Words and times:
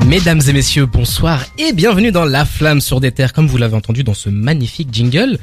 Mesdames 0.00 0.40
et 0.48 0.52
messieurs, 0.52 0.86
bonsoir 0.86 1.44
et 1.56 1.72
bienvenue 1.72 2.10
dans 2.10 2.24
La 2.24 2.44
Flamme 2.44 2.80
sur 2.80 3.00
des 3.00 3.12
terres, 3.12 3.32
comme 3.32 3.46
vous 3.46 3.56
l'avez 3.56 3.76
entendu 3.76 4.02
dans 4.02 4.12
ce 4.12 4.28
magnifique 4.28 4.88
jingle. 4.92 5.38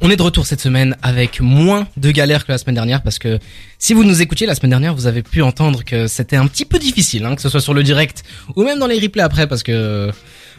On 0.00 0.10
est 0.10 0.16
de 0.16 0.22
retour 0.22 0.46
cette 0.46 0.60
semaine 0.60 0.96
avec 1.02 1.40
moins 1.40 1.88
de 1.96 2.10
galères 2.12 2.46
que 2.46 2.52
la 2.52 2.58
semaine 2.58 2.76
dernière 2.76 3.02
parce 3.02 3.18
que 3.18 3.38
si 3.78 3.94
vous 3.94 4.04
nous 4.04 4.22
écoutiez 4.22 4.46
la 4.46 4.54
semaine 4.54 4.70
dernière, 4.70 4.94
vous 4.94 5.06
avez 5.06 5.22
pu 5.22 5.42
entendre 5.42 5.84
que 5.84 6.06
c'était 6.06 6.36
un 6.36 6.46
petit 6.46 6.64
peu 6.64 6.78
difficile, 6.78 7.24
hein, 7.24 7.34
que 7.34 7.42
ce 7.42 7.48
soit 7.48 7.60
sur 7.60 7.74
le 7.74 7.82
direct 7.82 8.22
ou 8.54 8.62
même 8.62 8.78
dans 8.78 8.86
les 8.86 8.98
replays 8.98 9.22
après 9.22 9.48
parce 9.48 9.62
que 9.62 10.10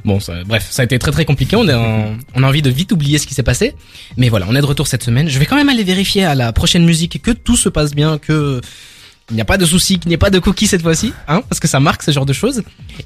bon, 0.03 0.19
ça, 0.19 0.43
bref, 0.43 0.67
ça 0.69 0.81
a 0.81 0.85
été 0.85 0.99
très 0.99 1.11
très 1.11 1.25
compliqué. 1.25 1.55
On, 1.55 1.65
on 2.35 2.43
a 2.43 2.47
envie 2.47 2.61
de 2.61 2.69
vite 2.69 2.91
oublier 2.91 3.17
ce 3.17 3.25
qui 3.27 3.33
s'est 3.33 3.43
passé, 3.43 3.75
mais 4.17 4.29
voilà, 4.29 4.45
on 4.49 4.55
est 4.55 4.61
de 4.61 4.65
retour 4.65 4.87
cette 4.87 5.03
semaine. 5.03 5.29
Je 5.29 5.39
vais 5.39 5.45
quand 5.45 5.55
même 5.55 5.69
aller 5.69 5.83
vérifier 5.83 6.25
à 6.25 6.35
la 6.35 6.51
prochaine 6.51 6.85
musique 6.85 7.21
que 7.21 7.31
tout 7.31 7.57
se 7.57 7.69
passe 7.69 7.93
bien, 7.93 8.17
que 8.17 8.61
il 9.29 9.35
n'y 9.35 9.41
a 9.41 9.45
pas 9.45 9.57
de 9.57 9.65
souci, 9.65 9.99
qu'il 9.99 10.07
n'y 10.09 10.13
ait 10.13 10.17
pas 10.17 10.29
de 10.29 10.39
coquilles 10.39 10.67
cette 10.67 10.81
fois-ci, 10.81 11.13
hein, 11.27 11.41
parce 11.49 11.59
que 11.59 11.67
ça 11.67 11.79
marque 11.79 12.01
ce 12.03 12.11
genre 12.11 12.25
de 12.25 12.33
choses. 12.33 12.63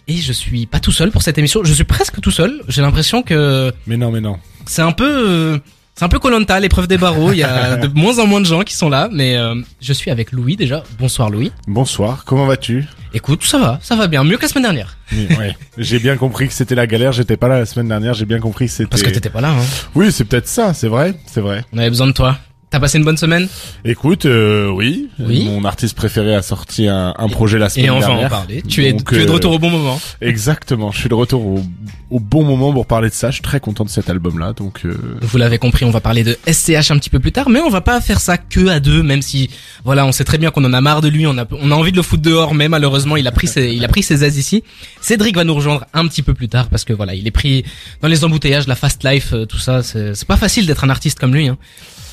Et 0.07 0.17
je 0.17 0.31
suis 0.31 0.65
pas 0.67 0.79
tout 0.79 0.91
seul 0.91 1.11
pour 1.11 1.23
cette 1.23 1.37
émission. 1.37 1.63
Je 1.63 1.73
suis 1.73 1.83
presque 1.83 2.21
tout 2.21 2.31
seul. 2.31 2.61
J'ai 2.67 2.81
l'impression 2.81 3.23
que 3.23 3.73
Mais 3.87 3.97
non, 3.97 4.11
mais 4.11 4.21
non. 4.21 4.37
c'est 4.67 4.83
un 4.83 4.91
peu, 4.91 5.09
euh, 5.09 5.57
c'est 5.95 6.05
un 6.05 6.09
peu 6.09 6.19
Colanta, 6.19 6.59
l'épreuve 6.59 6.87
des 6.87 6.99
barreaux. 6.99 7.31
Il 7.31 7.39
y 7.39 7.43
a 7.43 7.77
de 7.87 7.87
moins 7.87 8.19
en 8.19 8.27
moins 8.27 8.39
de 8.39 8.45
gens 8.45 8.61
qui 8.61 8.75
sont 8.75 8.89
là, 8.89 9.09
mais 9.11 9.35
euh, 9.35 9.55
je 9.81 9.93
suis 9.93 10.11
avec 10.11 10.31
Louis 10.31 10.55
déjà. 10.55 10.83
Bonsoir 10.99 11.31
Louis. 11.31 11.51
Bonsoir, 11.67 12.23
comment 12.23 12.45
vas-tu? 12.45 12.85
Écoute, 13.13 13.43
ça 13.43 13.57
va, 13.57 13.79
ça 13.81 13.95
va 13.95 14.07
bien, 14.07 14.23
mieux 14.23 14.37
que 14.37 14.43
la 14.43 14.47
semaine 14.47 14.63
dernière. 14.63 14.97
Oui, 15.11 15.27
ouais. 15.37 15.57
J'ai 15.77 15.99
bien 15.99 16.15
compris 16.17 16.47
que 16.47 16.53
c'était 16.53 16.75
la 16.75 16.87
galère, 16.87 17.11
j'étais 17.11 17.35
pas 17.35 17.47
là 17.47 17.59
la 17.59 17.65
semaine 17.65 17.87
dernière, 17.89 18.13
j'ai 18.13 18.25
bien 18.25 18.39
compris 18.39 18.67
que 18.67 18.71
c'était... 18.71 18.89
Parce 18.89 19.01
que 19.03 19.09
t'étais 19.09 19.29
pas 19.29 19.41
là. 19.41 19.49
Hein. 19.49 19.65
Oui, 19.95 20.11
c'est 20.13 20.23
peut-être 20.23 20.47
ça, 20.47 20.73
c'est 20.73 20.87
vrai, 20.87 21.15
c'est 21.25 21.41
vrai. 21.41 21.65
On 21.73 21.77
avait 21.77 21.89
besoin 21.89 22.07
de 22.07 22.13
toi. 22.13 22.37
T'as 22.71 22.79
passé 22.79 22.97
une 22.97 23.03
bonne 23.03 23.17
semaine? 23.17 23.49
Écoute, 23.83 24.25
euh, 24.25 24.69
oui, 24.69 25.09
Oui. 25.19 25.43
mon 25.43 25.65
artiste 25.65 25.93
préféré 25.93 26.33
a 26.33 26.41
sorti 26.41 26.87
un, 26.87 27.13
un 27.17 27.27
projet 27.27 27.59
la 27.59 27.67
semaine 27.67 27.87
Et 27.87 27.89
on 27.89 27.99
va 27.99 28.07
dernière. 28.07 28.25
en 28.27 28.29
parler. 28.29 28.61
Tu 28.65 28.85
es, 28.85 28.93
Donc, 28.93 29.09
tu 29.09 29.19
es 29.21 29.25
de 29.25 29.29
euh, 29.29 29.33
retour 29.33 29.51
au 29.51 29.59
bon 29.59 29.69
moment. 29.69 29.99
Exactement, 30.21 30.89
je 30.93 30.99
suis 30.99 31.09
de 31.09 31.13
retour 31.13 31.45
au, 31.45 31.61
au 32.09 32.19
bon 32.21 32.45
moment 32.45 32.71
pour 32.71 32.85
parler 32.85 33.09
de 33.09 33.13
ça, 33.13 33.27
je 33.29 33.33
suis 33.33 33.41
très 33.41 33.59
content 33.59 33.83
de 33.83 33.89
cet 33.89 34.09
album-là, 34.09 34.53
donc... 34.53 34.85
Euh... 34.85 34.97
Vous 35.19 35.37
l'avez 35.37 35.57
compris, 35.57 35.83
on 35.83 35.91
va 35.91 35.99
parler 35.99 36.23
de 36.23 36.37
SCH 36.49 36.91
un 36.91 36.97
petit 36.97 37.09
peu 37.09 37.19
plus 37.19 37.33
tard, 37.33 37.49
mais 37.49 37.59
on 37.59 37.69
va 37.69 37.81
pas 37.81 37.99
faire 37.99 38.21
ça 38.21 38.37
que 38.37 38.65
à 38.69 38.79
deux, 38.79 39.03
même 39.03 39.21
si, 39.21 39.49
voilà, 39.83 40.05
on 40.05 40.13
sait 40.13 40.23
très 40.23 40.37
bien 40.37 40.49
qu'on 40.49 40.63
en 40.63 40.71
a 40.71 40.79
marre 40.79 41.01
de 41.01 41.09
lui, 41.09 41.27
on 41.27 41.37
a, 41.37 41.45
on 41.51 41.71
a 41.71 41.75
envie 41.75 41.91
de 41.91 41.97
le 41.97 42.03
foutre 42.03 42.23
dehors, 42.23 42.53
mais 42.53 42.69
malheureusement, 42.69 43.17
il 43.17 43.27
a 43.27 43.33
pris 43.33 43.47
ses, 43.47 43.73
il 43.73 43.83
a 43.83 43.89
pris 43.89 44.01
ses 44.01 44.23
aises 44.23 44.37
ici. 44.37 44.63
Cédric 45.01 45.35
va 45.35 45.43
nous 45.43 45.55
rejoindre 45.55 45.83
un 45.93 46.07
petit 46.07 46.21
peu 46.21 46.33
plus 46.33 46.47
tard, 46.47 46.69
parce 46.69 46.85
que 46.85 46.93
voilà, 46.93 47.15
il 47.15 47.27
est 47.27 47.31
pris 47.31 47.65
dans 48.01 48.07
les 48.07 48.23
embouteillages, 48.23 48.65
la 48.67 48.75
fast 48.75 49.03
life, 49.03 49.33
euh, 49.33 49.45
tout 49.45 49.59
ça, 49.59 49.83
c'est 49.83 50.15
c'est 50.15 50.27
pas 50.27 50.37
facile 50.37 50.65
d'être 50.67 50.85
un 50.85 50.89
artiste 50.89 51.19
comme 51.19 51.33
lui, 51.35 51.49
hein. 51.49 51.57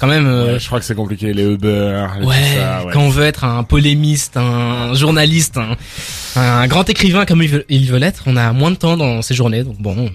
Quand 0.01 0.07
même, 0.07 0.27
euh, 0.27 0.53
Ouais, 0.55 0.59
je 0.61 0.67
crois 0.67 0.79
que 0.79 0.85
c'est 0.85 0.95
compliqué, 0.95 1.33
les 1.33 1.43
Uber, 1.45 2.07
et 2.21 2.25
Ouais, 2.25 2.37
tout 2.37 2.59
ça, 2.59 2.85
ouais. 2.85 2.93
quand 2.93 3.01
on 3.01 3.09
veut 3.09 3.25
être 3.25 3.45
un 3.45 3.65
polémiste, 3.65 4.37
un 4.37 4.95
journaliste, 4.95 5.57
un, 5.59 5.77
un 6.41 6.67
grand 6.69 6.89
écrivain 6.89 7.25
comme 7.27 7.43
il 7.43 7.49
veut, 7.49 7.65
il 7.69 7.87
veut 7.87 7.99
l'être, 7.99 8.23
on 8.27 8.37
a 8.37 8.53
moins 8.53 8.71
de 8.71 8.77
temps 8.77 8.97
dans 8.97 9.23
ces 9.23 9.35
journées. 9.35 9.65
Donc 9.65 9.77
bon, 9.81 10.09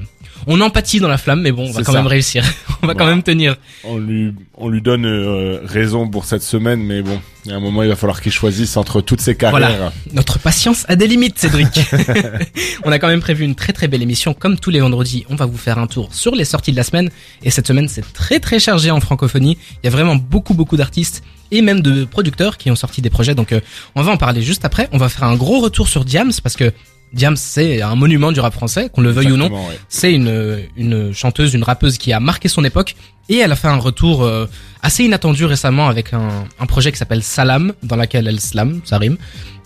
on 0.48 0.60
empathie 0.62 1.00
dans 1.00 1.08
la 1.08 1.18
flamme, 1.18 1.42
mais 1.42 1.52
bon, 1.52 1.68
on 1.68 1.72
va 1.72 1.84
quand 1.84 1.92
ça. 1.92 2.00
même 2.00 2.08
réussir. 2.08 2.44
on 2.82 2.88
va 2.88 2.96
quand 2.96 3.06
même 3.06 3.24
tenir. 3.24 3.56
On 3.84 3.98
lui, 3.98 4.34
on 4.56 4.70
lui 4.70 4.82
donne 4.82 5.06
euh, 5.06 5.60
raison 5.64 6.08
pour 6.08 6.26
cette 6.26 6.44
semaine, 6.44 6.82
mais 6.82 7.02
bon, 7.02 7.20
il 7.46 7.52
y 7.52 7.54
a 7.54 7.58
un 7.58 7.60
moment, 7.60 7.84
il 7.84 7.90
va 7.90 7.96
falloir 7.96 8.22
qu'il 8.22 8.32
choisisse 8.32 8.78
entre 8.78 9.02
toutes 9.02 9.22
ses 9.22 9.36
carrières. 9.36 9.70
Voilà. 9.70 9.94
Notre 10.14 10.40
patience 10.40 10.86
a 10.88 10.96
des 10.96 11.08
limites, 11.08 11.38
Cédric. 11.40 11.80
on 12.84 12.92
a 12.92 13.00
quand 13.00 13.08
même 13.08 13.22
prévu 13.22 13.44
une 13.44 13.56
très 13.56 13.74
très 13.74 13.88
belle 13.88 14.02
émission. 14.02 14.34
Comme 14.34 14.58
tous 14.58 14.70
les 14.70 14.80
vendredis, 14.80 15.26
on 15.30 15.36
va 15.36 15.46
vous 15.46 15.58
faire 15.58 15.78
un 15.78 15.88
tour 15.88 16.14
sur 16.14 16.36
les 16.36 16.46
sorties 16.46 16.72
de 16.72 16.78
la 16.78 16.84
semaine. 16.84 17.10
Et 17.44 17.50
cette 17.50 17.68
semaine, 17.68 17.88
c'est 17.88 18.14
très 18.14 18.40
très 18.40 18.60
chargé 18.60 18.92
en 18.92 19.00
francophonie. 19.00 19.58
Il 19.84 19.86
y 19.86 19.88
a 19.88 19.92
vraiment 19.92 20.16
beaucoup 20.16 20.54
beaucoup 20.54 20.78
d'artistes 20.78 21.24
et 21.52 21.62
même 21.62 21.82
de 21.82 22.06
producteurs 22.06 22.58
qui 22.58 22.72
ont 22.72 22.76
sorti 22.76 23.02
des 23.02 23.10
projets. 23.10 23.36
Donc 23.36 23.52
euh, 23.52 23.60
on 23.96 24.02
va 24.02 24.12
en 24.12 24.18
parler 24.18 24.42
juste 24.42 24.66
après. 24.66 24.90
On 24.92 24.98
va 24.98 25.10
faire 25.10 25.26
un 25.26 25.36
gros 25.36 25.60
retour 25.60 25.88
sur 25.88 26.06
Diams 26.06 26.32
parce 26.42 26.56
que 26.56 26.72
Diams, 27.14 27.36
c'est 27.36 27.82
un 27.82 27.96
monument 27.96 28.32
du 28.32 28.40
rap 28.40 28.54
français, 28.54 28.90
qu'on 28.92 29.02
le 29.02 29.12
veuille 29.12 29.32
ou 29.32 29.38
non. 29.38 29.50
Ouais. 29.50 29.80
C'est 29.88 30.14
une, 30.14 30.60
une 30.76 31.14
chanteuse, 31.14 31.54
une 31.54 31.64
rappeuse 31.64 31.98
qui 31.98 32.12
a 32.12 32.20
marqué 32.20 32.48
son 32.48 32.64
époque 32.64 32.96
et 33.30 33.38
elle 33.38 33.52
a 33.52 33.56
fait 33.56 33.68
un 33.68 33.78
retour 33.78 34.24
euh, 34.24 34.48
assez 34.82 35.04
inattendu 35.04 35.46
récemment 35.46 35.88
avec 35.88 36.14
un, 36.14 36.46
un 36.60 36.66
projet 36.66 36.92
qui 36.92 36.98
s'appelle 36.98 37.24
Salam, 37.24 37.74
dans 37.84 37.96
laquelle 37.96 38.28
elle 38.28 38.40
slam, 38.40 38.82
ça 38.84 38.98
rime. 38.98 39.18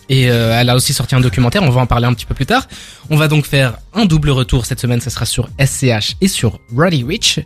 Et 0.09 0.29
euh, 0.29 0.57
elle 0.59 0.69
a 0.69 0.75
aussi 0.75 0.93
sorti 0.93 1.15
un 1.15 1.19
documentaire, 1.19 1.63
on 1.63 1.69
va 1.69 1.81
en 1.81 1.85
parler 1.85 2.05
un 2.05 2.13
petit 2.13 2.25
peu 2.25 2.33
plus 2.33 2.45
tard. 2.45 2.67
On 3.09 3.17
va 3.17 3.27
donc 3.27 3.45
faire 3.45 3.77
un 3.93 4.05
double 4.05 4.29
retour 4.29 4.65
cette 4.65 4.79
semaine, 4.79 5.01
ça 5.01 5.09
sera 5.09 5.25
sur 5.25 5.49
SCH 5.59 6.15
et 6.21 6.27
sur 6.27 6.59
Roddy 6.75 7.03
Rich. 7.03 7.39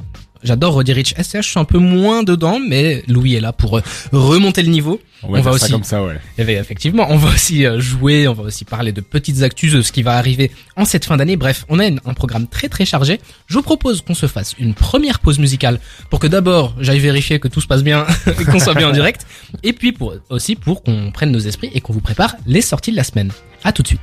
J'adore 0.44 0.74
Roddy 0.74 0.94
Rich. 0.94 1.14
SCH, 1.22 1.38
je 1.38 1.42
suis 1.50 1.60
un 1.60 1.66
peu 1.66 1.78
moins 1.78 2.24
dedans, 2.24 2.60
mais 2.66 3.04
Louis 3.08 3.36
est 3.36 3.40
là 3.40 3.54
pour 3.54 3.78
euh, 3.78 3.82
remonter 4.12 4.64
le 4.64 4.70
niveau. 4.70 5.00
On 5.24 5.32
va, 5.32 5.40
On 5.40 5.42
va 5.42 5.52
faire 5.52 5.60
ça 5.60 5.66
aussi- 5.66 5.72
comme 5.74 5.84
ça, 5.84 6.04
ouais. 6.04 6.20
Eh 6.40 6.44
bien, 6.44 6.60
effectivement, 6.60 7.06
on 7.10 7.16
va 7.18 7.30
aussi 7.30 7.64
euh, 7.66 7.80
jouer, 7.80 8.28
on 8.28 8.34
va 8.34 8.44
aussi 8.44 8.66
parler 8.66 8.92
de 8.92 9.02
petites 9.02 9.44
actus, 9.44 9.72
de 9.74 9.82
ce 9.84 9.92
qui 9.92 10.02
va 10.02 10.18
arriver 10.18 10.50
en 10.76 10.86
cette 10.86 11.06
fin 11.06 11.16
d'année. 11.18 11.36
Bref, 11.36 11.66
on 11.70 11.78
a 11.80 11.86
un 11.86 12.14
programme 12.16 12.48
très 12.48 12.70
très 12.70 12.86
chargé. 12.86 13.20
Je 13.48 13.54
vous 13.54 13.62
propose 13.62 14.02
qu'on 14.02 14.16
se 14.16 14.26
fasse 14.26 14.56
une 14.58 14.74
première 14.74 15.20
pause 15.20 15.38
musicale 15.38 15.80
pour 16.10 16.20
que 16.20 16.26
d'abord 16.28 16.74
j'aille 16.80 17.00
vérifier 17.00 17.40
que 17.40 17.48
tout 17.48 17.62
se 17.62 17.68
passe 17.68 17.84
bien 17.84 18.08
qu'on 18.52 18.60
soit 18.60 18.74
bien 18.74 18.90
en 18.90 18.94
direct. 18.94 19.28
Et 19.64 19.74
puis 19.74 19.92
pour, 19.92 20.16
aussi 20.30 20.56
pour 20.56 20.82
qu'on 20.82 21.12
prenne 21.12 21.32
nos 21.32 21.40
esprits 21.40 21.70
et 21.74 21.82
qu'on 21.82 21.94
vous 21.94 22.02
prépare 22.02 22.36
les 22.48 22.62
sorties 22.62 22.92
de 22.92 22.96
la 22.98 23.04
semaine. 23.04 23.32
À 23.64 23.72
tout 23.72 23.84
de 23.84 23.88
suite. 23.88 24.02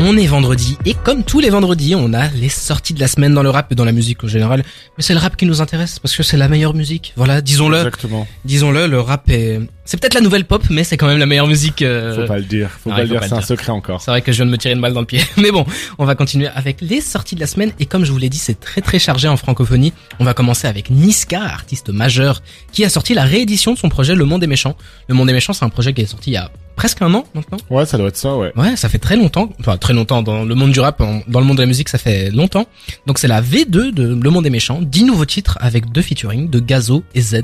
On 0.00 0.16
est 0.16 0.26
vendredi 0.26 0.78
et 0.86 0.94
comme 0.94 1.24
tous 1.24 1.40
les 1.40 1.50
vendredis, 1.50 1.96
on 1.96 2.14
a 2.14 2.28
les 2.28 2.48
sorties 2.48 2.94
de 2.94 3.00
la 3.00 3.08
semaine 3.08 3.34
dans 3.34 3.42
le 3.42 3.50
rap 3.50 3.72
et 3.72 3.74
dans 3.74 3.84
la 3.84 3.90
musique 3.90 4.22
en 4.22 4.28
général. 4.28 4.62
Mais 4.96 5.02
c'est 5.02 5.12
le 5.12 5.18
rap 5.18 5.36
qui 5.36 5.44
nous 5.44 5.60
intéresse 5.60 5.98
parce 5.98 6.16
que 6.16 6.22
c'est 6.22 6.36
la 6.36 6.48
meilleure 6.48 6.74
musique. 6.74 7.12
Voilà, 7.16 7.40
disons-le. 7.40 7.78
Exactement. 7.78 8.26
Disons-le, 8.44 8.86
le 8.86 9.00
rap 9.00 9.28
est... 9.28 9.60
C'est 9.90 9.98
peut-être 9.98 10.12
la 10.12 10.20
nouvelle 10.20 10.44
pop, 10.44 10.62
mais 10.68 10.84
c'est 10.84 10.98
quand 10.98 11.06
même 11.06 11.16
la 11.16 11.24
meilleure 11.24 11.46
musique. 11.46 11.80
euh, 11.80 12.14
Faut 12.14 12.26
pas 12.28 12.36
le 12.36 12.44
dire. 12.44 12.68
Faut 12.84 12.90
pas 12.90 12.98
le 13.00 13.06
faut 13.06 13.12
dire. 13.12 13.20
pas 13.20 13.26
C'est 13.28 13.32
un 13.32 13.38
dire. 13.38 13.46
secret 13.46 13.72
encore. 13.72 14.02
C'est 14.02 14.10
vrai 14.10 14.20
que 14.20 14.32
je 14.32 14.36
viens 14.36 14.44
de 14.44 14.50
me 14.50 14.58
tirer 14.58 14.74
une 14.74 14.82
balle 14.82 14.92
dans 14.92 15.00
le 15.00 15.06
pied. 15.06 15.22
Mais 15.38 15.50
bon, 15.50 15.64
on 15.96 16.04
va 16.04 16.14
continuer 16.14 16.46
avec 16.54 16.82
les 16.82 17.00
sorties 17.00 17.36
de 17.36 17.40
la 17.40 17.46
semaine. 17.46 17.72
Et 17.80 17.86
comme 17.86 18.04
je 18.04 18.12
vous 18.12 18.18
l'ai 18.18 18.28
dit, 18.28 18.36
c'est 18.36 18.60
très 18.60 18.82
très 18.82 18.98
chargé 18.98 19.28
en 19.28 19.38
francophonie. 19.38 19.94
On 20.20 20.24
va 20.24 20.34
commencer 20.34 20.68
avec 20.68 20.90
Niska, 20.90 21.40
artiste 21.42 21.88
majeur, 21.88 22.42
qui 22.70 22.84
a 22.84 22.90
sorti 22.90 23.14
la 23.14 23.22
réédition 23.24 23.72
de 23.72 23.78
son 23.78 23.88
projet 23.88 24.14
Le 24.14 24.26
Monde 24.26 24.42
des 24.42 24.46
Méchants. 24.46 24.76
Le 25.08 25.14
Monde 25.14 25.28
des 25.28 25.32
Méchants, 25.32 25.54
c'est 25.54 25.64
un 25.64 25.70
projet 25.70 25.94
qui 25.94 26.02
est 26.02 26.06
sorti 26.06 26.32
il 26.32 26.34
y 26.34 26.36
a 26.36 26.50
presque 26.76 27.00
un 27.00 27.12
an 27.14 27.24
maintenant. 27.34 27.56
Ouais, 27.70 27.86
ça 27.86 27.96
doit 27.96 28.08
être 28.08 28.16
ça, 28.18 28.36
ouais. 28.36 28.52
Ouais, 28.56 28.76
ça 28.76 28.90
fait 28.90 28.98
très 28.98 29.16
longtemps. 29.16 29.48
Enfin, 29.58 29.78
très 29.78 29.94
longtemps 29.94 30.20
dans 30.22 30.44
le 30.44 30.54
monde 30.54 30.70
du 30.70 30.80
rap, 30.80 31.02
dans 31.26 31.40
le 31.40 31.46
monde 31.46 31.56
de 31.56 31.62
la 31.62 31.66
musique, 31.66 31.88
ça 31.88 31.96
fait 31.98 32.30
longtemps. 32.30 32.66
Donc 33.06 33.18
c'est 33.18 33.26
la 33.26 33.40
V2 33.40 33.90
de 33.92 34.06
Le 34.22 34.30
Monde 34.30 34.44
des 34.44 34.50
Méchants. 34.50 34.80
10 34.82 35.04
nouveaux 35.04 35.24
titres 35.24 35.56
avec 35.62 35.90
deux 35.90 36.02
featuring 36.02 36.50
de 36.50 36.60
Gazo 36.60 37.02
et 37.14 37.22
Z. 37.22 37.40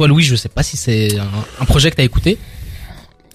Toi, 0.00 0.08
Louis, 0.08 0.22
je 0.22 0.34
sais 0.34 0.48
pas 0.48 0.62
si 0.62 0.78
c'est 0.78 1.18
un, 1.18 1.28
un 1.60 1.64
projet 1.66 1.90
que 1.90 1.96
t'as 1.96 2.04
écouté. 2.04 2.38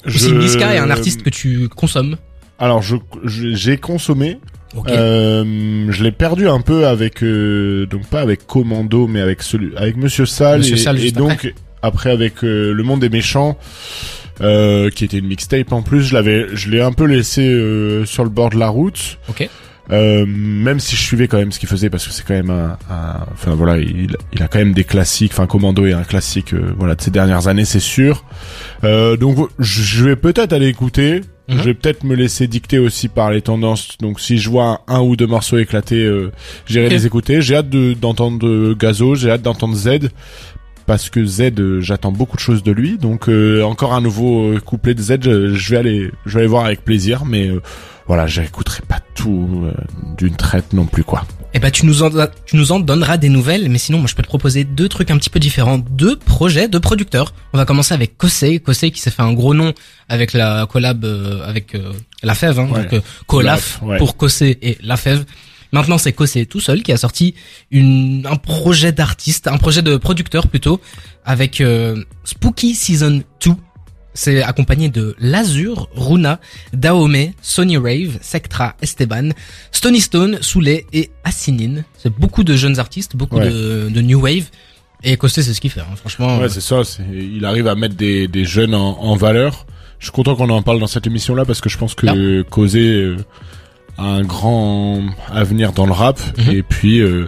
Ou 0.08 0.09
si 0.09 0.30
Je- 0.30 0.34
Niska 0.34 0.74
est 0.74 0.80
un 0.80 0.90
artiste 0.90 1.22
que 1.22 1.30
tu 1.30 1.70
consommes. 1.70 2.18
Alors, 2.58 2.81
je, 2.81 2.96
je- 3.24 3.53
j'ai 3.53 3.78
consommé. 3.78 4.40
Euh, 4.88 5.86
je 5.92 6.03
l'ai 6.03 6.12
perdu 6.12 6.48
un 6.50 6.62
peu 6.62 6.88
avec, 6.88 7.22
euh, 7.22 7.86
donc 7.86 8.08
pas 8.08 8.20
avec 8.22 8.48
Commando, 8.48 9.06
mais 9.06 9.22
avec 9.22 9.44
celui, 9.44 9.78
avec 9.78 9.96
Monsieur 9.96 10.26
Sal. 10.26 10.62
Monsieur 10.62 10.76
et, 10.98 11.06
et 11.09 11.12
donc 11.12 11.53
après, 11.84 12.09
avec 12.09 12.44
euh, 12.44 12.74
Le 12.74 12.82
Monde 12.82 13.02
des 13.02 13.09
méchants, 13.09 13.59
qui 14.40 15.06
était 15.06 15.20
une 15.20 15.28
mixtape 15.28 15.72
en 15.72 15.84
plus. 15.84 16.02
Je 16.02 16.16
l'avais, 16.16 16.47
je 16.53 16.72
l'ai 16.72 16.82
un 16.82 16.94
peu 16.94 17.06
laissé 17.06 17.44
sur 18.06 18.24
le 18.24 18.32
bord 18.32 18.50
de 18.50 18.58
la 18.58 18.70
route. 18.70 19.20
Ok. 19.30 19.47
Euh, 19.91 20.25
même 20.28 20.79
si 20.79 20.96
je 20.96 21.01
suivais 21.01 21.28
quand 21.28 21.38
même 21.38 21.51
ce 21.51 21.59
qu'il 21.59 21.69
faisait 21.69 21.91
parce 21.91 22.07
que 22.07 22.12
c'est 22.12 22.25
quand 22.25 22.34
même 22.34 22.50
un, 22.50 22.75
un- 22.90 23.19
enfin 23.34 23.53
voilà 23.53 23.78
il, 23.78 24.18
il 24.34 24.41
a 24.41 24.47
quand 24.47 24.57
même 24.57 24.73
des 24.73 24.84
classiques 24.84 25.31
enfin 25.31 25.46
Commando 25.46 25.85
est 25.85 25.94
un 25.94 26.01
classique 26.03 26.53
euh, 26.56 26.73
voilà 26.75 26.96
de 26.96 27.01
ces 27.03 27.12
dernières 27.12 27.47
années 27.47 27.66
c'est 27.66 27.79
sûr. 27.79 28.25
Euh, 28.84 29.16
donc 29.16 29.47
je 29.59 30.06
vais 30.06 30.16
peut-être 30.16 30.53
aller 30.53 30.68
écouter. 30.68 31.22
Mhm. 31.47 31.57
je 31.59 31.62
vais 31.66 31.73
peut-être 31.75 32.03
me 32.03 32.16
laisser 32.16 32.47
dicter 32.47 32.79
aussi 32.79 33.07
par 33.09 33.29
les 33.29 33.44
tendances. 33.44 34.00
Donc 34.00 34.19
si 34.19 34.40
je 34.40 34.50
vois 34.50 34.81
un, 34.88 35.01
ou 35.01 35.16
deux 35.16 35.28
morceaux 35.28 35.59
éclatés 35.59 36.03
euh, 36.03 36.31
j'irai 36.66 36.90
les 36.90 37.06
écouter. 37.06 37.41
J'ai 37.44 37.56
hâte 37.57 37.69
de- 37.69 37.94
d'entendre 37.94 38.73
Gazo 38.73 39.13
j'ai 39.13 39.29
hâte 39.29 39.44
d'entendre 39.44 39.75
Z 39.75 40.09
parce 40.88 41.12
que 41.12 41.23
Z 41.23 41.79
j'attends 41.81 42.12
beaucoup 42.12 42.38
de 42.38 42.41
choses 42.41 42.63
de 42.63 42.72
lui. 42.72 42.97
Donc 42.97 43.29
euh, 43.29 43.62
encore 43.62 43.94
un 43.94 44.02
nouveau 44.02 44.56
couplet 44.66 44.96
de 44.96 45.02
Z 45.03 45.17
je, 45.22 45.53
je 45.53 45.69
vais 45.69 45.78
aller 45.78 46.12
je 46.25 46.34
vais 46.34 46.40
aller 46.40 46.47
voir 46.50 46.66
avec 46.66 46.84
plaisir 46.84 47.23
mais 47.25 47.50
euh, 47.50 47.62
voilà, 48.07 48.25
j'écouterai 48.25 48.81
pas 48.88 49.00
tout 49.25 49.63
euh, 49.66 49.74
d'une 50.17 50.35
traite 50.35 50.73
non 50.73 50.85
plus 50.85 51.03
quoi. 51.03 51.26
Eh 51.53 51.59
ben, 51.59 51.72
tu 51.72 51.85
nous 51.85 52.03
en, 52.03 52.09
tu 52.46 52.58
nous 52.58 52.72
en 52.73 52.79
donneras 52.82 53.16
des 53.17 53.29
nouvelles, 53.29 53.70
mais 53.70 53.78
sinon, 53.78 53.99
moi, 53.99 54.08
je 54.08 54.16
peux 54.16 54.22
te 54.23 54.28
proposer 54.28 54.66
deux 54.66 54.90
trucs 54.90 55.09
un 55.09 55.17
petit 55.17 55.29
peu 55.29 55.40
différents, 55.40 55.78
deux 55.78 56.17
projets, 56.17 56.67
deux 56.67 56.82
producteurs. 56.82 57.34
On 57.53 57.58
va 57.58 57.64
commencer 57.64 57.94
avec 57.94 58.17
Kosei, 58.17 58.59
Kosei 58.59 58.91
qui 58.91 58.99
s'est 58.99 59.09
fait 59.09 59.22
un 59.22 59.32
gros 59.32 59.53
nom 59.53 59.73
avec 60.09 60.34
la 60.34 60.67
collab 60.70 61.05
euh, 61.05 61.47
avec 61.47 61.73
euh, 61.76 61.94
La 62.23 62.35
Fève, 62.35 62.59
hein, 62.59 62.67
Ouais. 62.72 62.84
donc 62.84 62.94
euh, 62.94 63.02
Colaf 63.28 63.79
ouais. 63.84 63.97
pour 63.99 64.17
Kosei 64.17 64.58
et 64.61 64.78
La 64.84 64.97
Fève. 64.97 65.23
Maintenant, 65.72 65.97
c'est 65.97 66.11
Kosei 66.11 66.46
tout 66.46 66.59
seul 66.59 66.84
qui 66.84 66.91
a 66.91 66.97
sorti 66.97 67.35
une, 67.72 68.28
un 68.29 68.35
projet 68.35 68.91
d'artiste, 68.91 69.47
un 69.47 69.58
projet 69.58 69.82
de 69.82 69.96
producteur 69.96 70.47
plutôt, 70.49 70.82
avec 71.23 71.61
euh, 71.61 72.03
Spooky 72.26 72.76
Season 72.76 73.22
2. 73.46 73.52
C'est 74.16 74.41
accompagné 74.41 74.90
de 74.90 75.16
Lazur, 75.20 75.90
Runa, 75.96 76.40
Daome, 76.73 77.34
Sony 77.41 77.78
Rave, 77.78 78.17
Sectra, 78.22 78.76
Esteban, 78.82 79.29
Stony 79.72 80.00
Stone, 80.02 80.40
Souley 80.41 80.85
et 80.94 81.12
Assinin. 81.23 81.84
C'est 81.97 82.12
beaucoup 82.17 82.44
de 82.44 82.56
jeunes 82.56 82.79
artistes, 82.79 83.16
beaucoup 83.16 83.35
Ouais. 83.38 83.50
de, 83.50 83.90
de 83.90 84.02
new 84.02 84.20
wave. 84.22 84.46
Et 85.03 85.17
Costé, 85.17 85.44
c'est 85.44 85.53
ce 85.53 85.62
qu'il 85.62 85.70
fait, 85.70 85.82
hein, 85.82 85.96
franchement. 85.97 86.40
Ouais, 86.40 86.50
c'est 86.50 86.62
ça. 86.62 86.84
c'est- 86.84 87.03
Il 87.12 87.44
arrive 87.46 87.67
à 87.67 87.76
mettre 87.76 87.96
des, 87.96 88.28
des 88.28 88.46
jeunes 88.46 88.73
en, 88.73 88.97
en 89.02 89.16
valeur. 89.16 89.67
Je 90.00 90.06
suis 90.06 90.12
content 90.14 90.35
qu'on 90.35 90.50
en 90.50 90.61
parle 90.61 90.79
dans 90.79 90.88
cette 90.88 91.06
émission-là 91.06 91.46
parce 91.46 91.61
que 91.61 91.70
je 91.70 91.78
pense 91.78 91.94
que 91.94 92.41
causer, 92.44 92.90
euh, 92.90 93.18
un 93.97 94.23
grand 94.23 95.02
avenir 95.32 95.73
dans 95.73 95.85
le 95.85 95.91
rap. 95.91 96.20
Mhm. 96.38 96.52
Et 96.56 96.64
puis 96.64 97.00
euh, 97.00 97.28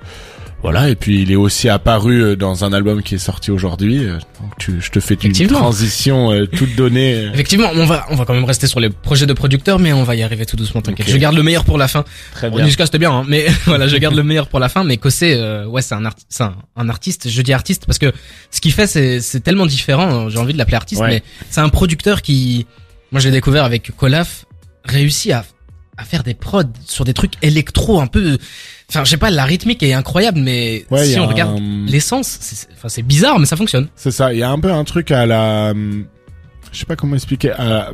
voilà. 0.63 0.89
Et 0.89 0.95
puis 0.95 1.21
il 1.21 1.31
est 1.31 1.35
aussi 1.35 1.69
apparu 1.69 2.21
euh, 2.21 2.35
dans 2.35 2.65
un 2.65 2.73
album 2.73 3.03
qui 3.03 3.15
est 3.15 3.19
sorti 3.19 3.51
aujourd'hui. 3.51 4.03
Euh, 4.05 4.13
Donc 4.41 4.57
tu, 4.57 4.81
je 4.81 4.89
te 4.91 4.99
fais 4.99 5.13
une 5.15 5.47
transition 5.47 6.31
euh, 6.31 6.45
toute 6.47 6.75
donnée. 6.75 7.25
Effectivement, 7.33 7.69
on 7.75 7.85
va, 7.85 8.05
on 8.09 8.15
va 8.15 8.25
quand 8.25 8.33
même 8.33 8.43
rester 8.45 8.67
sur 8.67 8.79
les 8.79 8.89
projets 8.89 9.25
de 9.25 9.33
producteurs, 9.33 9.79
mais 9.79 9.93
on 9.93 10.03
va 10.03 10.15
y 10.15 10.23
arriver 10.23 10.45
tout 10.45 10.55
doucement, 10.55 10.81
t'inquiète. 10.81 11.09
Je 11.09 11.17
garde 11.17 11.35
le 11.35 11.43
meilleur 11.43 11.63
pour 11.63 11.77
la 11.77 11.87
fin. 11.87 12.03
Très 12.33 12.49
Bon, 12.49 12.61
Niska, 12.63 12.85
c'était 12.85 12.97
bien, 12.99 13.11
hein, 13.11 13.23
mais 13.27 13.45
voilà, 13.65 13.87
je 13.87 13.95
garde 13.97 14.15
le 14.15 14.23
meilleur 14.23 14.47
pour 14.47 14.59
la 14.59 14.69
fin. 14.69 14.83
Mais 14.83 14.97
Kossé, 14.97 15.33
euh, 15.35 15.65
ouais, 15.65 15.81
c'est 15.81 15.95
un, 15.95 16.01
c'est 16.29 16.43
un, 16.43 16.55
un 16.75 16.89
artiste. 16.89 17.29
Je 17.29 17.41
dis 17.41 17.53
artiste 17.53 17.85
parce 17.85 17.99
que 17.99 18.11
ce 18.51 18.59
qu'il 18.61 18.71
fait, 18.73 18.87
c'est, 18.87 19.21
c'est 19.21 19.41
tellement 19.41 19.65
différent. 19.67 20.09
hein, 20.25 20.29
J'ai 20.29 20.37
envie 20.39 20.53
de 20.53 20.57
l'appeler 20.57 20.77
artiste, 20.77 21.01
Ouais. 21.01 21.07
mais 21.09 21.23
c'est 21.49 21.61
un 21.61 21.69
producteur 21.69 22.21
qui, 22.21 22.65
moi, 23.11 23.21
j'ai 23.21 23.31
découvert 23.31 23.63
avec 23.63 23.95
Colaf, 23.95 24.45
réussit 24.85 25.31
à, 25.31 25.45
à 25.97 26.03
faire 26.03 26.23
des 26.23 26.33
prods 26.33 26.63
sur 26.85 27.05
des 27.05 27.13
trucs 27.13 27.33
électro 27.41 28.01
un 28.01 28.07
peu. 28.07 28.37
Enfin, 28.89 29.03
je 29.03 29.09
sais 29.09 29.17
pas, 29.17 29.29
la 29.29 29.43
rythmique 29.43 29.83
est 29.83 29.91
incroyable, 29.93 30.39
mais 30.39 30.85
Ouais, 30.89 31.03
si 31.05 31.19
on 31.19 31.27
regarde 31.27 31.59
l'essence, 31.87 32.37
c'est, 32.39 32.67
enfin, 32.73 32.87
c'est 32.87 33.01
bizarre, 33.01 33.37
mais 33.37 33.45
ça 33.45 33.57
fonctionne. 33.57 33.87
C'est 33.95 34.11
ça. 34.11 34.33
Il 34.33 34.39
y 34.39 34.43
a 34.43 34.49
un 34.49 34.59
peu 34.59 34.71
un 34.71 34.85
truc 34.85 35.11
à 35.11 35.25
la, 35.25 35.71
hum, 35.71 36.05
je 36.71 36.79
sais 36.79 36.85
pas 36.85 36.95
comment 36.95 37.15
expliquer, 37.15 37.51
à- 37.51 37.91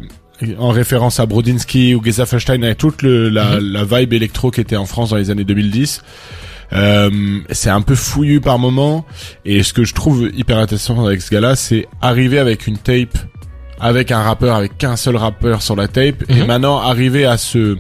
en 0.60 0.69
référence 0.69 1.19
à 1.19 1.25
Brodinski 1.25 1.95
ou 1.95 2.04
Geza 2.04 2.25
Feinstein 2.28 2.63
avec 2.63 2.78
toute 2.78 3.01
le, 3.01 3.30
la, 3.30 3.60
Mhm. 3.60 3.72
la 3.72 3.84
vibe 3.86 4.13
électro 4.13 4.51
qui 4.51 4.62
était 4.62 4.75
en 4.75 4.86
France 4.86 5.10
dans 5.12 5.16
les 5.16 5.31
années 5.31 5.45
2010. 5.45 6.04
Euh, 6.74 7.39
c'est 7.51 7.69
un 7.69 7.81
peu 7.81 7.96
fouillu 7.96 8.42
par 8.42 8.60
moment 8.60 9.06
et 9.46 9.63
ce 9.63 9.74
que 9.74 9.84
je 9.84 9.94
trouve 9.94 10.30
hyper 10.36 10.57
intéressant 10.57 11.06
avec 11.06 11.22
ce 11.22 11.30
gars-là, 11.31 11.56
c'est 11.56 11.88
arriver 12.01 12.39
avec 12.39 12.68
une 12.68 12.78
tape, 12.78 13.18
avec 13.80 14.12
un 14.12 14.22
rappeur, 14.22 14.56
avec 14.56 14.78
qu'un 14.78 14.96
seul 14.96 15.16
rappeur 15.16 15.62
sur 15.62 15.75
la 15.75 15.88
tape 15.88 16.24
et 16.30 16.42
Mhm. 16.42 16.46
maintenant 16.48 16.80
arriver 16.80 17.25
à 17.25 17.38
se, 17.38 17.78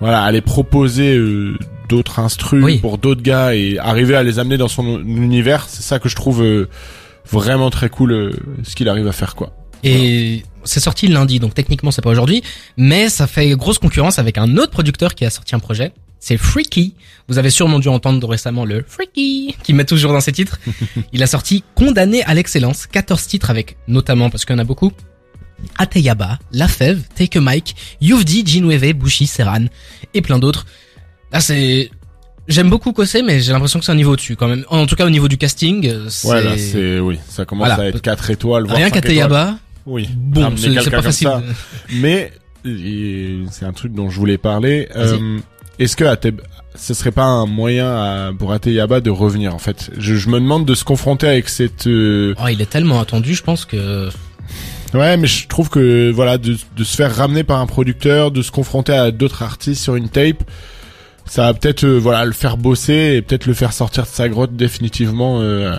voilà, 0.00 0.22
à 0.22 0.32
les 0.32 0.40
proposer 0.40 1.16
euh, 1.16 1.56
d'autres 1.92 2.18
instrus 2.20 2.64
Oui. 2.64 2.78
pour 2.78 2.96
d'autres 2.96 3.20
gars 3.22 3.54
et 3.54 3.78
arriver 3.78 4.14
à 4.14 4.22
les 4.22 4.38
amener 4.38 4.56
dans 4.56 4.68
son 4.68 5.00
univers. 5.04 5.66
C'est 5.68 5.82
ça 5.82 5.98
que 5.98 6.08
je 6.08 6.16
trouve 6.16 6.42
euh, 6.42 6.68
vraiment 7.30 7.68
très 7.68 7.90
cool 7.90 8.12
euh, 8.12 8.30
ce 8.62 8.74
qu'il 8.74 8.88
arrive 8.88 9.06
à 9.06 9.12
faire 9.12 9.34
quoi. 9.34 9.54
Et 9.84 10.42
c'est 10.64 10.80
sorti 10.80 11.06
lundi, 11.08 11.38
donc 11.38 11.52
techniquement 11.54 11.90
c'est 11.90 12.00
pas 12.02 12.10
aujourd'hui, 12.10 12.42
mais 12.78 13.10
ça 13.10 13.26
fait 13.26 13.50
grosse 13.56 13.78
concurrence 13.78 14.18
avec 14.18 14.38
un 14.38 14.56
autre 14.56 14.70
producteur 14.70 15.14
qui 15.14 15.26
a 15.26 15.30
sorti 15.30 15.54
un 15.54 15.58
projet. 15.58 15.92
C'est 16.18 16.36
Freaky. 16.38 16.94
Vous 17.28 17.36
avez 17.38 17.50
sûrement 17.50 17.78
dû 17.80 17.88
entendre 17.88 18.26
récemment 18.28 18.64
le 18.64 18.84
Freaky 18.86 19.54
qui 19.62 19.74
met 19.74 19.84
toujours 19.84 20.12
dans 20.12 20.20
ses 20.20 20.32
titres. 20.32 20.58
Il 21.12 21.22
a 21.22 21.26
sorti 21.26 21.62
Condamné 21.74 22.22
à 22.24 22.32
l'excellence, 22.32 22.86
14 22.86 23.26
titres 23.26 23.50
avec 23.50 23.76
notamment 23.86 24.30
parce 24.30 24.44
qu'il 24.46 24.54
y 24.54 24.58
en 24.58 24.62
a 24.62 24.64
beaucoup. 24.64 24.92
Ateyaba, 25.78 26.38
La 26.52 26.68
Fève, 26.68 27.02
Take 27.16 27.38
a 27.38 27.40
Mike, 27.40 27.74
Youvdi, 28.00 28.44
Jinweve, 28.46 28.94
Bushi, 28.94 29.26
Serran 29.26 29.66
et 30.14 30.22
plein 30.22 30.38
d'autres. 30.38 30.64
Là 31.32 31.40
c'est 31.40 31.90
J'aime 32.48 32.70
beaucoup 32.70 32.92
Kossé, 32.92 33.22
mais 33.22 33.40
j'ai 33.40 33.52
l'impression 33.52 33.78
que 33.78 33.84
c'est 33.84 33.92
un 33.92 33.96
niveau 33.96 34.12
au-dessus 34.14 34.34
quand 34.34 34.48
même. 34.48 34.64
En 34.68 34.84
tout 34.86 34.96
cas 34.96 35.06
au 35.06 35.10
niveau 35.10 35.28
du 35.28 35.38
casting, 35.38 35.86
euh, 35.88 36.06
c'est 36.08 36.28
Ouais, 36.28 36.42
là, 36.42 36.58
c'est 36.58 36.98
oui, 36.98 37.18
ça 37.28 37.44
commence 37.44 37.68
Voilà. 37.68 37.84
à 37.84 37.86
être 37.86 38.02
4 38.02 38.30
étoiles, 38.30 38.64
voire 38.64 38.76
rien 38.76 38.86
5 38.88 38.96
étoiles. 38.96 39.02
qu'Ateyaba. 39.04 39.58
Oui. 39.86 40.08
Bon, 40.16 40.42
Ramener 40.42 40.80
c'est 40.82 40.90
pas 40.90 41.02
facile. 41.02 41.28
ça. 41.28 41.42
Mais 41.94 42.32
c'est 42.64 43.64
un 43.64 43.72
truc 43.72 43.92
dont 43.94 44.10
je 44.10 44.18
voulais 44.18 44.38
parler. 44.38 44.88
Euh, 44.96 45.38
Est-ce 45.78 45.96
que 45.96 46.04
Ateb, 46.04 46.40
ce 46.74 46.94
serait 46.94 47.12
pas 47.12 47.24
un 47.24 47.46
moyen 47.46 47.88
à, 47.90 48.30
pour 48.36 48.52
Ateyaba 48.52 49.00
de 49.00 49.10
revenir 49.10 49.54
en 49.54 49.58
fait? 49.58 49.90
Je, 49.96 50.16
je 50.16 50.28
me 50.28 50.40
demande 50.40 50.64
de 50.66 50.74
se 50.74 50.82
confronter 50.84 51.28
avec 51.28 51.48
cette. 51.48 51.86
euh, 51.86 52.34
Oh, 52.42 52.48
il 52.50 52.60
est 52.60 52.70
tellement 52.70 53.00
attendu, 53.00 53.34
je 53.34 53.42
pense 53.44 53.64
que 53.64 54.08
Ouais, 54.94 55.16
mais 55.16 55.26
je 55.28 55.46
trouve 55.48 55.70
que 55.70 56.10
voilà, 56.10 56.38
de, 56.38 56.56
de 56.76 56.84
se 56.84 56.96
faire 56.96 57.14
ramener 57.14 57.44
par 57.44 57.60
un 57.60 57.66
producteur, 57.66 58.30
de 58.32 58.42
se 58.42 58.50
confronter 58.50 58.92
à 58.92 59.10
d'autres 59.10 59.42
artistes 59.42 59.82
sur 59.82 59.96
une 59.96 60.08
tape, 60.10 60.42
ça 61.34 61.44
va 61.44 61.54
peut-être 61.54 61.84
euh, 61.84 61.96
voilà 61.98 62.26
le 62.26 62.32
faire 62.32 62.58
bosser 62.58 63.14
et 63.16 63.22
peut-être 63.22 63.46
le 63.46 63.54
faire 63.54 63.72
sortir 63.72 64.02
de 64.02 64.08
sa 64.08 64.28
grotte 64.28 64.54
définitivement 64.54 65.38
euh, 65.40 65.76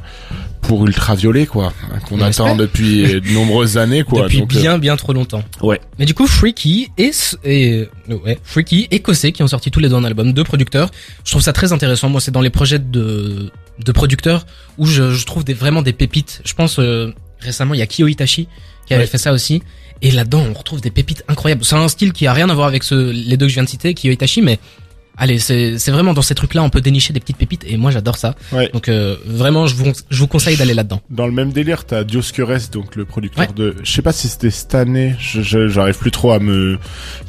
pour 0.63 0.83
Ultraviolet 0.88 1.45
quoi, 1.45 1.73
qu'on 2.09 2.17
On 2.19 2.21
attend 2.21 2.55
depuis 2.55 3.03
de 3.21 3.33
nombreuses 3.33 3.77
années 3.77 4.03
quoi. 4.03 4.23
depuis 4.23 4.39
Donc, 4.39 4.55
euh, 4.55 4.59
bien 4.61 4.77
bien 4.79 4.95
trop 4.97 5.13
longtemps. 5.13 5.44
ouais. 5.61 5.79
Mais 6.00 6.05
du 6.05 6.15
coup, 6.15 6.25
Freaky 6.25 6.89
et, 6.97 7.11
et 7.44 7.88
euh, 8.09 8.15
ouais, 8.25 8.39
Freaky 8.44 8.88
et 8.89 9.00
Kossé 9.01 9.31
qui 9.31 9.44
ont 9.44 9.47
sorti 9.47 9.69
tous 9.69 9.79
les 9.79 9.89
deux 9.89 9.95
un 9.95 10.03
album, 10.05 10.33
deux 10.33 10.44
producteurs. 10.44 10.89
Je 11.23 11.29
trouve 11.31 11.44
ça 11.44 11.53
très 11.53 11.71
intéressant. 11.71 12.09
Moi, 12.09 12.19
c'est 12.19 12.31
dans 12.31 12.41
les 12.41 12.49
projets 12.49 12.79
de 12.79 13.51
de 13.85 13.91
producteurs 13.91 14.45
où 14.79 14.85
je, 14.88 15.11
je 15.11 15.25
trouve 15.25 15.44
des, 15.44 15.53
vraiment 15.53 15.81
des 15.83 15.94
pépites. 15.94 16.41
Je 16.45 16.53
pense 16.56 16.79
euh, 16.79 17.13
récemment 17.39 17.73
il 17.75 17.79
y 17.79 17.83
a 17.83 17.88
Kyo 17.88 18.07
Itachi 18.07 18.47
qui 18.88 18.94
avait 18.95 19.03
Ouais. 19.03 19.07
fait 19.07 19.17
ça 19.19 19.33
aussi. 19.33 19.61
Et 20.01 20.11
là-dedans, 20.11 20.44
on 20.49 20.53
retrouve 20.53 20.81
des 20.81 20.91
pépites 20.91 21.23
incroyables. 21.29 21.63
C'est 21.63 21.75
un 21.75 21.88
style 21.88 22.11
qui 22.11 22.27
a 22.27 22.33
rien 22.33 22.49
à 22.49 22.53
voir 22.53 22.67
avec 22.67 22.83
ce, 22.83 23.11
les 23.11 23.38
deux 23.38 23.45
que 23.45 23.49
je 23.49 23.53
viens 23.53 23.63
de 23.63 23.69
citer, 23.69 23.94
Kyo 23.94 24.09
Itachi, 24.11 24.41
mais 24.41 24.59
allez, 25.18 25.39
c'est 25.39 25.89
vraiment 25.92 26.13
dans 26.13 26.21
ces 26.21 26.36
trucs-là, 26.36 26.63
on 26.63 26.69
peut 26.69 26.81
dénicher 26.81 27.13
des 27.13 27.19
petites 27.19 27.38
pépites. 27.38 27.63
Et 27.68 27.77
moi, 27.77 27.92
j'adore 27.92 28.18
ça. 28.18 28.36
Ouais. 28.51 28.69
Donc 28.74 28.89
euh, 28.89 29.15
vraiment, 29.25 29.68
je 29.68 29.75
vous 29.75 29.92
je 30.10 30.18
vous 30.19 30.27
conseille 30.27 30.57
d'aller 30.57 30.74
là-dedans. 30.74 31.01
Dans 31.10 31.25
le 31.25 31.31
même 31.31 31.51
délire, 31.51 31.86
t'as 31.86 32.04
Dioscures, 32.04 32.51
donc 32.71 32.95
le 32.95 33.06
producteur 33.06 33.33
Ouais. 33.48 33.54
de, 33.56 33.75
je 33.83 33.92
sais 33.92 34.01
pas 34.01 34.12
si 34.13 34.27
c'était 34.27 34.51
cette 34.51 34.75
année, 34.75 35.15
j'arrive 35.19 35.98
plus 35.98 36.12
trop 36.12 36.31
à 36.31 36.39
me, 36.39 36.77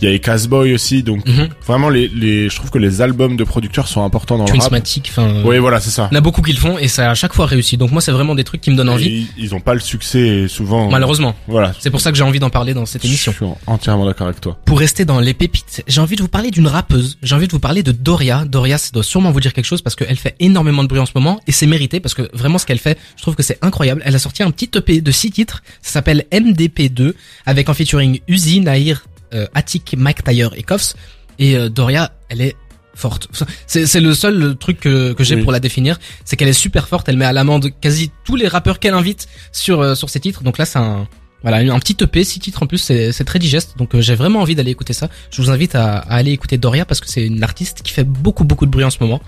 il 0.03 0.11
y 0.11 0.15
a 0.15 0.19
Casboy 0.19 0.75
aussi, 0.75 1.03
donc 1.03 1.27
Mhm. 1.27 1.49
vraiment 1.67 1.89
les, 1.89 2.09
les, 2.09 2.49
je 2.49 2.57
trouve 2.57 2.71
que 2.71 2.79
les 2.79 3.01
albums 3.03 3.37
de 3.37 3.45
producteurs 3.45 3.89
sont 3.89 4.03
importants 4.05 4.39
dans 4.39 4.45
le 4.45 4.53
rap. 4.59 4.73
Enfin. 5.09 5.43
Oui, 5.45 5.59
voilà, 5.59 5.81
c'est 5.81 5.91
ça. 5.91 6.09
Il 6.11 6.15
y 6.15 6.17
en 6.17 6.19
a 6.19 6.23
beaucoup 6.23 6.43
qui 6.43 6.53
le 6.53 6.59
font 6.59 6.79
et 6.79 6.89
ça 6.89 7.09
a 7.09 7.11
à 7.11 7.15
chaque 7.15 7.33
fois 7.35 7.47
réussi. 7.47 7.77
Donc 7.77 7.91
moi, 7.93 8.01
c'est 8.01 8.13
vraiment 8.13 8.35
des 8.35 8.45
trucs 8.45 8.61
qui 8.61 8.71
me 8.71 8.77
donnent 8.77 8.89
envie. 8.89 9.07
Et 9.09 9.27
ils 9.39 9.55
ont 9.55 9.61
pas 9.61 9.75
le 9.75 9.81
succès 9.81 10.47
souvent. 10.49 10.91
Malheureusement. 10.91 11.35
Voilà. 11.49 11.73
C'est 11.81 11.91
pour 11.91 12.01
ça 12.01 12.11
que 12.11 12.17
j'ai 12.19 12.25
envie 12.25 12.39
d'en 12.41 12.51
parler 12.51 12.75
dans 12.75 12.87
cette 12.87 13.05
émission. 13.05 13.33
Je 13.33 13.37
suis 13.37 13.47
entièrement 13.67 14.07
d'accord 14.07 14.27
avec 14.29 14.41
toi. 14.41 14.57
Pour 14.65 14.79
rester 14.79 15.05
dans 15.05 15.21
les 15.21 15.35
pépites, 15.35 15.83
j'ai 15.87 16.01
envie 16.01 16.17
de 16.17 16.23
vous 16.23 16.29
parler 16.29 16.51
d'une 16.51 16.67
rappeuse. 16.67 17.19
J'ai 17.23 17.35
envie 17.35 17.47
de 17.47 17.53
vous 17.53 17.61
parler 17.61 17.74
de 17.83 17.93
Doria. 17.93 18.45
Doria, 18.45 18.79
ça 18.79 18.91
doit 18.93 19.03
sûrement 19.03 19.31
vous 19.31 19.41
dire 19.41 19.53
quelque 19.53 19.65
chose 19.65 19.83
parce 19.83 19.97
qu'elle 19.97 20.17
fait 20.17 20.37
énormément 20.41 20.83
de 20.83 20.89
bruit 20.89 21.01
en 21.01 21.07
ce 21.07 21.13
moment 21.15 21.41
et 21.47 21.53
c'est 21.53 21.67
mérité 21.67 22.01
parce 22.01 22.15
que 22.15 22.29
vraiment 22.33 22.59
ce 22.59 22.67
qu'elle 22.67 22.79
fait, 22.79 22.99
je 23.17 23.23
trouve 23.23 23.35
que 23.35 23.43
c'est 23.43 23.59
incroyable. 23.63 24.03
Elle 24.05 24.15
a 24.15 24.19
sorti 24.19 24.43
un 24.43 24.51
petit 24.51 24.71
EP 24.77 25.01
de 25.01 25.11
6 25.11 25.31
titres. 25.33 25.63
Ça 25.83 25.93
s'appelle 25.93 26.25
MDP2 26.33 27.15
avec 27.47 27.69
en 27.69 27.75
featuring 27.75 28.21
Uzi, 28.29 28.61
Nahir, 28.61 29.07
euh, 29.35 29.47
Attic, 29.55 29.95
Mike 29.99 30.23
Tyre 30.25 30.51
et 30.57 30.63
Koffs. 30.63 30.95
Et 31.39 31.57
euh, 31.57 31.69
Doria, 31.69 32.13
elle 32.29 32.41
est 32.41 32.57
forte. 32.95 33.29
C'est 33.67 33.87
c'est 33.87 34.01
le 34.01 34.15
seul 34.15 34.57
truc 34.57 34.79
que, 34.81 35.13
que 35.15 35.25
j'ai 35.25 35.35
Oui. 35.35 35.43
pour 35.43 35.51
la 35.51 35.59
définir, 35.61 35.99
c'est 36.25 36.37
qu'elle 36.37 36.49
est 36.49 36.53
super 36.53 36.87
forte. 36.87 37.09
Elle 37.09 37.17
met 37.17 37.25
à 37.25 37.33
l'amende 37.33 37.71
quasi 37.81 38.11
tous 38.25 38.37
les 38.37 38.47
rappeurs 38.47 38.79
qu'elle 38.79 38.95
invite 38.95 39.27
sur 39.51 39.81
euh, 39.81 39.95
sur 39.97 40.09
ses 40.11 40.21
titres. 40.21 40.43
Donc 40.45 40.59
là, 40.59 40.65
c'est 40.65 40.79
un 40.79 41.09
voilà 41.45 41.59
un 41.59 41.79
petit 41.79 41.97
EP, 42.03 42.25
six 42.25 42.41
titres 42.41 42.63
en 42.63 42.67
plus, 42.67 42.79
c'est 42.79 43.25
très 43.25 43.39
digeste. 43.39 43.75
Donc 43.77 43.95
euh, 43.95 44.01
j'ai 44.01 44.15
vraiment 44.15 44.41
envie 44.41 44.55
d'aller 44.55 44.71
écouter 44.71 44.95
ça. 44.95 45.11
Je 45.31 45.43
vous 45.43 45.51
invite 45.51 45.75
à, 45.75 45.99
aller 45.99 46.33
écouter 46.33 46.57
Doria 46.57 46.87
parce 46.87 47.01
que 47.01 47.09
c'est 47.09 47.27
une 47.27 47.43
artiste 47.45 47.83
qui 47.83 47.93
fait 47.93 48.05
beaucoup 48.05 48.45
beaucoup 48.45 48.65
de 48.65 48.71
bruit 48.71 48.85
en 48.85 48.91
ce 48.91 48.97
moment. 49.01 49.21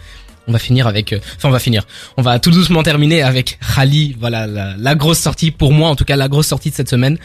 On 0.48 0.52
va 0.52 0.58
finir 0.58 0.86
avec, 0.86 1.12
euh, 1.12 1.18
enfin 1.36 1.48
on 1.48 1.52
va 1.52 1.58
finir. 1.58 1.86
On 2.16 2.22
va 2.22 2.38
tout 2.38 2.50
doucement 2.50 2.82
terminer 2.82 3.20
avec 3.20 3.58
Khali. 3.74 4.16
Voilà 4.18 4.46
la 4.46 4.94
grosse 4.94 5.18
sortie 5.18 5.50
pour 5.50 5.72
moi, 5.72 5.90
en 5.90 5.96
tout 5.96 6.06
cas 6.06 6.16
la 6.16 6.28
grosse 6.28 6.46
sortie 6.46 6.70
de 6.70 6.74
cette 6.74 6.88
semaine, 6.88 7.18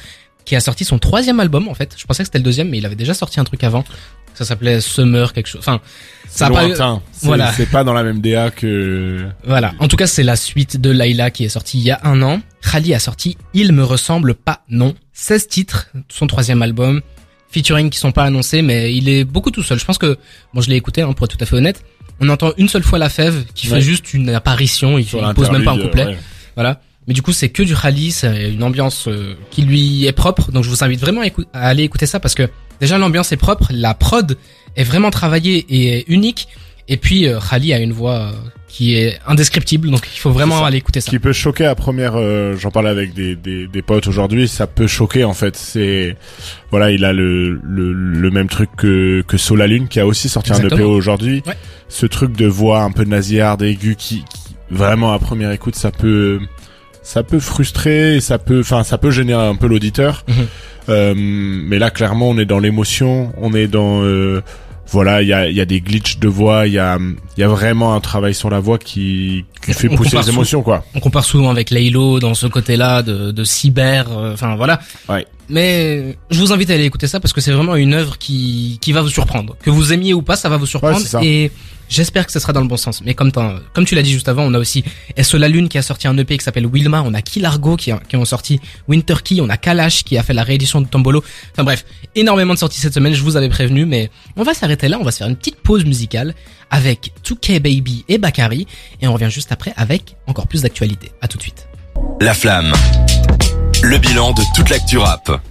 qui 0.45 0.55
a 0.55 0.59
sorti 0.59 0.85
son 0.85 0.99
troisième 0.99 1.39
album 1.39 1.67
en 1.67 1.73
fait. 1.73 1.95
Je 1.97 2.05
pensais 2.05 2.23
que 2.23 2.27
c'était 2.27 2.39
le 2.39 2.43
deuxième, 2.43 2.69
mais 2.69 2.77
il 2.79 2.85
avait 2.85 2.95
déjà 2.95 3.13
sorti 3.13 3.39
un 3.39 3.43
truc 3.43 3.63
avant. 3.63 3.83
Ça 4.33 4.45
s'appelait 4.45 4.79
Summer 4.81 5.33
quelque 5.33 5.47
chose. 5.47 5.59
Enfin, 5.59 5.81
ça 6.29 6.47
a 6.47 6.49
pas 6.49 6.63
lointain. 6.65 7.01
C'est- 7.11 7.27
Voilà. 7.27 7.51
C'est 7.53 7.65
pas 7.69 7.83
dans 7.83 7.93
la 7.93 8.01
même 8.03 8.21
DA 8.21 8.49
que. 8.49 9.25
Voilà. 9.43 9.73
En 9.79 9.87
tout 9.87 9.97
cas, 9.97 10.07
c'est 10.07 10.23
la 10.23 10.35
suite 10.37 10.79
de 10.79 10.89
Layla 10.89 11.31
qui 11.31 11.43
est 11.43 11.49
sortie 11.49 11.79
il 11.79 11.83
y 11.83 11.91
a 11.91 11.99
un 12.03 12.21
an. 12.21 12.41
Khali 12.71 12.93
a 12.93 12.99
sorti 12.99 13.37
Il 13.53 13.73
me 13.73 13.83
ressemble 13.83 14.33
pas, 14.35 14.61
non. 14.69 14.95
16 15.13 15.47
titres, 15.47 15.89
son 16.09 16.27
troisième 16.27 16.61
album. 16.61 17.01
Featuring 17.49 17.89
qui 17.89 17.99
sont 17.99 18.13
pas 18.13 18.23
annoncés, 18.23 18.61
mais 18.61 18.95
il 18.95 19.09
est 19.09 19.25
beaucoup 19.25 19.51
tout 19.51 19.61
seul. 19.63 19.77
Je 19.77 19.83
pense 19.83 19.97
que, 19.97 20.17
bon, 20.53 20.61
je 20.61 20.69
l'ai 20.69 20.77
écouté, 20.77 21.01
hein, 21.01 21.11
pour 21.11 21.25
être 21.25 21.35
tout 21.37 21.43
à 21.43 21.45
fait 21.45 21.57
honnête. 21.57 21.83
On 22.21 22.29
entend 22.29 22.53
une 22.57 22.69
seule 22.69 22.83
fois 22.83 22.97
la 22.99 23.09
fève 23.09 23.43
qui 23.53 23.67
Ouais. 23.67 23.75
fait 23.75 23.81
juste 23.81 24.13
une 24.13 24.29
apparition. 24.29 24.97
Il, 24.97 25.01
il 25.05 25.33
pose 25.35 25.51
même 25.51 25.65
pas 25.65 25.71
un 25.71 25.77
couplet. 25.77 26.05
ouais. 26.05 26.17
Voilà. 26.55 26.79
Mais 27.07 27.13
du 27.13 27.21
coup, 27.21 27.31
c'est 27.33 27.49
que 27.49 27.63
du 27.63 27.75
Khali, 27.75 28.11
c'est 28.11 28.51
une 28.51 28.63
ambiance 28.63 29.07
euh, 29.07 29.33
qui 29.49 29.63
lui 29.63 30.05
est 30.05 30.11
propre. 30.11 30.51
Donc, 30.51 30.63
je 30.63 30.69
vous 30.69 30.83
invite 30.83 30.99
vraiment 31.01 31.21
à, 31.21 31.25
écou- 31.27 31.45
à 31.53 31.67
aller 31.67 31.83
écouter 31.83 32.05
ça 32.05 32.19
parce 32.19 32.35
que 32.35 32.47
déjà 32.79 32.97
l'ambiance 32.97 33.31
est 33.31 33.37
propre, 33.37 33.69
la 33.71 33.93
prod 33.93 34.37
est 34.75 34.83
vraiment 34.83 35.09
travaillée 35.09 35.65
et 35.69 35.97
est 35.99 36.05
unique. 36.09 36.47
Et 36.87 36.97
puis, 36.97 37.27
euh, 37.27 37.39
Khali 37.39 37.73
a 37.73 37.79
une 37.79 37.91
voix 37.93 38.13
euh, 38.15 38.31
qui 38.67 38.95
est 38.95 39.19
indescriptible, 39.27 39.89
donc 39.89 40.07
il 40.15 40.19
faut 40.19 40.31
vraiment 40.31 40.59
ça. 40.61 40.67
aller 40.67 40.77
écouter 40.77 41.01
ça. 41.01 41.09
qui 41.09 41.19
peut 41.19 41.33
choquer 41.33 41.65
à 41.65 41.75
première 41.75 42.13
euh, 42.15 42.55
j'en 42.55 42.69
parlais 42.71 42.89
avec 42.89 43.13
des, 43.13 43.35
des, 43.35 43.67
des 43.67 43.81
potes 43.81 44.07
aujourd'hui 44.07 44.47
ça 44.47 44.65
peut 44.65 44.87
choquer 44.87 45.25
en 45.25 45.33
fait 45.33 45.57
c'est 45.57 46.15
voilà 46.69 46.89
il 46.89 47.03
a 47.03 47.11
le, 47.11 47.59
le, 47.63 47.91
le 47.91 48.31
même 48.31 48.47
truc 48.47 48.69
que 48.77 49.23
que 49.27 49.35
Solalune 49.35 49.89
qui 49.89 49.99
a 49.99 50.07
aussi 50.07 50.29
sorti 50.29 50.53
un 50.53 50.55
Exactement. 50.55 50.83
EP 50.83 50.89
aujourd'hui 50.89 51.43
Ouais. 51.45 51.57
ce 51.89 52.05
truc 52.05 52.31
de 52.37 52.45
voix 52.47 52.81
un 52.83 52.91
peu 52.91 53.03
nasillarde 53.03 53.61
aiguë 53.61 53.95
qui, 53.97 54.19
qui 54.19 54.55
vraiment 54.69 55.11
à 55.11 55.19
première 55.19 55.51
écoute 55.51 55.75
ça 55.75 55.91
peut 55.91 56.39
ça 57.03 57.23
peut 57.23 57.39
frustrer 57.39 58.19
ça 58.21 58.37
peut 58.37 58.59
enfin 58.61 58.83
ça 58.83 58.97
peut 58.97 59.11
gêner 59.11 59.33
un 59.33 59.55
peu 59.55 59.67
l'auditeur 59.67 60.23
Mhm. 60.27 60.47
Euh, 60.89 61.13
mais 61.15 61.77
là 61.77 61.91
clairement 61.91 62.29
on 62.29 62.37
est 62.39 62.45
dans 62.45 62.59
l'émotion 62.59 63.31
on 63.37 63.53
est 63.53 63.67
dans 63.67 64.01
euh, 64.03 64.41
voilà, 64.87 65.21
il 65.21 65.27
y 65.29 65.33
a, 65.33 65.47
il 65.47 65.55
y 65.55 65.61
a 65.61 65.65
des 65.65 65.79
glitches 65.79 66.19
de 66.19 66.27
voix, 66.27 66.67
il 66.67 66.73
y 66.73 66.79
a, 66.79 66.97
il 67.37 67.39
y 67.39 67.43
a 67.43 67.47
vraiment 67.47 67.95
un 67.95 68.01
travail 68.01 68.33
sur 68.33 68.49
la 68.49 68.59
voix 68.59 68.77
qui, 68.77 69.45
qui 69.65 69.71
fait 69.71 69.87
pousser 69.87 70.09
compare 70.09 70.23
les 70.25 70.29
émotions, 70.33 70.63
quoi. 70.63 70.83
On 70.93 70.99
compare 70.99 71.23
souvent 71.23 71.49
avec 71.49 71.69
Laylo 71.69 72.19
dans 72.19 72.33
ce 72.33 72.45
côté-là 72.45 73.01
de, 73.01 73.31
de 73.31 73.43
cyber, 73.45 74.07
euh, 74.11 74.33
enfin 74.33 74.57
voilà. 74.57 74.81
Ouais. 75.07 75.25
Mais 75.47 76.17
je 76.29 76.39
vous 76.39 76.51
invite 76.51 76.71
à 76.71 76.73
aller 76.73 76.83
écouter 76.83 77.07
ça 77.07 77.21
parce 77.21 77.31
que 77.31 77.39
c'est 77.39 77.53
vraiment 77.53 77.75
une 77.77 77.93
œuvre 77.93 78.17
qui, 78.17 78.79
qui 78.81 78.91
va 78.91 79.01
vous 79.01 79.07
surprendre. 79.09 79.55
Que 79.63 79.69
vous 79.69 79.93
aimiez 79.93 80.13
ou 80.13 80.23
pas, 80.23 80.35
ça 80.35 80.49
va 80.49 80.57
vous 80.57 80.65
surprendre. 80.65 80.97
Ouais, 80.97 81.25
et 81.25 81.51
j'espère 81.91 82.25
que 82.25 82.31
ce 82.31 82.39
sera 82.39 82.53
dans 82.53 82.61
le 82.61 82.67
bon 82.67 82.77
sens. 82.77 83.01
Mais 83.03 83.13
comme, 83.13 83.31
tu 83.85 83.93
l'as 83.95 84.01
dit 84.01 84.11
juste 84.11 84.27
avant, 84.29 84.43
on 84.43 84.53
a 84.55 84.57
aussi 84.59 84.83
SO 85.21 85.37
La 85.37 85.47
Lune 85.47 85.69
qui 85.69 85.77
a 85.77 85.81
sorti 85.83 86.07
un 86.07 86.17
EP 86.17 86.37
qui 86.37 86.43
s'appelle 86.43 86.65
Wilma. 86.65 87.03
On 87.05 87.13
a 87.13 87.21
Kilargo 87.21 87.75
qui, 87.75 87.91
a- 87.91 87.99
qui 88.09 88.15
ont 88.15 88.25
sorti 88.25 88.59
Winter 88.87 89.15
Key. 89.23 89.41
On 89.41 89.49
a 89.49 89.57
Kalash 89.57 90.03
qui 90.03 90.17
a 90.17 90.23
fait 90.23 90.33
la 90.33 90.43
réédition 90.43 90.81
de 90.81 90.87
Tombolo. 90.87 91.23
Enfin 91.53 91.63
bref, 91.63 91.85
énormément 92.15 92.53
de 92.53 92.59
sorties 92.59 92.79
cette 92.79 92.93
semaine. 92.93 93.13
Je 93.13 93.21
vous 93.21 93.35
avais 93.37 93.49
prévenu, 93.49 93.85
mais 93.85 94.09
on 94.37 94.43
va 94.43 94.53
s'arrêter 94.53 94.87
là. 94.87 94.97
On 94.99 95.03
va 95.03 95.11
se 95.11 95.17
faire 95.17 95.27
une 95.27 95.35
petite 95.35 95.57
pause 95.57 95.85
musicale 95.85 96.33
avec 96.71 97.11
2K 97.25 97.59
Baby 97.59 98.05
et 98.07 98.17
Bakari. 98.17 98.65
Et 99.01 99.07
on 99.07 99.13
revient 99.13 99.29
juste 99.29 99.51
après 99.51 99.73
avec 99.75 100.15
encore 100.27 100.47
plus 100.47 100.61
d'actualité. 100.63 101.11
À 101.21 101.27
tout 101.27 101.37
de 101.37 101.43
suite. 101.43 101.67
La 102.21 102.33
flamme. 102.33 102.71
Le 103.83 103.97
bilan 103.97 104.31
de 104.31 104.43
toute 104.55 104.69
l'actu 104.69 104.97
rap. 104.97 105.41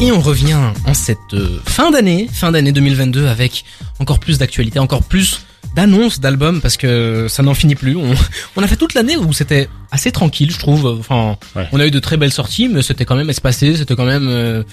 Et 0.00 0.10
on 0.12 0.20
revient 0.20 0.58
en 0.86 0.94
cette 0.94 1.18
euh, 1.34 1.60
fin 1.66 1.90
d'année, 1.90 2.28
fin 2.32 2.50
d'année 2.52 2.72
2022 2.72 3.26
avec 3.26 3.64
encore 4.00 4.18
plus 4.18 4.38
d'actualités, 4.38 4.78
encore 4.78 5.02
plus 5.02 5.40
d'annonces 5.78 6.18
d'albums 6.18 6.60
parce 6.60 6.76
que 6.76 7.26
ça 7.28 7.42
n'en 7.44 7.54
finit 7.54 7.76
plus. 7.76 7.94
On, 7.96 8.12
on 8.56 8.62
a 8.62 8.66
fait 8.66 8.74
toute 8.76 8.94
l'année 8.94 9.16
où 9.16 9.32
c'était 9.32 9.68
assez 9.92 10.10
tranquille, 10.10 10.50
je 10.50 10.58
trouve. 10.58 10.86
Enfin, 10.98 11.36
Ouais. 11.54 11.68
on 11.72 11.78
a 11.78 11.86
eu 11.86 11.90
de 11.92 12.00
très 12.00 12.16
belles 12.16 12.32
sorties, 12.32 12.68
mais 12.68 12.82
c'était 12.82 13.04
quand 13.04 13.14
même 13.16 13.30
espacé, 13.30 13.76
c'était 13.76 13.94
quand 13.94 14.04
même. 14.04 14.26
euh, 14.28 14.64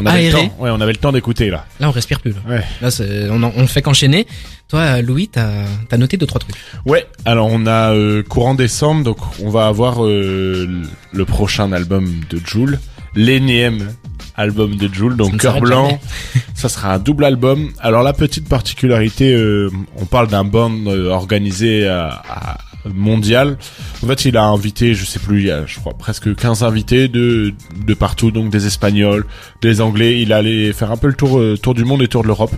On 0.00 0.06
avait 0.06 0.26
le 0.26 0.32
temps, 0.32 0.54
ouais, 0.60 0.70
on 0.70 0.80
avait 0.82 0.92
le 0.92 0.98
temps 0.98 1.12
d'écouter, 1.12 1.48
là. 1.50 1.64
Là, 1.80 1.88
on 1.88 1.92
respire 1.92 2.20
plus. 2.20 2.32
Là, 2.32 2.38
Ouais. 2.46 2.64
là 2.82 2.90
c'est- 2.90 3.28
on, 3.30 3.42
en- 3.42 3.52
on 3.56 3.66
fait 3.66 3.80
qu'enchaîner. 3.82 4.26
Toi, 4.68 5.00
Louis, 5.00 5.28
t'as 5.28 5.48
as 5.90 5.96
noté 5.96 6.16
deux 6.18 6.26
trois 6.26 6.40
trucs. 6.40 6.54
Ouais, 6.84 7.06
alors 7.24 7.48
on 7.50 7.66
a 7.66 7.94
euh, 7.94 8.22
courant 8.22 8.54
décembre, 8.54 9.02
donc 9.02 9.16
on 9.42 9.48
va 9.48 9.66
avoir 9.66 10.04
euh, 10.04 10.68
le 11.12 11.24
prochain 11.24 11.72
album 11.72 12.04
de 12.30 12.38
Joule, 12.44 12.78
l'énième 13.14 13.92
album 14.36 14.76
de 14.76 14.92
Joule, 14.92 15.16
donc 15.16 15.36
Cœur 15.38 15.60
Blanc. 15.60 15.98
Ça 16.54 16.68
sera 16.68 16.94
un 16.94 16.98
double 16.98 17.24
album. 17.24 17.70
Alors 17.80 18.02
la 18.02 18.12
petite 18.12 18.48
particularité, 18.48 19.34
euh, 19.34 19.70
on 19.96 20.04
parle 20.06 20.28
d'un 20.28 20.44
band 20.44 20.72
euh, 20.86 21.08
organisé 21.10 21.86
à, 21.88 22.22
à- 22.28 22.58
mondial. 22.94 23.58
En 24.02 24.06
fait, 24.06 24.24
il 24.24 24.36
a 24.36 24.44
invité, 24.44 24.94
je 24.94 25.04
sais 25.04 25.18
plus, 25.18 25.40
il 25.40 25.46
y 25.48 25.50
a, 25.50 25.66
je 25.66 25.78
crois, 25.80 25.94
presque 25.94 26.34
15 26.34 26.62
invités 26.62 27.08
de 27.08 27.52
de 27.84 27.94
partout, 27.94 28.30
donc 28.30 28.50
des 28.50 28.66
Espagnols, 28.66 29.26
des 29.60 29.80
Anglais. 29.80 30.22
Il 30.22 30.32
allait 30.32 30.72
faire 30.72 30.92
un 30.92 30.96
peu 30.96 31.08
le 31.08 31.14
tour 31.14 31.38
euh, 31.38 31.56
tour 31.60 31.74
du 31.74 31.84
monde 31.84 32.02
et 32.02 32.08
tour 32.08 32.22
de 32.22 32.28
l'Europe. 32.28 32.54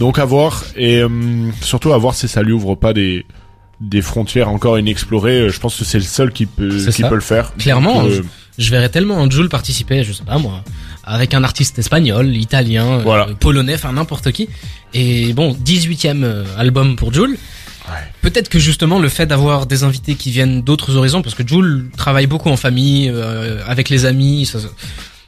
Donc 0.00 0.18
à 0.18 0.24
voir 0.24 0.64
et 0.76 1.00
euh, 1.00 1.08
surtout 1.62 1.92
à 1.92 1.98
voir 1.98 2.14
si 2.14 2.26
ça 2.26 2.42
lui 2.42 2.52
ouvre 2.52 2.74
pas 2.74 2.92
des 2.92 3.24
des 3.80 4.02
frontières 4.02 4.50
encore 4.50 4.78
inexplorées. 4.78 5.42
Euh, 5.42 5.48
Je 5.50 5.60
pense 5.60 5.76
que 5.78 5.84
c'est 5.84 5.98
le 5.98 6.04
seul 6.04 6.32
qui 6.32 6.46
peut 6.46 6.68
qui 6.76 7.02
ça. 7.02 7.08
peut 7.08 7.14
le 7.14 7.20
faire. 7.20 7.54
Clairement, 7.54 8.02
Donc, 8.02 8.10
euh, 8.12 8.22
Je 8.60 8.70
verrais 8.70 8.90
tellement 8.90 9.28
Jules 9.30 9.48
participer, 9.48 10.04
je 10.04 10.12
sais 10.12 10.22
pas 10.22 10.36
moi, 10.38 10.62
avec 11.02 11.32
un 11.34 11.42
artiste 11.44 11.78
espagnol, 11.78 12.36
italien, 12.36 13.00
euh, 13.00 13.34
polonais, 13.40 13.74
enfin 13.74 13.92
n'importe 13.92 14.30
qui. 14.32 14.48
Et 14.94 15.32
bon, 15.32 15.54
18e 15.64 16.22
euh, 16.24 16.44
album 16.58 16.94
pour 16.96 17.12
Jules. 17.12 17.38
Ouais. 17.88 17.94
Peut-être 18.20 18.50
que 18.50 18.58
justement 18.58 18.98
le 18.98 19.08
fait 19.08 19.24
d'avoir 19.26 19.64
des 19.66 19.82
invités 19.82 20.14
qui 20.14 20.30
viennent 20.30 20.60
d'autres 20.62 20.94
horizons, 20.96 21.22
parce 21.22 21.34
que 21.34 21.46
Jules 21.46 21.90
travaille 21.96 22.26
beaucoup 22.26 22.50
en 22.50 22.56
famille, 22.58 23.10
euh, 23.12 23.62
avec 23.66 23.88
les 23.88 24.04
amis, 24.04 24.44
ça- 24.44 24.58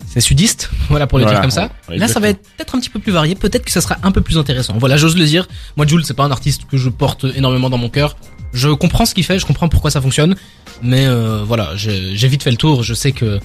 c'est 0.07 0.21
sudiste, 0.21 0.69
voilà 0.91 1.07
pour 1.07 1.17
le 1.19 1.25
Voilà, 1.25 1.39
dire 1.39 1.41
comme 1.43 1.51
ça. 1.51 1.71
ouais, 1.89 1.97
Là, 1.97 2.09
ça 2.09 2.21
va 2.21 2.29
être 2.29 2.43
peut-être 2.57 2.75
un 2.75 2.81
petit 2.81 2.91
peu 2.91 2.99
plus 2.99 3.13
varié, 3.13 3.35
peut-être 3.35 3.65
que 3.65 3.71
ça 3.73 3.81
sera 3.81 3.97
un 4.03 4.13
peu 4.13 4.21
plus 4.21 4.37
intéressant. 4.37 4.75
Voilà, 4.79 4.99
j'ose 4.99 5.17
le 5.17 5.25
dire. 5.25 5.49
Moi, 5.79 5.87
Jules, 5.87 6.05
c'est 6.05 6.13
pas 6.13 6.25
un 6.25 6.31
artiste 6.31 6.63
que 6.71 6.77
je 6.77 6.91
porte 6.91 7.25
énormément 7.35 7.71
dans 7.71 7.79
mon 7.79 7.89
cœur. 7.89 8.15
Je 8.53 8.69
comprends 8.69 9.07
ce 9.07 9.15
qu'il 9.15 9.25
fait, 9.25 9.39
je 9.39 9.47
comprends 9.47 9.69
pourquoi 9.69 9.91
ça 9.91 10.01
fonctionne, 10.01 10.35
mais 10.83 11.07
euh, 11.07 11.43
voilà, 11.47 11.71
j'ai 11.77 12.29
vite 12.29 12.43
fait 12.43 12.51
le 12.51 12.57
tour. 12.57 12.83
Je 12.83 12.95
sais 12.95 13.13
que 13.13 13.39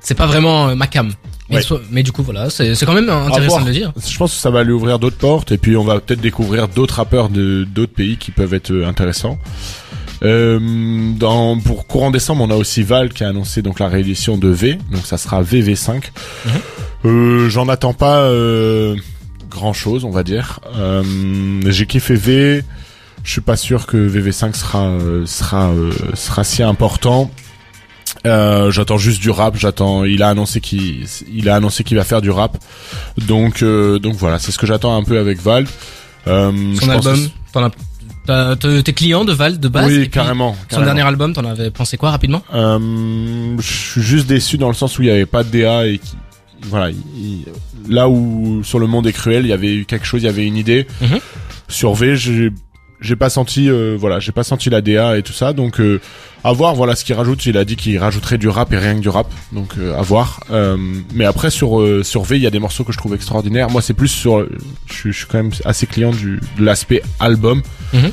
c'est 0.00 0.14
pas 0.14 0.26
vraiment 0.26 0.68
euh, 0.68 0.74
ma 0.74 0.86
cam. 0.86 1.12
Mais, 1.50 1.56
Ouais. 1.56 1.62
soit- 1.62 1.80
mais 1.90 2.02
du 2.02 2.12
coup, 2.12 2.22
voilà, 2.22 2.48
c'est 2.50 2.74
quand 2.86 2.94
même 2.94 3.10
intéressant 3.10 3.60
de 3.60 3.66
le 3.66 3.72
dire. 3.72 3.92
Je 4.06 4.16
pense 4.16 4.32
que 4.32 4.38
ça 4.40 4.50
va 4.50 4.62
lui 4.64 4.72
ouvrir 4.72 4.98
d'autres 4.98 5.16
portes 5.18 5.52
et 5.52 5.58
puis 5.58 5.76
on 5.76 5.84
va 5.84 6.00
peut-être 6.00 6.20
découvrir 6.20 6.68
d'autres 6.68 6.94
rappeurs 6.96 7.28
de 7.28 7.64
d'autres 7.64 7.92
pays 7.92 8.16
qui 8.16 8.30
peuvent 8.30 8.54
être 8.54 8.70
euh, 8.72 8.86
intéressants. 8.86 9.38
Euh, 10.22 11.12
dans 11.18 11.58
pour 11.58 11.86
courant 11.86 12.10
décembre, 12.10 12.44
on 12.44 12.50
a 12.50 12.54
aussi 12.54 12.82
Val 12.82 13.12
qui 13.12 13.24
a 13.24 13.28
annoncé 13.28 13.60
donc 13.60 13.80
la 13.80 13.88
réédition 13.88 14.38
de 14.38 14.48
V, 14.48 14.78
donc 14.92 15.04
ça 15.04 15.18
sera 15.18 15.42
VV5. 15.42 15.94
Mhm. 16.46 16.52
Euh, 17.04 17.48
J'en 17.50 17.68
attends 17.68 17.92
pas 17.94 18.20
euh, 18.20 18.94
grand 19.50 19.72
chose, 19.72 20.04
on 20.04 20.10
va 20.10 20.22
dire. 20.22 20.60
J'ai 21.66 21.86
kiffé 21.86 22.14
V. 22.14 22.62
Je 23.24 23.30
suis 23.30 23.40
pas 23.40 23.56
sûr 23.56 23.86
que 23.86 23.96
VV5 24.08 24.54
sera 24.54 24.86
euh, 24.88 25.26
sera 25.26 25.70
euh, 25.70 25.92
sera 26.14 26.44
si 26.44 26.62
important. 26.62 27.30
Euh, 28.26 28.70
j'attends 28.70 28.98
juste 28.98 29.20
du 29.20 29.30
rap. 29.30 29.56
J'attends. 29.56 30.04
Il 30.04 30.22
a 30.22 30.28
annoncé 30.28 30.60
qu'il 30.60 31.06
il 31.32 31.48
a 31.48 31.56
annoncé 31.56 31.84
qu'il 31.84 31.96
va 31.96 32.04
faire 32.04 32.20
du 32.20 32.30
rap. 32.30 32.58
Donc 33.26 33.62
euh, 33.62 33.98
donc 33.98 34.14
voilà, 34.16 34.38
c'est 34.38 34.52
ce 34.52 34.58
que 34.58 34.66
j'attends 34.66 34.96
un 34.96 35.04
peu 35.04 35.18
avec 35.18 35.40
Val. 35.40 35.66
Euh, 36.26 36.74
Son 36.80 36.88
album, 36.88 37.28
t'as- 38.26 38.56
t'es 38.56 38.92
client 38.92 39.24
de 39.24 39.32
Val 39.32 39.58
de 39.58 39.68
base. 39.68 39.86
oui, 39.86 40.08
carrément. 40.10 40.54
Son 40.54 40.66
carrément. 40.68 40.86
dernier 40.86 41.02
album, 41.08 41.32
t'en 41.32 41.44
avais 41.44 41.70
pensé 41.70 41.96
quoi 41.96 42.10
rapidement? 42.10 42.42
Euh, 42.54 43.56
je 43.58 43.72
suis 43.72 44.02
juste 44.02 44.26
déçu 44.26 44.58
dans 44.58 44.68
le 44.68 44.74
sens 44.74 44.98
où 44.98 45.02
il 45.02 45.08
y 45.08 45.10
avait 45.10 45.26
pas 45.26 45.42
de 45.42 45.50
DA 45.50 45.86
et 45.86 45.98
qui, 45.98 46.16
voilà, 46.68 46.90
il- 46.90 46.96
il- 47.16 47.92
là 47.92 48.08
où 48.08 48.62
sur 48.64 48.78
le 48.78 48.86
monde 48.86 49.06
est 49.06 49.12
cruel, 49.12 49.44
il 49.44 49.48
y 49.48 49.52
avait 49.52 49.74
eu 49.74 49.84
quelque 49.84 50.06
chose, 50.06 50.22
il 50.22 50.26
y 50.26 50.28
avait 50.28 50.46
une 50.46 50.56
idée. 50.56 50.86
Mhm. 51.00 51.18
Sur 51.68 51.94
V, 51.94 52.14
j'ai 52.16 52.50
j'ai 53.02 53.16
pas 53.16 53.28
senti, 53.28 53.68
euh, 53.68 53.96
voilà, 53.98 54.18
j'ai 54.20 54.32
pas 54.32 54.44
senti 54.44 54.70
la 54.70 54.80
DA 54.80 55.18
et 55.18 55.22
tout 55.22 55.32
ça, 55.34 55.52
donc 55.52 55.80
euh, 55.80 56.00
à 56.44 56.52
voir. 56.52 56.74
Voilà 56.74 56.96
ce 56.96 57.04
qu'il 57.04 57.14
rajoute. 57.14 57.44
Il 57.44 57.56
a 57.58 57.64
dit 57.66 57.76
qu'il 57.76 57.98
rajouterait 57.98 58.38
du 58.38 58.48
rap 58.48 58.72
et 58.72 58.78
rien 58.78 58.94
que 58.94 59.00
du 59.00 59.08
rap, 59.10 59.26
donc 59.52 59.74
euh, 59.78 59.98
à 59.98 60.02
voir. 60.02 60.40
Euh, 60.50 60.76
mais 61.14 61.24
après 61.26 61.50
sur 61.50 61.80
euh, 61.80 62.02
sur 62.02 62.22
V, 62.22 62.36
il 62.36 62.42
y 62.42 62.46
a 62.46 62.50
des 62.50 62.58
morceaux 62.60 62.84
que 62.84 62.92
je 62.92 62.98
trouve 62.98 63.14
extraordinaires. 63.14 63.68
Moi, 63.68 63.82
c'est 63.82 63.94
plus 63.94 64.08
sur, 64.08 64.46
je, 64.86 64.94
suis- 64.94 65.12
je 65.12 65.18
suis 65.18 65.26
quand 65.26 65.38
même 65.42 65.52
assez 65.64 65.86
client 65.86 66.10
du 66.12 66.40
de 66.58 66.64
l'aspect 66.64 67.02
album. 67.20 67.60
Mhm. 67.92 68.10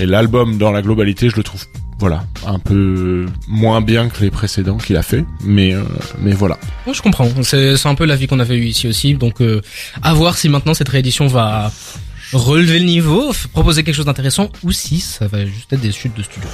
Et 0.00 0.06
l'album 0.06 0.58
dans 0.58 0.70
la 0.70 0.80
globalité, 0.82 1.28
je 1.28 1.36
le 1.36 1.42
trouve 1.42 1.64
voilà, 2.00 2.22
un 2.46 2.60
peu 2.60 3.26
moins 3.48 3.80
bien 3.80 4.08
que 4.08 4.20
les 4.22 4.30
précédents 4.30 4.76
qu'il 4.76 4.96
a 4.96 5.02
fait, 5.02 5.24
mais 5.42 5.74
euh, 5.74 5.82
mais 6.20 6.30
voilà. 6.30 6.56
Ouais, 6.86 6.94
je 6.94 7.02
comprends. 7.02 7.26
C'est 7.42 7.76
c'est 7.76 7.88
un 7.88 7.96
peu 7.96 8.04
l'avis 8.04 8.28
qu'on 8.28 8.38
avait 8.38 8.54
eu 8.56 8.66
ici 8.66 8.86
aussi. 8.86 9.14
Donc, 9.14 9.40
euh, 9.40 9.60
à 10.02 10.14
voir 10.14 10.38
si 10.38 10.48
maintenant 10.48 10.74
cette 10.74 10.88
réédition 10.90 11.26
va 11.26 11.72
relever 12.32 12.78
le 12.78 12.84
niveau, 12.84 13.32
proposer 13.52 13.82
quelque 13.82 13.94
chose 13.94 14.04
d'intéressant, 14.06 14.50
ou 14.62 14.72
si 14.72 15.00
ça 15.00 15.26
va 15.26 15.44
juste 15.46 15.72
être 15.72 15.80
des 15.80 15.92
chutes 15.92 16.16
de 16.16 16.22
studio. 16.22 16.48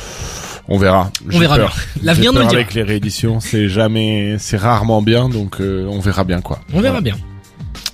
On 0.68 0.78
verra. 0.78 1.10
J'ai 1.28 1.38
verra 1.38 1.56
peur. 1.56 1.74
bien. 1.94 2.02
L'avenir 2.02 2.32
nous 2.32 2.38
le 2.40 2.44
dira. 2.46 2.56
Avec 2.56 2.74
les 2.74 2.82
rééditions, 2.82 3.40
c'est 3.40 3.68
jamais, 3.68 4.36
c'est 4.38 4.56
rarement 4.56 5.02
bien, 5.02 5.28
donc 5.28 5.60
euh, 5.60 5.86
on 5.90 6.00
verra 6.00 6.24
bien 6.24 6.40
quoi. 6.40 6.60
On 6.72 6.80
verra 6.80 7.00
Voilà. 7.00 7.00
bien. 7.00 7.16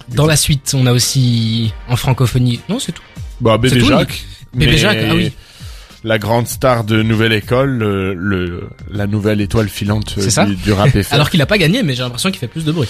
Dans 0.08 0.26
la 0.26 0.37
suite, 0.37 0.75
on 0.76 0.87
a 0.87 0.92
aussi 0.92 1.72
en 1.88 1.96
francophonie. 1.96 2.60
Non, 2.68 2.78
c'est 2.78 2.92
tout. 2.92 3.02
Bah 3.40 3.58
bébé 3.58 3.80
tout, 3.80 3.87
Jacques. 3.87 4.25
Bébé 4.54 4.76
Jacques, 4.76 4.99
ah 5.08 5.14
oui. 5.14 5.32
La 6.02 6.19
grande 6.19 6.49
star 6.49 6.85
de 6.85 7.02
Nouvelle 7.02 7.35
École, 7.35 7.71
le, 7.76 8.14
le- 8.14 8.69
la 8.90 9.07
nouvelle 9.07 9.42
étoile 9.42 9.69
filante 9.69 10.14
euh, 10.16 10.30
ça 10.30 10.47
du, 10.47 10.54
du 10.57 10.73
rap. 10.73 10.88
Alors 11.11 11.28
qu'il 11.28 11.42
a 11.42 11.47
pas 11.47 11.59
gagné, 11.59 11.83
mais 11.83 11.95
j'ai 11.95 12.02
l'impression 12.02 12.30
qu'il 12.30 12.38
fait 12.38 12.49
plus 12.49 12.64
de 12.64 12.73
bruit. 12.73 12.88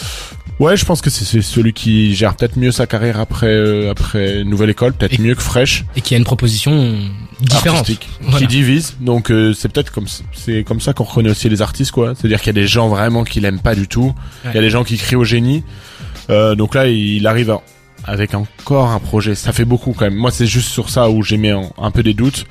Ouais, 0.60 0.76
je 0.76 0.84
pense 0.84 1.00
que 1.00 1.10
c'est 1.10 1.24
c'est 1.24 1.42
celui 1.42 1.72
qui 1.72 2.14
gère 2.14 2.36
peut-être 2.36 2.56
mieux 2.56 2.70
sa 2.70 2.86
carrière 2.86 3.18
après 3.18 3.48
euh, 3.48 3.90
après 3.90 4.44
Nouvelle 4.44 4.70
École, 4.70 4.92
peut-être 4.92 5.18
mieux 5.18 5.34
que 5.34 5.42
Fresh. 5.42 5.84
Et 5.96 6.02
qui 6.02 6.14
a 6.14 6.18
une 6.18 6.24
proposition 6.24 6.98
différente. 7.40 7.90
Voilà. 8.20 8.38
qui 8.38 8.46
divise 8.46 8.96
donc 9.00 9.30
euh, 9.32 9.54
c'est 9.54 9.70
peut-être 9.72 9.90
comme 9.90 10.06
c'est 10.32 10.62
comme 10.62 10.80
ça 10.80 10.92
qu'on 10.92 11.04
reconnaît 11.04 11.30
aussi 11.30 11.48
les 11.48 11.62
artistes 11.62 11.90
quoi 11.90 12.12
c'est 12.14 12.26
à 12.26 12.28
dire 12.28 12.38
qu'il 12.38 12.48
y 12.48 12.50
a 12.58 12.60
des 12.60 12.66
gens 12.68 12.88
vraiment 12.90 13.24
qui 13.24 13.40
l'aiment 13.40 13.60
pas 13.60 13.74
du 13.74 13.88
tout 13.88 14.14
il 14.44 14.54
y 14.54 14.58
a 14.58 14.60
des 14.60 14.68
gens 14.68 14.84
qui 14.84 14.98
crient 14.98 15.16
au 15.16 15.24
génie 15.24 15.64
euh, 16.28 16.54
donc 16.54 16.74
là 16.74 16.86
il 16.86 17.26
arrive 17.26 17.50
à- 17.50 17.62
avec 18.04 18.34
encore 18.34 18.90
un 18.90 18.98
projet 18.98 19.34
ça 19.34 19.52
fait 19.52 19.64
beaucoup 19.64 19.94
quand 19.94 20.04
même 20.04 20.16
moi 20.16 20.30
c'est 20.30 20.46
juste 20.46 20.68
sur 20.68 20.90
ça 20.90 21.08
où 21.08 21.22
j'ai 21.22 21.38
mis 21.38 21.48
un, 21.48 21.62
un 21.78 21.90
peu 21.90 22.02
des 22.02 22.12
doutes 22.12 22.44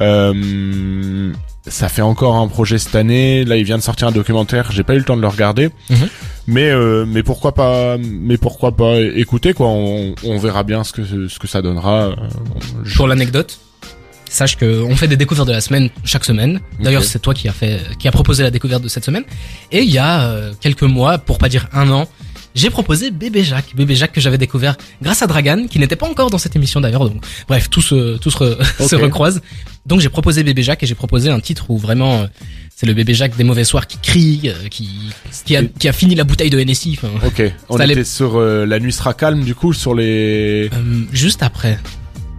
euh, 0.00 1.32
ça 1.66 1.88
fait 1.88 2.02
encore 2.02 2.36
un 2.36 2.46
projet 2.48 2.78
cette 2.78 2.94
année 2.94 3.44
là 3.44 3.56
il 3.56 3.64
vient 3.64 3.76
de 3.78 3.82
sortir 3.82 4.06
un 4.08 4.12
documentaire 4.12 4.70
j'ai 4.70 4.84
pas 4.84 4.94
eu 4.94 4.98
le 4.98 5.04
temps 5.04 5.16
de 5.16 5.22
le 5.22 5.28
regarder 5.28 5.70
Mhm. 5.90 6.08
mais 6.46 6.70
euh, 6.70 7.04
mais 7.06 7.22
pourquoi 7.22 7.52
pas 7.54 7.96
mais 7.98 8.36
pourquoi 8.38 8.76
pas 8.76 8.96
écouter 9.00 9.52
quoi 9.52 9.68
on, 9.68 10.14
on 10.24 10.38
verra 10.38 10.62
bien 10.62 10.84
ce 10.84 10.92
que 10.92 11.28
ce 11.28 11.38
que 11.38 11.46
ça 11.48 11.62
donnera 11.62 12.06
Euh, 12.08 12.14
je- 12.84 12.96
Pour 12.96 13.08
l'anecdote, 13.08 13.58
sache 14.28 14.56
que 14.56 14.82
on 14.82 14.94
fait 14.96 15.08
des 15.08 15.16
découvertes 15.16 15.48
de 15.48 15.52
la 15.52 15.60
semaine 15.60 15.88
chaque 16.04 16.24
semaine. 16.24 16.60
D'ailleurs, 16.80 17.04
c'est 17.04 17.20
toi 17.20 17.32
qui 17.34 17.48
a 17.48 17.52
fait, 17.52 17.80
qui 17.98 18.06
a 18.08 18.12
proposé 18.12 18.42
la 18.42 18.50
découverte 18.50 18.82
de 18.82 18.88
cette 18.88 19.04
semaine. 19.04 19.24
Et 19.72 19.82
il 19.82 19.90
y 19.90 19.98
a 19.98 20.22
euh, 20.28 20.52
quelques 20.60 20.82
mois, 20.82 21.18
pour 21.18 21.38
pas 21.38 21.48
dire 21.48 21.68
un 21.72 21.90
an, 21.90 22.06
j'ai 22.56 22.70
proposé 22.70 23.10
Bébé 23.12 23.44
Jacques. 23.44 23.76
Bébé 23.76 23.94
Jacques 23.94 24.12
que 24.12 24.20
j'avais 24.20 24.38
découvert 24.38 24.76
grâce 25.00 25.22
à 25.22 25.26
Dragan, 25.28 25.66
qui 25.70 25.78
n'était 25.78 25.94
pas 25.94 26.08
encore 26.08 26.30
dans 26.30 26.38
cette 26.38 26.56
émission 26.56 26.80
d'ailleurs. 26.80 27.08
Donc, 27.08 27.24
bref, 27.48 27.70
tout 27.70 27.82
se, 27.82 28.16
tout 28.18 28.30
se, 28.30 28.38
re- 28.38 28.64
se 28.88 28.96
Ok. 28.96 29.02
recroise. 29.02 29.40
Donc, 29.86 30.00
j'ai 30.00 30.08
proposé 30.08 30.42
Bébé 30.42 30.62
Jacques 30.64 30.82
et 30.82 30.86
j'ai 30.86 30.94
proposé 30.96 31.30
un 31.30 31.38
titre 31.38 31.66
où 31.70 31.78
vraiment, 31.78 32.22
euh, 32.22 32.26
c'est 32.74 32.86
le 32.86 32.94
Bébé 32.94 33.14
Jacques 33.14 33.36
des 33.36 33.44
mauvais 33.44 33.62
soirs 33.64 33.86
qui 33.86 33.98
crie, 33.98 34.40
euh, 34.46 34.68
qui, 34.68 34.88
qui 35.44 35.54
a, 35.56 35.62
qui 35.64 35.86
a 35.88 35.92
fini 35.92 36.14
la 36.16 36.24
bouteille 36.24 36.50
de 36.50 36.58
NSI. 36.62 36.98
Enfin, 37.00 37.26
Ok. 37.26 37.42
On 37.68 37.78
était 37.78 38.02
sur 38.04 38.36
euh, 38.36 38.66
la 38.66 38.80
nuit 38.80 38.92
sera 38.92 39.14
calme 39.14 39.44
du 39.44 39.54
coup 39.54 39.72
sur 39.72 39.94
les. 39.94 40.68
euh, 40.72 41.02
juste 41.12 41.42
après. 41.42 41.78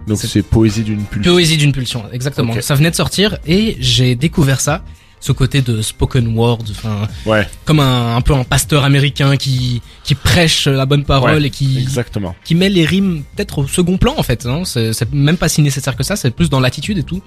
Donc 0.06 0.18
c'est- 0.18 0.42
poésie 0.42 0.82
d'une 0.84 1.04
pulsion. 1.04 1.32
Poésie 1.32 1.56
d'une 1.58 1.72
pulsion, 1.72 2.04
exactement. 2.12 2.54
Ça 2.60 2.74
venait 2.74 2.90
de 2.90 2.96
sortir 2.96 3.36
et 3.46 3.76
j'ai 3.80 4.14
découvert 4.14 4.60
ça, 4.60 4.82
ce 5.20 5.32
côté 5.32 5.62
de 5.62 5.82
spoken 5.82 6.28
word, 6.36 6.58
enfin, 6.70 7.08
Ouais. 7.26 7.46
comme 7.64 7.80
un, 7.80 8.16
un 8.16 8.20
peu 8.20 8.34
un 8.34 8.44
pasteur 8.44 8.84
américain 8.84 9.36
qui 9.36 9.82
qui 10.04 10.14
prêche 10.14 10.66
la 10.66 10.86
bonne 10.86 11.04
parole 11.04 11.32
Ouais, 11.40 11.46
et 11.46 11.50
qui 11.50 11.78
Exactement. 11.78 12.34
qui 12.44 12.54
met 12.54 12.68
les 12.68 12.84
rimes 12.84 13.22
peut-être 13.36 13.58
au 13.58 13.66
second 13.66 13.98
plan 13.98 14.14
en 14.16 14.22
fait. 14.22 14.46
Hein. 14.46 14.62
C'est 14.64 15.12
même 15.12 15.36
pas 15.36 15.48
si 15.48 15.60
nécessaire 15.62 15.96
que 15.96 16.02
ça, 16.04 16.16
c'est 16.16 16.30
plus 16.30 16.48
dans 16.50 16.60
l'attitude 16.60 16.98
et 16.98 17.02
tout. 17.02 17.22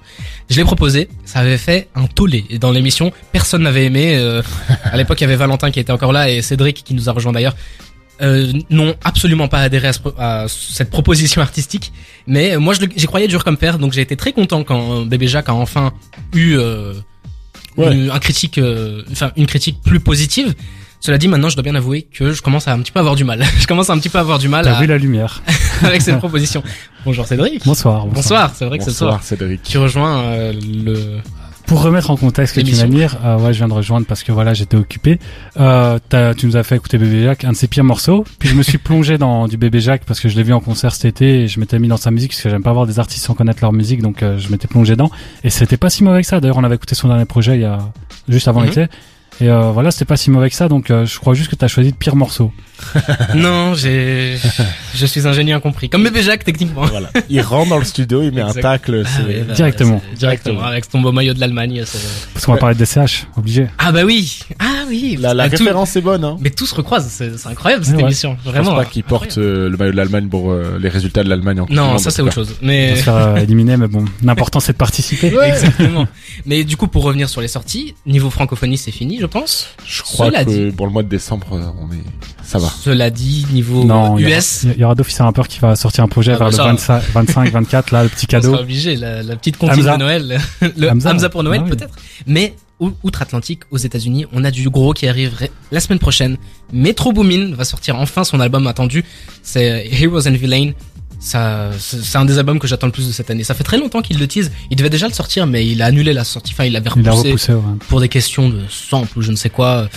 Je 0.50 0.56
l'ai 0.56 0.64
proposé, 0.64 1.08
ça 1.24 1.40
avait 1.40 1.58
fait 1.58 1.88
un 1.94 2.06
tollé 2.06 2.44
et 2.50 2.58
dans 2.58 2.70
l'émission. 2.70 3.12
Personne 3.32 3.62
n'avait 3.62 3.84
aimé. 3.84 4.16
euh, 4.16 4.42
à 4.84 4.96
l'époque, 4.96 5.20
il 5.20 5.24
y 5.24 5.26
avait 5.26 5.36
Valentin 5.36 5.70
qui 5.70 5.80
était 5.80 5.92
encore 5.92 6.12
là 6.12 6.30
et 6.30 6.42
Cédric 6.42 6.82
qui 6.84 6.94
nous 6.94 7.08
a 7.08 7.12
rejoint 7.12 7.32
d'ailleurs. 7.32 7.54
Euh, 8.20 8.52
n'ont 8.70 8.94
absolument 9.02 9.48
pas 9.48 9.58
adhéré 9.60 9.88
à, 9.88 9.92
ce 9.92 9.98
à 10.18 10.44
cette 10.48 10.90
proposition 10.90 11.40
artistique, 11.42 11.92
mais 12.26 12.52
euh, 12.54 12.60
moi 12.60 12.74
j'y 12.74 13.06
croyais 13.06 13.26
dur 13.26 13.42
comme 13.42 13.56
fer, 13.56 13.78
donc 13.80 13.92
j'ai 13.94 14.02
été 14.02 14.16
très 14.16 14.32
content 14.32 14.62
quand 14.62 15.02
Bébé 15.06 15.26
Jacques 15.26 15.48
a 15.48 15.54
enfin 15.54 15.92
eu 16.32 16.54
euh, 16.56 16.92
Ouais. 17.76 17.92
une, 17.94 18.10
un 18.10 18.18
critique, 18.18 18.58
euh, 18.58 19.02
enfin 19.10 19.32
une 19.36 19.46
critique 19.46 19.78
plus 19.84 20.00
positive. 20.00 20.54
Cela 21.00 21.18
dit, 21.18 21.26
maintenant, 21.26 21.48
je 21.48 21.56
dois 21.56 21.64
bien 21.64 21.74
avouer 21.74 22.02
que 22.02 22.32
je 22.32 22.42
commence 22.42 22.68
à 22.68 22.72
un 22.72 22.78
petit 22.80 22.92
peu 22.92 23.00
avoir 23.00 23.16
du 23.16 23.24
mal. 23.24 23.44
je 23.58 23.66
commence 23.66 23.90
à 23.90 23.92
un 23.92 23.98
petit 23.98 24.08
peu 24.08 24.18
avoir 24.18 24.38
du 24.38 24.48
mal 24.48 24.64
T'as 24.64 24.76
à- 24.76 24.80
vu 24.80 24.86
la 24.86 24.98
lumière. 24.98 25.42
avec 25.82 26.00
cette 26.00 26.18
proposition. 26.20 26.62
Bonjour 27.04 27.26
Cédric. 27.26 27.64
Bonsoir. 27.64 28.06
Bonsoir, 28.06 28.52
c'est 28.54 28.64
vrai 28.66 28.78
que 28.78 28.84
c'est 28.84 28.90
le 28.90 28.94
soir. 28.96 29.10
Bonsoir 29.14 29.24
Cédric. 29.24 29.62
Tu 29.64 29.78
rejoins 29.78 30.20
euh, 30.22 30.52
le. 30.52 31.18
Pour 31.72 31.84
remettre 31.84 32.10
en 32.10 32.18
contexte 32.18 32.54
ce 32.54 32.60
que 32.60 32.66
tu 32.66 32.86
dire, 32.88 33.16
euh, 33.24 33.38
ouais, 33.38 33.54
je 33.54 33.58
viens 33.58 33.66
de 33.66 33.72
rejoindre 33.72 34.04
parce 34.06 34.22
que 34.22 34.30
voilà, 34.30 34.52
j'étais 34.52 34.76
occupé. 34.76 35.18
Euh, 35.58 35.98
tu 36.36 36.46
nous 36.46 36.58
as 36.58 36.64
fait 36.64 36.76
écouter 36.76 36.98
Bébé 36.98 37.22
Jacques, 37.22 37.44
un 37.44 37.52
de 37.52 37.56
ses 37.56 37.66
pires 37.66 37.82
morceaux. 37.82 38.26
Puis 38.38 38.50
je 38.50 38.54
me 38.54 38.62
suis 38.62 38.76
plongé 38.78 39.16
dans 39.16 39.48
du 39.48 39.56
Bébé 39.56 39.80
Jacques 39.80 40.02
parce 40.04 40.20
que 40.20 40.28
je 40.28 40.36
l'ai 40.36 40.42
vu 40.42 40.52
en 40.52 40.60
concert 40.60 40.92
cet 40.94 41.06
été 41.06 41.44
et 41.44 41.48
je 41.48 41.58
m'étais 41.58 41.78
mis 41.78 41.88
dans 41.88 41.96
sa 41.96 42.10
musique 42.10 42.32
parce 42.32 42.42
que 42.42 42.50
j'aime 42.50 42.62
pas 42.62 42.74
voir 42.74 42.86
des 42.86 42.98
artistes 42.98 43.24
sans 43.24 43.32
connaître 43.32 43.60
leur 43.62 43.72
musique, 43.72 44.02
donc 44.02 44.22
euh, 44.22 44.36
je 44.38 44.50
m'étais 44.50 44.68
plongé 44.68 44.92
dedans. 44.92 45.10
Et 45.44 45.48
c'était 45.50 45.78
pas 45.78 45.88
si 45.88 46.04
mauvais 46.04 46.20
que 46.20 46.26
ça. 46.28 46.40
D'ailleurs, 46.40 46.58
on 46.58 46.64
avait 46.64 46.74
écouté 46.74 46.94
son 46.94 47.08
dernier 47.08 47.24
projet 47.24 47.54
il 47.54 47.62
y 47.62 47.64
a 47.64 47.78
juste 48.28 48.48
avant 48.48 48.60
Mhm. 48.60 48.66
l'été. 48.66 48.86
Et 49.42 49.48
euh, 49.48 49.72
voilà, 49.72 49.90
c'était 49.90 50.04
pas 50.04 50.16
si 50.16 50.30
mauvais 50.30 50.48
que 50.50 50.54
ça. 50.56 50.68
Donc 50.68 50.90
euh, 50.90 51.04
je 51.04 51.18
crois 51.18 51.34
juste 51.34 51.50
que 51.50 51.56
t'as 51.56 51.66
choisi 51.68 51.90
de 51.90 51.96
pire 51.96 52.14
morceau. 52.14 52.52
non, 53.34 53.74
j'ai. 53.74 54.36
je 54.94 55.06
suis 55.06 55.26
un 55.26 55.32
génie 55.32 55.52
incompris. 55.52 55.88
Comme 55.88 56.04
bébé 56.04 56.22
Jacques, 56.22 56.44
techniquement. 56.44 56.84
Voilà. 56.86 57.10
Il 57.28 57.40
rentre 57.40 57.70
dans 57.70 57.78
le 57.78 57.84
studio, 57.84 58.22
il 58.22 58.32
met 58.32 58.40
Exact. 58.40 58.58
un 58.58 58.62
tacle. 58.62 59.02
Ah 59.06 59.22
ouais, 59.26 59.40
bah, 59.46 59.54
Directement. 59.54 60.00
Directement. 60.16 60.62
Avec 60.62 60.88
ton 60.88 61.00
beau 61.00 61.12
maillot 61.12 61.34
de 61.34 61.40
l'Allemagne. 61.40 61.82
Parce 62.34 62.44
qu'on 62.46 62.52
va 62.52 62.58
parler 62.58 62.74
de 62.76 62.84
DCH, 62.84 63.26
obligé. 63.36 63.66
Ah 63.78 63.92
bah 63.92 64.04
oui. 64.04 64.40
Ah 64.58 64.84
oui. 64.88 65.16
La, 65.20 65.32
la 65.34 65.48
tout- 65.48 65.58
référence 65.58 65.94
est 65.96 66.00
bonne. 66.00 66.24
Hein. 66.24 66.36
Mais 66.40 66.50
tout 66.50 66.66
se 66.66 66.74
recroise. 66.74 67.06
C'est 67.08 67.32
incroyable 67.46 67.84
cette 67.84 67.96
Ouais, 67.96 68.02
émission. 68.02 68.36
Je 68.44 68.50
Vraiment. 68.50 68.70
pense 68.74 68.78
pas 68.78 68.84
qu'il 68.86 69.04
porte 69.04 69.38
euh, 69.38 69.68
le 69.68 69.76
maillot 69.76 69.92
de 69.92 69.96
l'Allemagne 69.96 70.28
pour 70.28 70.50
euh, 70.52 70.78
les 70.80 70.88
résultats 70.88 71.22
de 71.24 71.28
l'Allemagne 71.28 71.60
en 71.60 71.66
Non, 71.70 71.98
ça 71.98 72.10
c'est 72.10 72.22
tout 72.22 72.26
autre 72.28 72.34
chose. 72.34 72.56
On 72.62 72.66
Mais 72.66 72.90
va 72.90 72.96
se 72.96 73.02
faire 73.02 73.16
euh, 73.16 73.36
éliminer, 73.42 73.76
mais 73.76 73.88
bon, 73.88 74.04
l'important 74.22 74.60
c'est 74.60 74.72
de 74.72 74.78
participer. 74.78 75.32
exactement. 75.44 76.06
Mais 76.46 76.64
du 76.64 76.76
coup, 76.76 76.88
pour 76.88 77.04
revenir 77.04 77.28
sur 77.28 77.40
les 77.40 77.48
sorties, 77.48 77.94
niveau 78.06 78.30
francophonie, 78.30 78.76
c'est 78.76 78.90
fini, 78.92 79.18
je 79.20 79.26
pense. 79.32 79.66
Je 79.86 80.02
crois 80.02 80.26
Cela 80.26 80.44
que 80.44 80.50
dit. 80.50 80.76
pour 80.76 80.86
le 80.86 80.92
mois 80.92 81.02
de 81.02 81.08
décembre, 81.08 81.46
on 81.50 81.92
est, 81.92 81.96
ça 82.44 82.58
va. 82.58 82.68
Cela 82.68 83.10
dit, 83.10 83.46
niveau 83.52 83.84
Non, 83.84 84.18
US, 84.18 84.64
il 84.64 84.78
y 84.80 84.84
aura 84.84 84.94
d'office 84.94 85.20
un 85.20 85.24
rappeur 85.24 85.48
qui 85.48 85.58
va 85.58 85.74
sortir 85.76 86.04
un 86.04 86.08
projet 86.08 86.32
Ah 86.32 86.38
bah 86.38 86.44
vers 86.50 86.54
ça- 86.54 86.64
le 86.64 86.70
25, 86.70 87.02
25, 87.12 87.50
24, 87.52 87.90
là, 87.90 88.02
le 88.04 88.08
petit 88.08 88.26
on 88.28 88.30
cadeau. 88.30 88.50
sera 88.52 88.60
obligé. 88.62 88.96
La, 88.96 89.22
la 89.22 89.36
petite 89.36 89.56
comptine 89.56 89.82
de 89.84 89.96
Noël, 89.96 90.38
le 90.76 90.90
Hamza. 90.90 91.10
Hamza, 91.10 91.28
pour 91.28 91.42
Noël 91.42 91.60
Ah 91.62 91.68
oui. 91.68 91.76
peut-être. 91.76 91.94
Mais 92.26 92.54
ou- 92.80 92.92
outre-Atlantique, 93.02 93.60
aux 93.70 93.78
États-Unis, 93.78 94.26
on 94.32 94.44
a 94.44 94.50
du 94.50 94.68
gros 94.68 94.92
qui 94.92 95.06
arrive 95.08 95.48
la 95.70 95.80
semaine 95.80 95.98
prochaine. 95.98 96.36
Metro 96.72 97.12
Boomin 97.12 97.54
va 97.54 97.64
sortir 97.64 97.96
enfin 97.96 98.24
son 98.24 98.40
album 98.40 98.66
attendu. 98.66 99.04
C'est 99.42 99.88
Heroes 99.92 100.26
and 100.28 100.32
Villain. 100.32 100.72
Ça, 101.22 101.70
c'est 101.78 102.18
un 102.18 102.24
des 102.24 102.38
albums 102.38 102.58
que 102.58 102.66
j'attends 102.66 102.86
le 102.88 102.92
plus 102.92 103.06
de 103.06 103.12
cette 103.12 103.30
année. 103.30 103.44
Ça 103.44 103.54
fait 103.54 103.62
très 103.62 103.78
longtemps 103.78 104.02
qu'il 104.02 104.18
le 104.18 104.26
tease. 104.26 104.50
Il 104.70 104.76
devait 104.76 104.90
déjà 104.90 105.06
le 105.06 105.12
sortir, 105.14 105.46
mais 105.46 105.64
il 105.66 105.80
a 105.80 105.86
annulé 105.86 106.12
la 106.12 106.24
sortie. 106.24 106.52
Enfin, 106.52 106.64
il 106.64 106.72
l'avait 106.72 106.90
Il 106.96 107.08
a 107.08 107.12
repoussé 107.12 107.28
repoussé, 107.28 107.52
ouais. 107.54 107.60
pour 107.88 108.00
des 108.00 108.08
questions 108.08 108.48
de 108.48 108.60
sample 108.68 109.16
ou 109.18 109.22
je 109.22 109.30
ne 109.30 109.36
sais 109.36 109.48
quoi. 109.48 109.88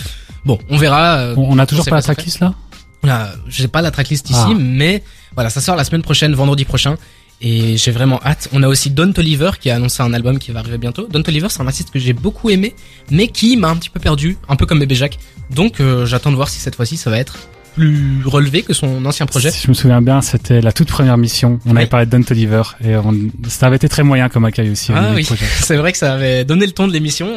Bon, 0.44 0.58
on 0.70 0.76
verra. 0.76 1.32
On, 1.36 1.54
on 1.54 1.58
a 1.58 1.66
toujours 1.66 1.84
pas 1.84 1.96
la 1.96 2.02
tracklist 2.02 2.38
là? 2.40 2.54
Là, 3.02 3.32
j'ai 3.48 3.66
pas 3.68 3.82
la 3.82 3.90
tracklist 3.90 4.30
ici, 4.30 4.38
Ah. 4.40 4.54
mais 4.56 5.02
voilà, 5.34 5.50
ça 5.50 5.60
sort 5.60 5.74
la 5.76 5.84
semaine 5.84 6.02
prochaine, 6.02 6.32
vendredi 6.34 6.64
prochain. 6.64 6.96
Et 7.40 7.76
j'ai 7.76 7.90
vraiment 7.90 8.18
hâte. 8.24 8.48
On 8.52 8.62
a 8.62 8.68
aussi 8.68 8.90
Don 8.90 9.12
Toliver 9.12 9.50
qui 9.60 9.68
a 9.68 9.74
annoncé 9.76 10.02
un 10.02 10.14
album 10.14 10.38
qui 10.38 10.52
va 10.52 10.60
arriver 10.60 10.78
bientôt. 10.78 11.06
Don 11.10 11.22
Toliver, 11.22 11.48
c'est 11.50 11.60
un 11.60 11.66
artiste 11.66 11.90
que 11.90 11.98
j'ai 11.98 12.14
beaucoup 12.14 12.48
aimé, 12.50 12.74
mais 13.10 13.28
qui 13.28 13.56
m'a 13.58 13.68
un 13.68 13.76
petit 13.76 13.90
peu 13.90 14.00
perdu, 14.00 14.38
un 14.48 14.56
peu 14.56 14.64
comme 14.64 14.78
Bébé 14.78 14.94
Jacques. 14.94 15.18
Donc 15.50 15.80
euh, 15.80 16.06
j'attends 16.06 16.30
de 16.30 16.36
voir 16.36 16.48
si 16.48 16.60
cette 16.60 16.76
fois-ci 16.76 16.96
ça 16.96 17.10
va 17.10 17.18
être 17.18 17.36
plus 17.76 18.22
relevé 18.24 18.62
que 18.62 18.72
son 18.72 19.04
ancien 19.04 19.26
projet. 19.26 19.50
Si 19.50 19.62
je 19.64 19.68
me 19.68 19.74
souviens 19.74 20.00
bien, 20.00 20.22
c'était 20.22 20.60
la 20.62 20.72
toute 20.72 20.88
première 20.88 21.18
mission. 21.18 21.60
On 21.66 21.72
Oui. 21.72 21.76
avait 21.78 21.86
parlé 21.86 22.06
de 22.06 22.10
Don 22.10 22.22
Toliver 22.22 22.62
et 22.82 22.96
on, 22.96 23.14
ça 23.48 23.66
avait 23.66 23.76
été 23.76 23.88
très 23.88 24.02
moyen 24.02 24.28
comme 24.30 24.44
accueil 24.46 24.70
aussi. 24.70 24.92
au 24.92 24.94
Ah 24.96 25.12
oui, 25.14 25.24
c'est 25.60 25.76
vrai 25.76 25.92
que 25.92 25.98
ça 25.98 26.14
avait 26.14 26.44
donné 26.44 26.64
le 26.66 26.72
ton 26.72 26.88
de 26.88 26.92
l'émission. 26.92 27.28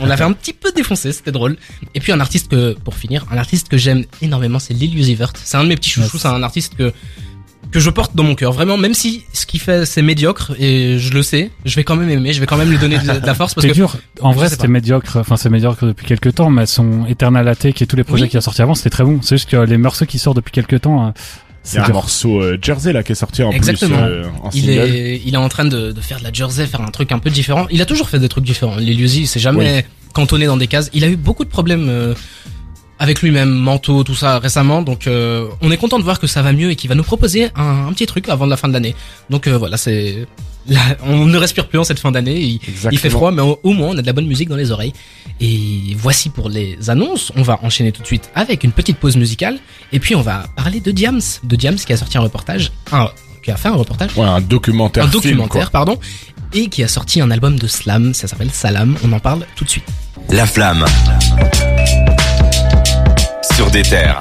On, 0.00 0.04
on 0.04 0.06
l'avait 0.06 0.24
un 0.24 0.32
petit 0.32 0.54
peu 0.54 0.72
défoncé, 0.72 1.12
c'était 1.12 1.32
drôle. 1.32 1.56
Et 1.94 2.00
puis 2.00 2.10
un 2.12 2.20
artiste 2.20 2.48
que, 2.50 2.72
pour 2.72 2.94
finir, 2.94 3.26
un 3.30 3.36
artiste 3.36 3.68
que 3.68 3.76
j'aime 3.76 4.04
énormément, 4.22 4.58
c'est 4.58 4.74
Lil 4.74 4.98
Uzi 4.98 5.14
Vert. 5.14 5.32
C'est 5.44 5.56
un 5.58 5.64
de 5.64 5.68
mes 5.68 5.76
petits 5.76 5.90
chouchous, 5.90 6.14
Yes. 6.14 6.22
c'est 6.22 6.28
un 6.28 6.42
artiste 6.42 6.74
que 6.76 6.92
que 7.72 7.80
je 7.80 7.90
porte 7.90 8.14
dans 8.14 8.22
mon 8.22 8.34
cœur. 8.34 8.52
Vraiment, 8.52 8.76
même 8.76 8.94
si 8.94 9.24
ce 9.32 9.46
qu'il 9.46 9.58
fait 9.60 9.86
c'est 9.86 10.02
médiocre 10.02 10.52
et 10.58 10.98
je 10.98 11.12
le 11.12 11.22
sais, 11.22 11.50
je 11.64 11.74
vais 11.74 11.84
quand 11.84 11.96
même 11.96 12.10
aimer, 12.10 12.32
je 12.32 12.40
vais 12.40 12.46
quand 12.46 12.56
même 12.58 12.70
lui 12.70 12.78
donner 12.78 12.98
de, 12.98 13.20
de 13.20 13.26
la 13.26 13.34
force 13.34 13.54
parce 13.54 13.62
C'est 13.66 13.70
que 13.70 13.74
dur. 13.74 13.96
En 14.20 14.32
vrai, 14.32 14.48
c'était 14.48 14.68
médiocre. 14.68 15.16
Enfin, 15.16 15.36
c'est 15.36 15.50
médiocre 15.50 15.86
depuis 15.86 16.06
quelques 16.06 16.34
temps, 16.34 16.50
mais 16.50 16.66
son 16.66 17.06
Eternal 17.06 17.48
Attack 17.48 17.80
et 17.82 17.86
tous 17.86 17.96
les 17.96 18.04
projets 18.04 18.24
Oui. 18.24 18.28
qu'il 18.28 18.38
a 18.38 18.42
sortis 18.42 18.62
avant, 18.62 18.74
c'était 18.74 18.90
très 18.90 19.04
bon. 19.04 19.20
C'est 19.22 19.36
juste 19.36 19.50
que 19.50 19.56
les 19.56 19.78
morceaux 19.78 20.06
qui 20.06 20.18
sortent 20.18 20.36
depuis 20.36 20.52
quelques 20.52 20.82
temps, 20.82 21.08
y 21.08 21.12
c'est 21.64 21.78
a 21.78 21.86
un 21.86 21.88
morceau 21.88 22.42
euh, 22.42 22.58
Jersey 22.60 22.92
là 22.92 23.02
qui 23.02 23.12
est 23.12 23.14
sorti 23.14 23.42
en 23.42 23.50
Exactement. 23.52 23.96
plus 24.02 24.12
euh, 24.12 24.24
en 24.42 24.50
il 24.52 24.62
single. 24.62 24.72
est, 24.78 25.22
il 25.24 25.32
est 25.34 25.36
en 25.38 25.48
train 25.48 25.64
de, 25.64 25.92
de 25.92 26.00
faire 26.00 26.18
de 26.18 26.24
la 26.24 26.32
jersey, 26.32 26.66
faire 26.66 26.80
un 26.82 26.90
truc 26.90 27.12
un 27.12 27.20
peu 27.20 27.30
différent. 27.30 27.66
Il 27.70 27.80
a 27.80 27.86
toujours 27.86 28.08
fait 28.08 28.18
des 28.18 28.28
trucs 28.28 28.44
différents. 28.44 28.76
Lil 28.76 29.00
Uzi, 29.00 29.26
c'est 29.26 29.40
jamais 29.40 29.86
cantonné 30.12 30.46
dans 30.46 30.56
des 30.56 30.66
cases. 30.66 30.90
Il 30.92 31.04
a 31.04 31.08
eu 31.08 31.16
beaucoup 31.16 31.44
de 31.44 31.50
problèmes 31.50 31.86
euh, 31.88 32.14
avec 33.02 33.20
lui-même, 33.20 33.50
mentaux, 33.50 34.04
tout 34.04 34.14
ça 34.14 34.38
récemment. 34.38 34.80
Donc, 34.80 35.08
euh, 35.08 35.48
on 35.60 35.72
est 35.72 35.76
content 35.76 35.98
de 35.98 36.04
voir 36.04 36.20
que 36.20 36.28
ça 36.28 36.40
va 36.40 36.52
mieux 36.52 36.70
et 36.70 36.76
qu'il 36.76 36.88
va 36.88 36.94
nous 36.94 37.02
proposer 37.02 37.50
un, 37.56 37.88
un 37.88 37.92
petit 37.92 38.06
truc 38.06 38.28
avant 38.28 38.46
la 38.46 38.56
fin 38.56 38.68
de 38.68 38.72
l'année. 38.72 38.94
Donc 39.28 39.48
euh, 39.48 39.58
voilà, 39.58 39.76
c'est, 39.76 40.24
là, 40.68 40.78
on 41.02 41.26
ne 41.26 41.36
respire 41.36 41.66
plus 41.66 41.80
en 41.80 41.84
cette 41.84 41.98
fin 41.98 42.12
d'année. 42.12 42.38
Il, 42.92 42.98
fait 42.98 43.10
froid, 43.10 43.32
mais 43.32 43.42
au, 43.42 43.58
au 43.64 43.72
moins 43.72 43.88
on 43.88 43.98
a 43.98 44.02
de 44.02 44.06
la 44.06 44.12
bonne 44.12 44.28
musique 44.28 44.48
dans 44.48 44.56
les 44.56 44.70
oreilles. 44.70 44.92
Et 45.40 45.96
voici 45.96 46.30
pour 46.30 46.48
les 46.48 46.90
annonces. 46.90 47.32
On 47.34 47.42
va 47.42 47.58
enchaîner 47.64 47.90
tout 47.90 48.02
de 48.02 48.06
suite 48.06 48.30
avec 48.36 48.62
une 48.62 48.70
petite 48.70 48.98
pause 48.98 49.16
musicale. 49.16 49.58
Et 49.90 49.98
puis 49.98 50.14
on 50.14 50.22
va 50.22 50.44
parler 50.54 50.78
de 50.78 50.92
Diams, 50.92 51.20
de 51.42 51.56
Diams 51.56 51.74
qui 51.74 51.92
a 51.92 51.96
sorti 51.96 52.18
un 52.18 52.22
reportage, 52.22 52.70
un, 52.92 53.08
qui 53.42 53.50
a 53.50 53.56
fait 53.56 53.68
un 53.68 53.74
reportage 53.74 54.16
Ouais, 54.16 54.26
un 54.26 54.40
documentaire. 54.40 55.06
un 55.06 55.10
film, 55.10 55.22
documentaire, 55.22 55.72
quoi. 55.72 55.80
pardon, 55.80 55.98
et 56.52 56.68
qui 56.68 56.84
a 56.84 56.88
sorti 56.88 57.20
un 57.20 57.32
album 57.32 57.58
de 57.58 57.66
slam, 57.66 58.14
ça 58.14 58.28
s'appelle 58.28 58.50
Salam, 58.52 58.96
on 59.02 59.10
en 59.12 59.18
parle 59.18 59.44
tout 59.56 59.64
de 59.64 59.70
suite. 59.70 59.88
La 60.30 60.46
flamme. 60.46 60.84
Des 63.70 63.82
terres. 63.82 64.20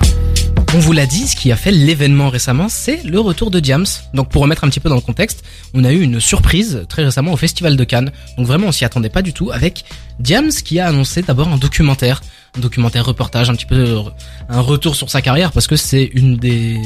On 0.74 0.80
vous 0.80 0.94
l'a 0.94 1.06
dit, 1.06 1.28
ce 1.28 1.36
qui 1.36 1.52
a 1.52 1.56
fait 1.56 1.72
l'événement 1.72 2.30
récemment, 2.30 2.68
c'est 2.70 3.04
le 3.04 3.20
retour 3.20 3.52
de 3.52 3.60
Diams. 3.60 3.86
Donc 4.14 4.30
pour 4.30 4.42
remettre 4.42 4.64
un 4.64 4.70
petit 4.70 4.80
peu 4.80 4.88
dans 4.88 4.96
le 4.96 5.02
contexte, 5.02 5.44
on 5.74 5.84
a 5.84 5.92
eu 5.92 6.02
une 6.02 6.20
surprise 6.20 6.86
très 6.88 7.04
récemment 7.04 7.34
au 7.34 7.38
Festival 7.38 7.76
de 7.76 7.84
Cannes. 7.84 8.12
Donc 8.38 8.46
vraiment 8.46 8.68
on 8.68 8.72
s'y 8.72 8.86
attendait 8.86 9.10
pas 9.10 9.22
du 9.22 9.34
tout 9.34 9.52
avec 9.52 9.84
Diams 10.20 10.52
qui 10.52 10.80
a 10.80 10.88
annoncé 10.88 11.22
d'abord 11.22 11.50
un 11.50 11.58
documentaire, 11.58 12.22
un 12.58 12.62
documentaire 12.62 13.06
reportage, 13.06 13.50
un 13.50 13.56
petit 13.56 13.66
peu 13.66 13.76
euh, 13.76 14.02
un 14.48 14.62
retour 14.62 14.96
sur 14.96 15.10
sa 15.10 15.22
carrière 15.22 15.52
parce 15.52 15.68
que 15.68 15.76
c'est 15.76 16.10
une 16.14 16.38
des 16.38 16.80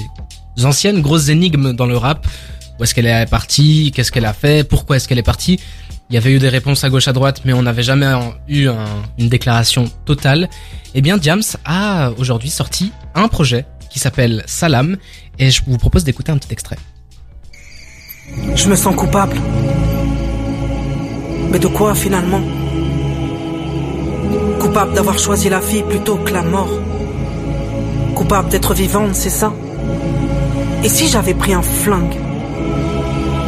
anciennes 0.63 1.01
grosses 1.01 1.29
énigmes 1.29 1.73
dans 1.73 1.85
le 1.85 1.97
rap. 1.97 2.25
Où 2.79 2.83
est-ce 2.83 2.93
qu'elle 2.93 3.07
est 3.07 3.29
partie? 3.29 3.91
Qu'est-ce 3.95 4.11
qu'elle 4.11 4.25
a 4.25 4.33
fait? 4.33 4.67
Pourquoi 4.67 4.97
est-ce 4.97 5.07
qu'elle 5.07 5.19
est 5.19 5.23
partie? 5.23 5.59
Il 6.09 6.13
y 6.13 6.17
avait 6.17 6.31
eu 6.31 6.39
des 6.39 6.49
réponses 6.49 6.83
à 6.83 6.89
gauche 6.89 7.07
à 7.07 7.13
droite, 7.13 7.41
mais 7.45 7.53
on 7.53 7.63
n'avait 7.63 7.81
jamais 7.83 8.05
eu 8.47 8.67
un- 8.67 8.85
une 9.17 9.27
déclaration 9.27 9.85
totale. 10.05 10.49
Eh 10.93 11.01
bien, 11.01 11.17
Diams 11.17 11.41
a 11.65 12.11
aujourd'hui 12.17 12.49
sorti 12.49 12.91
un 13.15 13.27
projet 13.27 13.65
qui 13.89 13.99
s'appelle 13.99 14.43
Salam, 14.45 14.97
et 15.39 15.49
je 15.49 15.61
vous 15.65 15.77
propose 15.77 16.03
d'écouter 16.03 16.31
un 16.31 16.37
petit 16.37 16.51
extrait. 16.53 16.77
Je 18.55 18.67
me 18.69 18.75
sens 18.75 18.95
coupable. 18.95 19.37
Mais 21.51 21.59
de 21.59 21.67
quoi 21.67 21.95
finalement? 21.95 22.41
Coupable 24.59 24.93
d'avoir 24.93 25.17
choisi 25.17 25.49
la 25.49 25.59
vie 25.59 25.83
plutôt 25.83 26.17
que 26.17 26.31
la 26.33 26.41
mort. 26.43 26.69
Coupable 28.15 28.49
d'être 28.49 28.73
vivante, 28.73 29.15
c'est 29.15 29.29
ça? 29.29 29.53
Et 30.83 30.89
si 30.89 31.07
j'avais 31.07 31.33
pris 31.33 31.53
un 31.53 31.61
flingue? 31.61 32.15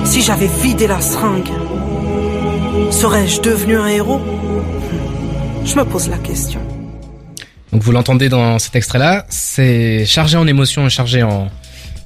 Si 0.06 0.22
j'avais 0.22 0.48
vidé 0.62 0.88
la 0.88 1.02
seringue? 1.02 1.50
Serais-je 2.92 3.42
devenu 3.42 3.78
un 3.78 3.88
héros? 3.88 4.22
Je 5.66 5.76
me 5.76 5.84
pose 5.84 6.10
la 6.10 6.18
question. 6.18 6.60
Donc 7.72 7.82
vous 7.82 7.92
l'entendez 7.92 8.30
dans 8.30 8.60
cet 8.60 8.76
extrait-là, 8.76 9.26
c'est 9.30 10.06
chargé 10.06 10.38
en 10.38 10.48
émotions 10.48 10.86
et 10.86 10.90
chargé 10.90 11.24
en, 11.24 11.50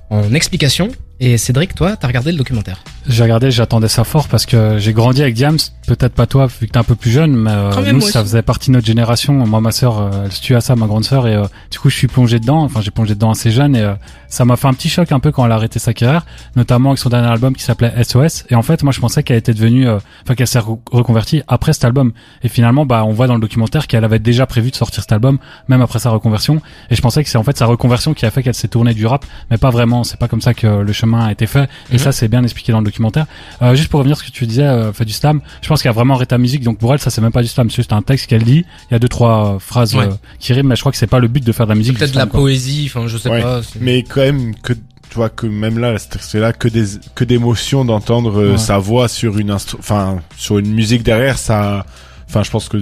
en 0.10 0.34
explications. 0.34 0.89
Et 1.23 1.38
Cédric, 1.38 1.75
toi, 1.75 1.95
t'as 1.95 2.07
regardé 2.07 2.31
le 2.31 2.38
documentaire 2.39 2.84
J'ai 3.07 3.21
regardé, 3.21 3.51
j'attendais 3.51 3.88
ça 3.88 4.03
fort 4.03 4.27
parce 4.27 4.47
que 4.47 4.79
j'ai 4.79 4.91
grandi 4.91 5.21
avec 5.21 5.36
Diams. 5.36 5.60
Peut-être 5.86 6.13
pas 6.13 6.25
toi, 6.25 6.47
vu 6.47 6.65
que 6.65 6.71
t'es 6.71 6.79
un 6.79 6.84
peu 6.84 6.95
plus 6.95 7.12
jeune, 7.12 7.36
mais 7.36 7.51
euh, 7.53 7.93
nous, 7.93 8.01
ça 8.01 8.21
faisait 8.21 8.41
partie 8.41 8.71
de 8.71 8.73
notre 8.73 8.88
génération. 8.88 9.34
Moi, 9.34 9.62
ma 9.62 9.71
sœur, 9.71 9.99
euh, 9.99 10.10
elle 10.25 10.31
se 10.31 10.41
tue 10.41 10.55
à 10.55 10.62
ça, 10.62 10.75
ma 10.75 10.88
grande 10.88 11.05
sœur, 11.05 11.27
et 11.27 11.36
euh, 11.36 11.45
du 11.69 11.77
coup, 11.77 11.91
je 11.91 11.95
suis 11.95 12.07
plongé 12.07 12.39
dedans. 12.39 12.63
Enfin, 12.63 12.81
j'ai 12.81 12.89
plongé 12.89 13.13
dedans 13.13 13.29
assez 13.29 13.51
jeune, 13.51 13.75
et 13.75 13.93
ça 14.29 14.45
m'a 14.45 14.55
fait 14.55 14.67
un 14.67 14.73
petit 14.73 14.89
choc 14.89 15.12
un 15.12 15.19
peu 15.19 15.31
quand 15.31 15.45
elle 15.45 15.51
a 15.51 15.55
arrêté 15.55 15.77
sa 15.77 15.93
carrière, 15.93 16.25
notamment 16.55 16.89
avec 16.89 16.97
son 16.97 17.10
dernier 17.10 17.27
album 17.27 17.55
qui 17.55 17.63
s'appelait 17.63 17.93
SOS. 18.03 18.45
Et 18.49 18.55
en 18.55 18.63
fait, 18.63 18.81
moi, 18.81 18.91
je 18.91 18.99
pensais 18.99 19.21
qu'elle 19.21 19.38
était 19.38 19.53
devenue, 19.53 19.88
enfin, 19.88 20.34
qu'elle 20.36 20.47
s'est 20.47 20.60
reconvertie 20.60 21.43
après 21.47 21.73
cet 21.73 21.86
album. 21.86 22.13
Et 22.41 22.47
finalement, 22.47 22.88
bah, 22.88 23.03
on 23.05 23.12
voit 23.12 23.27
dans 23.27 23.36
le 23.36 23.41
documentaire 23.41 23.86
qu'elle 23.86 24.05
avait 24.05 24.17
déjà 24.17 24.47
prévu 24.47 24.71
de 24.71 24.75
sortir 24.75 25.03
cet 25.03 25.12
album, 25.12 25.38
même 25.67 25.81
après 25.84 25.99
sa 25.99 26.10
reconversion. 26.10 26.63
Et 26.89 26.95
je 26.95 27.01
pensais 27.01 27.23
que 27.23 27.29
c'est 27.29 27.38
en 27.38 27.43
fait 27.43 27.57
sa 27.57 27.67
reconversion 27.67 28.15
qui 28.15 28.25
a 28.25 28.31
fait 28.31 28.41
qu'elle 28.41 28.55
s'est 28.55 28.69
tournée 28.69 28.95
du 28.95 29.05
rap, 29.05 29.23
mais 29.51 29.60
pas 29.60 29.69
vraiment. 29.69 30.03
C'est 30.03 30.17
pas 30.17 30.27
comme 30.27 30.41
ça 30.41 30.55
que 30.55 30.65
le 30.65 30.93
chemin 30.93 31.11
a 31.19 31.32
été 31.32 31.47
fait. 31.47 31.69
Et 31.91 31.93
mhm. 31.93 32.00
ça, 32.00 32.12
c'est 32.12 32.28
bien 32.28 32.43
expliqué 32.43 32.71
dans 32.71 32.80
le 32.80 32.86
documentaire. 32.86 33.26
Euh, 33.62 33.76
juste 33.76 33.89
pour 33.89 34.00
revenir 34.00 34.17
à 34.17 34.19
ce 34.19 34.24
que 34.26 34.32
tu 34.32 34.45
disais, 34.45 34.63
euh, 34.63 34.93
fait 34.93 35.06
du 35.06 35.13
slam. 35.13 35.41
Je 35.62 35.67
pense 35.67 35.82
qu'il 35.82 35.89
y 35.89 35.89
a 35.89 35.93
vraiment 35.93 36.15
Reta 36.15 36.38
Musique. 36.38 36.63
Donc 36.63 36.78
pour 36.78 36.93
elle, 36.93 37.00
ça 37.00 37.10
c'est 37.10 37.21
même 37.21 37.32
pas 37.32 37.41
du 37.41 37.47
slam. 37.47 37.69
C'est 37.69 37.78
juste 37.78 37.93
un 37.93 38.02
texte 38.02 38.28
qu'elle 38.28 38.43
dit. 38.43 38.65
Il 38.89 38.93
y 38.93 38.95
a 38.95 39.00
deux 39.00 39.10
trois 39.10 39.58
phrases 39.60 39.95
euh, 39.95 40.10
qui 40.39 40.54
riment, 40.54 40.67
mais 40.69 40.76
je 40.76 40.82
crois 40.82 40.91
que 40.91 40.97
c'est 40.97 41.08
pas 41.08 41.19
le 41.19 41.28
but 41.28 41.43
de 41.43 41.52
faire 41.52 41.65
de 41.65 41.71
la 41.71 41.76
musique. 41.76 41.97
Peut-être 41.97 42.13
de 42.13 42.17
la 42.17 42.28
poésie. 42.28 42.89
Enfin, 42.93 43.08
je 43.08 43.17
sais 43.17 43.30
pas. 43.30 43.62
Mais 43.80 44.04
quand 44.04 44.21
même 44.21 44.56
que 44.56 44.74
tu 44.74 45.17
vois 45.17 45.30
que 45.30 45.45
même 45.45 45.78
là 45.78 45.97
c'est 45.97 46.39
là 46.39 46.54
que 46.54 46.69
des 46.69 46.86
que 47.15 47.26
d'émotions 47.26 47.84
d'entendre 47.84 48.41
euh, 48.41 48.58
sa 48.58 48.78
voix 48.78 49.10
sur 49.10 49.38
une 49.38 49.52
enfin 49.52 50.19
sur 50.38 50.58
une 50.58 50.71
musique 50.71 51.04
derrière 51.04 51.38
ça 51.38 51.86
Enfin, 52.32 52.44
je 52.44 52.50
pense 52.50 52.70
que 52.70 52.78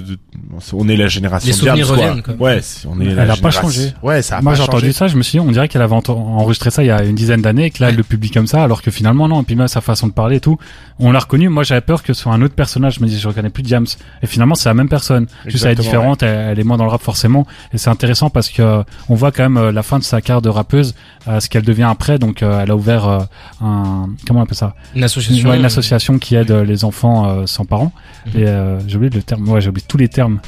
on 0.73 0.87
est 0.87 0.95
la 0.95 1.07
génération. 1.07 1.47
Les 1.47 1.53
souvenirs 1.53 1.87
reviennent. 1.87 2.21
Quoi. 2.21 2.35
Ouais, 2.35 2.61
on 2.87 3.01
est. 3.01 3.07
Elle 3.07 3.31
a 3.31 3.35
pas 3.35 3.49
changé. 3.49 3.93
Ouais, 4.03 4.21
ça 4.21 4.37
a 4.37 4.41
Moi, 4.41 4.53
j'ai 4.53 4.61
entendu 4.61 4.93
ça. 4.93 5.07
Je 5.07 5.17
me 5.17 5.23
suis 5.23 5.39
dit, 5.39 5.39
on 5.39 5.51
dirait 5.51 5.67
qu'elle 5.67 5.81
avait 5.81 5.95
enregistré 5.95 6.69
ça 6.69 6.83
il 6.83 6.87
y 6.87 6.91
a 6.91 7.03
une 7.03 7.15
dizaine 7.15 7.41
d'années, 7.41 7.65
et 7.65 7.71
que 7.71 7.81
là, 7.81 7.89
elle 7.89 7.95
le 7.95 8.03
publie 8.03 8.29
comme 8.29 8.45
ça, 8.45 8.63
alors 8.63 8.83
que 8.83 8.91
finalement, 8.91 9.27
non. 9.27 9.41
Et 9.41 9.43
puis 9.43 9.55
même 9.55 9.67
sa 9.67 9.81
façon 9.81 10.05
de 10.05 10.11
parler 10.11 10.35
et 10.35 10.39
tout, 10.39 10.59
on 10.99 11.11
l'a 11.11 11.17
reconnu. 11.17 11.49
Moi, 11.49 11.63
j'avais 11.63 11.81
peur 11.81 12.03
que 12.03 12.13
ce 12.13 12.21
soit 12.21 12.31
un 12.31 12.43
autre 12.43 12.53
personnage. 12.53 12.95
Je 12.95 13.01
me 13.01 13.07
dis, 13.07 13.17
je 13.17 13.27
reconnais 13.27 13.49
plus 13.49 13.63
James. 13.65 13.87
Et 14.21 14.27
finalement, 14.27 14.53
c'est 14.53 14.69
la 14.69 14.75
même 14.75 14.87
personne. 14.87 15.25
Juste, 15.47 15.65
elle 15.65 15.71
est 15.71 15.75
différente. 15.75 16.21
Elle, 16.21 16.59
est 16.59 16.63
moins 16.63 16.77
dans 16.77 16.85
le 16.85 16.91
rap 16.91 17.01
forcément. 17.01 17.47
Et 17.73 17.79
c'est 17.79 17.89
intéressant 17.89 18.29
parce 18.29 18.49
que 18.49 18.83
on 19.07 19.15
voit 19.15 19.31
quand 19.31 19.43
même 19.43 19.57
euh, 19.57 19.71
la 19.71 19.81
fin 19.81 19.97
de 19.97 20.03
sa 20.03 20.21
carrière 20.21 20.43
de 20.43 20.49
rappeuse, 20.49 20.93
euh, 21.27 21.39
ce 21.39 21.49
qu'elle 21.49 21.63
devient 21.63 21.87
après. 21.89 22.19
Donc, 22.19 22.43
euh, 22.43 22.61
elle 22.61 22.69
a 22.69 22.75
ouvert 22.75 23.27
un 23.61 24.09
comment 24.27 24.41
on 24.41 24.43
appelle 24.43 24.55
ça? 24.55 24.75
Une 24.95 25.03
association. 25.03 25.53
une 25.53 25.65
association 25.65 26.19
qui 26.19 26.35
aide 26.35 26.51
les 26.51 26.83
enfants 26.83 27.47
sans 27.47 27.65
parents. 27.65 27.91
Mhm. 28.27 28.41
Et 28.41 28.45
j'ai 28.87 28.95
oublié 28.97 29.09
le 29.09 29.23
terme. 29.23 29.38
Ouais, 29.47 29.61
j'ai 29.61 29.69
oublié 29.69 29.85
tous 29.87 29.97
les 29.97 30.07
termes 30.07 30.39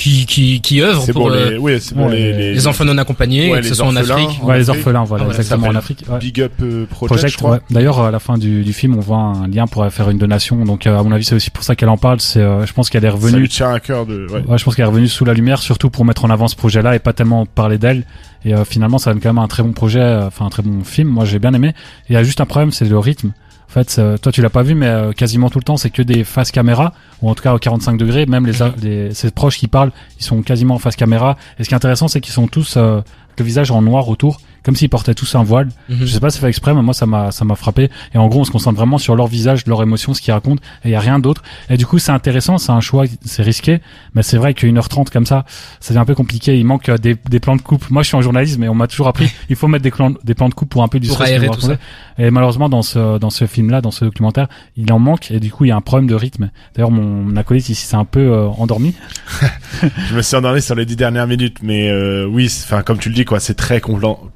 qui 0.00 0.24
qui 0.24 0.60
qui 0.60 0.80
œuvrent 0.80 1.04
pour, 1.06 1.12
pour, 1.12 1.30
les, 1.30 1.58
oui, 1.58 1.78
pour 1.94 2.08
les, 2.08 2.32
les, 2.32 2.54
les, 2.54 2.66
enfants 2.66 2.84
non 2.84 2.96
accompagnés, 2.96 3.50
que 3.50 3.62
ce 3.62 3.74
soit 3.74 3.86
en 3.86 3.96
Afrique. 3.96 4.40
Ouais, 4.42 4.58
les 4.58 4.70
orphelins, 4.70 5.04
voilà, 5.04 5.26
exactement 5.26 5.68
en 5.68 5.74
Afrique. 5.74 6.04
Big 6.18 6.40
Up 6.40 6.52
euh, 6.62 6.86
Project, 6.86 7.38
je 7.38 7.44
Ouais. 7.44 7.58
D'ailleurs, 7.70 8.00
à 8.00 8.10
la 8.10 8.18
fin 8.18 8.38
du, 8.38 8.62
du 8.62 8.72
film, 8.72 8.96
on 8.96 9.00
voit 9.00 9.18
un 9.18 9.48
lien 9.48 9.66
pour 9.66 9.86
faire 9.90 10.08
une 10.08 10.18
donation. 10.18 10.64
Donc, 10.64 10.86
euh, 10.86 10.98
à 10.98 11.02
mon 11.02 11.10
avis, 11.10 11.24
c'est 11.24 11.34
aussi 11.34 11.50
pour 11.50 11.64
ça 11.64 11.74
qu'elle 11.74 11.88
en 11.88 11.96
parle. 11.96 12.20
C'est, 12.20 12.40
euh, 12.40 12.64
je 12.64 12.72
pense 12.72 12.90
qu'elle 12.90 13.04
est 13.04 13.10
revenue. 13.10 13.32
Ça 13.32 13.38
lui 13.38 13.48
tient 13.48 13.72
à 13.72 13.80
cœur 13.80 14.06
de. 14.06 14.26
Ouais. 14.30 14.58
je 14.58 14.64
pense 14.64 14.74
qu'elle 14.74 14.84
est 14.84 14.88
revenue 14.88 15.08
sous 15.08 15.24
la 15.24 15.34
lumière, 15.34 15.60
surtout 15.60 15.90
pour 15.90 16.04
mettre 16.04 16.24
en 16.24 16.30
avant 16.30 16.48
ce 16.48 16.56
projet-là 16.56 16.94
et 16.94 16.98
pas 16.98 17.12
tellement 17.12 17.44
parler 17.44 17.78
d'elle. 17.78 18.04
Et 18.44 18.54
finalement, 18.64 18.98
ça 18.98 19.12
donne 19.12 19.20
quand 19.20 19.28
même 19.28 19.42
un 19.42 19.48
très 19.48 19.62
bon 19.62 19.72
projet, 19.72 20.02
enfin 20.22 20.46
un 20.46 20.50
très 20.50 20.62
bon 20.62 20.82
film. 20.82 21.08
Moi, 21.08 21.26
j'ai 21.26 21.38
bien 21.38 21.52
aimé. 21.52 21.74
Il 22.08 22.14
y 22.14 22.16
a 22.16 22.22
juste 22.22 22.40
un 22.40 22.46
problème, 22.46 22.70
c'est 22.70 22.86
le 22.86 22.98
rythme. 22.98 23.32
En 23.70 23.72
fait, 23.72 24.00
toi 24.20 24.32
tu 24.32 24.42
l'as 24.42 24.50
pas 24.50 24.64
vu, 24.64 24.74
mais 24.74 24.88
euh, 24.88 25.12
quasiment 25.12 25.48
tout 25.48 25.60
le 25.60 25.64
temps 25.64 25.76
c'est 25.76 25.90
que 25.90 26.02
des 26.02 26.24
faces 26.24 26.50
caméra, 26.50 26.92
ou 27.22 27.30
en 27.30 27.36
tout 27.36 27.44
cas 27.44 27.54
au 27.54 27.58
45 27.58 27.96
degrés. 27.96 28.26
Même 28.26 28.44
les, 28.44 28.54
les 28.82 29.14
ses 29.14 29.30
proches 29.30 29.58
qui 29.58 29.68
parlent, 29.68 29.92
ils 30.18 30.24
sont 30.24 30.42
quasiment 30.42 30.74
en 30.74 30.78
face 30.80 30.96
caméra. 30.96 31.36
Et 31.56 31.62
ce 31.62 31.68
qui 31.68 31.74
est 31.74 31.76
intéressant, 31.76 32.08
c'est 32.08 32.20
qu'ils 32.20 32.34
sont 32.34 32.48
tous 32.48 32.76
euh, 32.76 33.00
le 33.38 33.44
visage 33.44 33.70
en 33.70 33.80
noir 33.80 34.08
autour 34.08 34.40
comme 34.62 34.76
s'ils 34.76 34.88
portaient 34.88 35.14
tous 35.14 35.34
un 35.34 35.42
voile. 35.42 35.68
Mhm. 35.88 35.98
Je 36.00 36.06
sais 36.06 36.20
pas 36.20 36.30
si 36.30 36.36
c'est 36.36 36.40
fait 36.42 36.48
exprès, 36.48 36.74
mais 36.74 36.82
moi 36.82 36.94
ça 36.94 37.06
m'a 37.06 37.30
ça 37.30 37.44
m'a 37.44 37.54
frappé. 37.54 37.90
Et 38.14 38.18
en 38.18 38.28
gros, 38.28 38.40
on 38.40 38.44
se 38.44 38.50
concentre 38.50 38.76
vraiment 38.76 38.98
sur 38.98 39.16
leur 39.16 39.26
visage, 39.26 39.66
leur 39.66 39.82
émotion, 39.82 40.14
ce 40.14 40.20
qu'ils 40.20 40.32
racontent, 40.32 40.62
et 40.84 40.88
il 40.88 40.92
y 40.92 40.94
a 40.94 41.00
rien 41.00 41.18
d'autre. 41.18 41.42
Et 41.68 41.76
du 41.76 41.86
coup, 41.86 41.98
c'est 41.98 42.12
intéressant, 42.12 42.58
c'est 42.58 42.72
un 42.72 42.80
choix, 42.80 43.04
c'est 43.24 43.42
risqué, 43.42 43.80
mais 44.14 44.22
c'est 44.22 44.36
vrai 44.36 44.54
qu'une 44.54 44.78
heure 44.78 44.88
trente 44.88 45.10
comme 45.10 45.26
ça, 45.26 45.44
c'est 45.80 45.96
un 45.96 46.04
peu 46.04 46.14
compliqué. 46.14 46.58
Il 46.58 46.66
manque 46.66 46.90
des, 46.90 47.16
des 47.28 47.40
plans 47.40 47.56
de 47.56 47.62
coupe. 47.62 47.88
Moi, 47.90 48.02
je 48.02 48.08
suis 48.08 48.16
en 48.16 48.22
journalisme, 48.22 48.60
mais 48.60 48.68
on 48.68 48.74
m'a 48.74 48.86
toujours 48.86 49.08
appris, 49.08 49.30
il 49.48 49.56
faut 49.56 49.68
mettre 49.68 49.84
des 49.84 49.90
plans 49.90 50.12
des 50.24 50.34
plans 50.34 50.48
de 50.48 50.54
coupe 50.54 50.68
pour 50.68 50.82
un 50.82 50.88
peu 50.88 50.98
illustrer 50.98 51.38
ce 51.38 51.72
Et 52.18 52.30
malheureusement, 52.30 52.68
dans 52.68 52.82
ce 52.82 53.18
dans 53.18 53.30
ce 53.30 53.46
film-là, 53.46 53.80
dans 53.80 53.90
ce 53.90 54.04
documentaire, 54.04 54.48
il 54.76 54.92
en 54.92 54.98
manque, 54.98 55.30
et 55.30 55.40
du 55.40 55.50
coup, 55.50 55.64
il 55.64 55.68
y 55.68 55.72
a 55.72 55.76
un 55.76 55.80
problème 55.80 56.08
de 56.08 56.14
rythme. 56.14 56.50
D'ailleurs, 56.74 56.90
mon, 56.90 57.36
acolyte 57.36 57.68
ici 57.68 57.86
s'est 57.86 57.96
un 57.96 58.04
peu 58.04 58.20
euh, 58.20 58.46
endormi. 58.48 58.94
je 60.08 60.14
me 60.14 60.22
suis 60.22 60.36
endormi 60.36 60.62
sur 60.62 60.74
les 60.74 60.84
dix 60.84 60.96
dernières 60.96 61.26
minutes, 61.26 61.58
mais 61.62 61.90
euh, 61.90 62.26
oui, 62.26 62.50
enfin 62.64 62.82
comme 62.82 62.98
tu 62.98 63.08
le 63.08 63.14
dis, 63.14 63.24
quoi, 63.24 63.40
c'est 63.40 63.54
très 63.54 63.80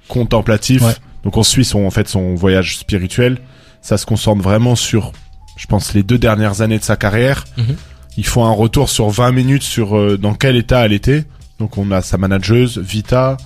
contemplatif. 0.09 0.83
Donc 1.23 1.37
on 1.37 1.43
suit 1.43 1.65
son 1.65 1.85
en 1.85 1.91
fait 1.91 2.09
son 2.09 2.35
voyage 2.35 2.79
spirituel. 2.79 3.39
Ça 3.81 3.99
se 3.99 4.07
concentre 4.07 4.43
vraiment 4.43 4.77
sur, 4.77 5.13
je 5.57 5.67
pense, 5.67 5.95
les 5.95 6.03
deux 6.03 6.19
dernières 6.19 6.61
années 6.61 6.79
de 6.79 6.85
sa 6.85 6.97
carrière. 6.97 7.45
Mhm. 7.57 7.77
Il 8.17 8.27
faut 8.27 8.43
un 8.43 8.53
retour 8.53 8.89
sur 8.89 9.09
20 9.09 9.33
minutes 9.33 9.63
sur 9.63 9.97
euh, 9.97 10.17
dans 10.17 10.35
quel 10.35 10.57
état 10.57 10.85
elle 10.85 10.93
était. 10.93 11.25
Donc 11.59 11.79
on 11.79 11.91
a 11.91 12.01
sa 12.01 12.19
manageuse, 12.19 12.79
Vita, 12.79 13.37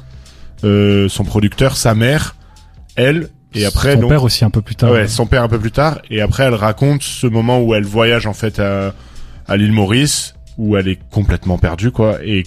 euh, 0.64 1.08
son 1.08 1.24
producteur, 1.24 1.76
sa 1.76 1.94
mère, 1.94 2.36
elle, 2.96 3.28
et 3.54 3.64
après 3.64 3.94
son 3.94 4.08
père 4.08 4.24
aussi 4.24 4.44
un 4.44 4.50
peu 4.50 4.62
plus 4.62 4.74
tard. 4.74 4.90
Ouais, 4.90 5.08
son 5.08 5.26
père 5.26 5.42
un 5.42 5.48
peu 5.48 5.58
plus 5.58 5.70
tard. 5.70 6.00
Et 6.10 6.20
après 6.20 6.44
elle 6.44 6.54
raconte 6.54 7.02
ce 7.02 7.26
moment 7.26 7.60
où 7.60 7.74
elle 7.74 7.84
voyage 7.84 8.26
en 8.26 8.34
fait 8.34 8.58
à, 8.58 8.94
à 9.46 9.56
l'île 9.56 9.72
Maurice, 9.72 10.34
où 10.58 10.76
elle 10.76 10.88
est 10.88 10.98
complètement 11.10 11.58
perdue 11.58 11.90
quoi, 11.90 12.18
et 12.24 12.44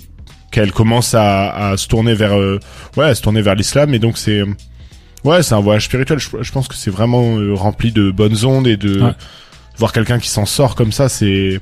qu'elle 0.51 0.71
commence 0.71 1.15
à, 1.15 1.69
à, 1.69 1.77
se 1.77 1.87
tourner 1.87 2.13
vers, 2.13 2.37
euh, 2.37 2.59
ouais, 2.97 3.05
à 3.05 3.15
se 3.15 3.21
tourner 3.21 3.41
vers 3.41 3.55
l'islam. 3.55 3.93
Et 3.93 3.99
donc 3.99 4.17
c'est 4.17 4.43
Ouais, 5.23 5.43
c'est 5.43 5.53
un 5.53 5.59
voyage 5.59 5.85
spirituel. 5.85 6.19
Je, 6.19 6.51
pense 6.51 6.67
que 6.67 6.75
c'est 6.75 6.89
vraiment 6.89 7.37
euh, 7.37 7.53
rempli 7.53 7.91
de 7.91 8.09
bonnes 8.09 8.43
ondes 8.43 8.67
et 8.67 8.77
de 8.77 9.13
voir 9.77 9.93
quelqu'un 9.93 10.19
qui 10.19 10.29
s'en 10.29 10.45
sort 10.45 10.75
comme 10.75 10.91
ça, 10.91 11.09
c'est 11.09 11.59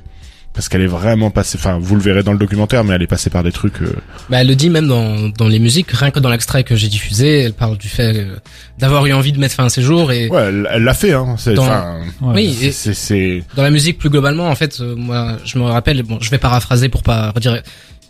parce 0.52 0.68
qu'elle 0.68 0.80
est 0.80 0.86
vraiment 0.86 1.30
passée. 1.30 1.58
Enfin, 1.58 1.78
vous 1.80 1.94
le 1.94 2.00
verrez 2.00 2.22
dans 2.22 2.32
le 2.32 2.38
documentaire, 2.38 2.84
mais 2.84 2.94
elle 2.94 3.02
est 3.02 3.06
passée 3.06 3.30
par 3.30 3.42
des 3.42 3.52
trucs. 3.52 3.80
Euh... 3.82 3.94
Bah, 4.28 4.40
elle 4.40 4.48
le 4.48 4.56
dit 4.56 4.68
même 4.68 4.88
dans 4.88 5.28
dans 5.28 5.46
les 5.46 5.58
musiques, 5.58 5.90
rien 5.92 6.10
que 6.10 6.18
dans 6.18 6.30
l'extrait 6.30 6.64
que 6.64 6.74
j'ai 6.74 6.88
diffusé, 6.88 7.40
elle 7.40 7.52
parle 7.52 7.78
du 7.78 7.88
fait 7.88 8.16
euh, 8.16 8.36
d'avoir 8.78 9.06
eu 9.06 9.12
envie 9.12 9.32
de 9.32 9.38
mettre 9.38 9.54
fin 9.54 9.66
à 9.66 9.68
ses 9.68 9.82
jours 9.82 10.10
et. 10.10 10.28
Ouais, 10.28 10.50
elle 10.70 10.82
l'a 10.82 10.94
fait. 10.94 11.12
Hein. 11.12 11.36
C'est. 11.38 11.54
Dans... 11.54 12.00
Oui. 12.20 12.72
C'est. 12.72 13.44
Dans 13.54 13.62
la 13.62 13.70
musique 13.70 13.98
plus 13.98 14.10
globalement, 14.10 14.48
en 14.48 14.54
fait, 14.54 14.80
euh, 14.80 14.96
moi, 14.96 15.36
je 15.44 15.58
me 15.58 15.64
rappelle. 15.64 16.02
Bon, 16.02 16.18
je 16.20 16.30
vais 16.30 16.38
paraphraser 16.38 16.88
pour 16.88 17.02
pas 17.02 17.30
redire. 17.30 17.62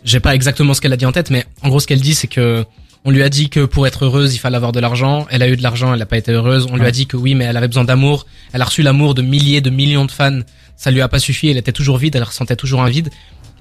J'ai 0.03 0.19
pas 0.19 0.35
exactement 0.35 0.73
ce 0.73 0.81
qu'elle 0.81 0.93
a 0.93 0.97
dit 0.97 1.05
en 1.05 1.11
tête, 1.11 1.29
mais 1.29 1.45
en 1.61 1.69
gros, 1.69 1.79
ce 1.79 1.87
qu'elle 1.87 2.01
dit, 2.01 2.15
c'est 2.15 2.27
que 2.27 2.65
on 3.03 3.09
lui 3.11 3.23
a 3.23 3.29
dit 3.29 3.49
que 3.49 3.65
pour 3.65 3.87
être 3.87 4.05
heureuse, 4.05 4.35
il 4.35 4.37
fallait 4.37 4.57
avoir 4.57 4.71
de 4.71 4.79
l'argent. 4.79 5.25
Elle 5.31 5.41
a 5.41 5.49
eu 5.49 5.57
de 5.57 5.63
l'argent, 5.63 5.91
elle 5.91 5.99
n'a 5.99 6.05
pas 6.05 6.17
été 6.17 6.31
heureuse. 6.31 6.67
On 6.69 6.75
lui 6.75 6.85
a 6.85 6.91
dit 6.91 7.07
que 7.07 7.17
oui, 7.17 7.33
mais 7.33 7.45
elle 7.45 7.57
avait 7.57 7.67
besoin 7.67 7.83
d'amour. 7.83 8.27
Elle 8.53 8.61
a 8.61 8.65
reçu 8.65 8.83
l'amour 8.83 9.15
de 9.15 9.23
milliers, 9.23 9.59
de 9.59 9.71
millions 9.71 10.05
de 10.05 10.11
fans. 10.11 10.41
Ça 10.77 10.91
lui 10.91 11.01
a 11.01 11.07
pas 11.07 11.17
suffi. 11.17 11.49
Elle 11.49 11.57
était 11.57 11.71
toujours 11.71 11.97
vide. 11.97 12.15
Elle 12.15 12.23
ressentait 12.23 12.55
toujours 12.55 12.83
un 12.83 12.89
vide. 12.89 13.09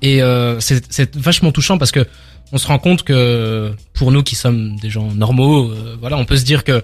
Et 0.02 0.22
euh, 0.22 0.60
c'est 0.60 1.16
vachement 1.16 1.52
touchant 1.52 1.78
parce 1.78 1.90
que 1.90 2.06
on 2.52 2.58
se 2.58 2.66
rend 2.66 2.78
compte 2.78 3.02
que 3.02 3.72
pour 3.94 4.12
nous 4.12 4.22
qui 4.22 4.34
sommes 4.34 4.76
des 4.76 4.90
gens 4.90 5.10
normaux, 5.12 5.70
euh, 5.70 5.96
voilà, 6.00 6.16
on 6.16 6.24
peut 6.24 6.36
se 6.36 6.44
dire 6.44 6.64
que 6.64 6.82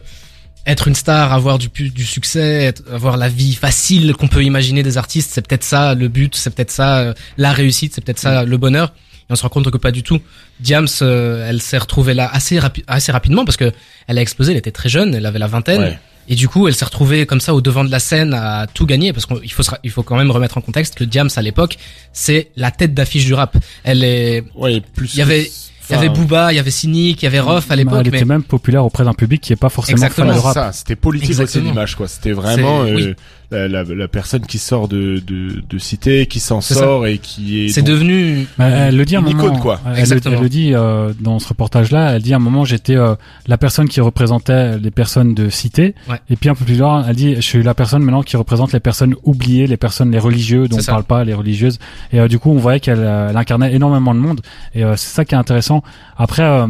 être 0.65 0.89
une 0.89 0.95
star, 0.95 1.33
avoir 1.33 1.59
du, 1.59 1.69
du 1.69 2.05
succès, 2.05 2.73
avoir 2.91 3.17
la 3.17 3.29
vie 3.29 3.55
facile 3.55 4.15
qu'on 4.15 4.29
peut 4.29 4.43
imaginer 4.43 4.83
des 4.83 4.99
artistes, 4.99 5.31
c'est 5.33 5.47
peut-être 5.47 5.65
ça 5.65 5.95
le 5.95 6.09
but, 6.09 6.35
c'est 6.35 6.55
peut-être 6.55 6.71
ça 6.71 6.99
euh, 6.99 7.15
la 7.37 7.53
réussite, 7.53 7.95
c'est 7.95 8.05
peut-être 8.05 8.19
ça 8.19 8.45
le 8.45 8.57
bonheur. 8.57 8.93
Et 9.29 9.33
on 9.33 9.37
se 9.37 9.43
rend 9.43 9.49
compte 9.49 9.71
que 9.71 9.79
pas 9.79 9.91
du 9.91 10.03
tout. 10.03 10.21
Diams, 10.61 10.87
euh, 11.03 11.49
elle 11.49 11.61
s'est 11.61 11.79
retrouvée 11.79 12.15
là 12.15 12.31
assez, 12.33 12.61
assez 12.87 13.13
rapidement 13.13 13.45
parce 13.45 13.57
que 13.57 13.73
elle 14.07 14.19
a 14.19 14.23
explosé, 14.23 14.53
elle 14.53 14.59
était 14.59 14.71
très 14.71 14.89
jeune, 14.89 15.15
elle 15.15 15.27
avait 15.27 15.39
la 15.39 15.49
vingtaine. 15.49 15.99
Et 16.29 16.35
du 16.35 16.49
coup, 16.49 16.67
elle 16.67 16.75
s'est 16.75 16.85
retrouvée 16.85 17.25
comme 17.25 17.41
ça 17.41 17.55
au 17.55 17.61
devant 17.61 17.85
de 17.85 17.91
la 17.91 18.01
scène 18.01 18.35
à 18.35 18.67
tout 18.73 18.85
gagner 18.85 19.13
parce 19.13 19.27
qu'il 19.27 19.53
faut 19.53 19.63
il 19.85 19.91
faut 19.91 20.03
quand 20.03 20.17
même 20.17 20.31
remettre 20.31 20.59
en 20.59 20.61
contexte 20.61 20.95
que 20.97 21.05
Diams 21.05 21.31
à 21.37 21.43
l'époque, 21.43 21.77
c'est 22.13 22.51
la 22.57 22.71
tête 22.71 22.95
d'affiche 22.95 23.25
du 23.25 23.35
rap. 23.35 23.57
Elle 23.85 24.03
est 24.03 24.45
Ouais, 24.57 24.81
plus 24.95 25.15
il 25.15 25.19
y 25.19 25.23
avait 25.23 25.51
il 25.89 25.93
y 25.93 25.99
avait 25.99 26.09
Booba, 26.09 26.53
il 26.53 26.57
y 26.57 26.59
avait 26.59 26.71
Cynic, 26.71 27.23
il 27.23 27.27
y 27.27 27.29
avait 27.29 27.41
Rof 27.41 27.71
à 27.71 27.77
l'époque. 27.77 27.99
Elle 28.01 28.09
était 28.09 28.25
même 28.25 28.43
populaire 28.43 28.85
auprès 28.85 29.05
d'un 29.05 29.15
public 29.15 29.41
qui 29.41 29.53
est 29.53 29.57
pas 29.57 29.69
forcément 29.69 29.97
Exactement. 29.99 30.33
fan 30.33 30.37
de 30.37 30.41
rap. 30.41 30.55
ça, 30.55 30.73
c'était 30.73 30.97
politique 30.97 31.39
aussi 31.39 31.61
l'image 31.61 31.95
quoi. 31.95 32.09
C'était 32.09 32.33
vraiment 32.33 32.83
euh, 32.83 33.15
la, 33.51 33.69
la, 33.69 33.85
la, 33.85 34.09
personne 34.09 34.43
qui 34.43 34.59
sort 34.59 34.89
de, 34.89 35.23
de, 35.25 35.63
de 35.69 35.79
cité, 35.79 36.27
qui 36.27 36.41
s'en 36.41 36.61
sort 36.61 37.07
et 37.07 37.19
qui 37.19 37.65
est. 37.65 37.69
C'est 37.69 37.83
devenu. 37.83 38.47
elle 38.59 38.97
le 38.97 39.05
dit 39.05 39.17
un 39.17 39.21
moment. 39.21 39.45
Icône, 39.45 39.61
quoi. 39.61 39.81
Elle, 39.87 40.05
elle, 40.13 40.41
le 40.41 40.49
dit 40.49 40.75
euh, 40.75 41.13
dans 41.21 41.39
ce 41.39 41.49
reportage-là. 41.49 42.17
Elle 42.17 42.23
dit 42.23 42.33
à 42.33 42.37
un 42.37 42.41
moment 42.41 42.65
j'étais 42.65 42.97
euh, 42.97 43.15
la 43.47 43.59
personne 43.59 43.89
qui 43.89 44.01
représentait 44.01 44.79
les 44.79 44.91
personnes 44.91 45.35
de 45.35 45.49
cité. 45.49 45.95
Et 46.29 46.37
puis 46.37 46.49
un 46.49 46.55
peu 46.55 46.65
plus 46.65 46.79
loin, 46.79 47.05
elle 47.09 47.17
dit 47.17 47.37
je 47.37 47.41
suis 47.41 47.63
la 47.63 47.75
personne 47.75 48.03
maintenant 48.03 48.23
qui 48.23 48.37
représente 48.37 48.73
les 48.73 48.81
personnes 48.81 49.15
oubliées, 49.23 49.67
les 49.67 49.77
personnes 49.77 50.11
les 50.11 50.19
religieux 50.19 50.69
dont 50.69 50.79
on 50.79 50.85
parle 50.85 51.05
pas, 51.05 51.25
les 51.25 51.35
religieuses. 51.35 51.79
Et 52.13 52.21
euh, 52.21 52.29
du 52.29 52.39
coup 52.39 52.51
on 52.51 52.59
voyait 52.59 52.81
qu'elle 52.81 53.05
incarnait 53.05 53.75
énormément 53.75 54.15
de 54.15 54.21
monde. 54.21 54.41
Et 54.75 54.83
c'est 54.97 55.15
ça 55.15 55.25
qui 55.25 55.35
est 55.35 55.39
intéressant. 55.39 55.83
Après 56.17 56.67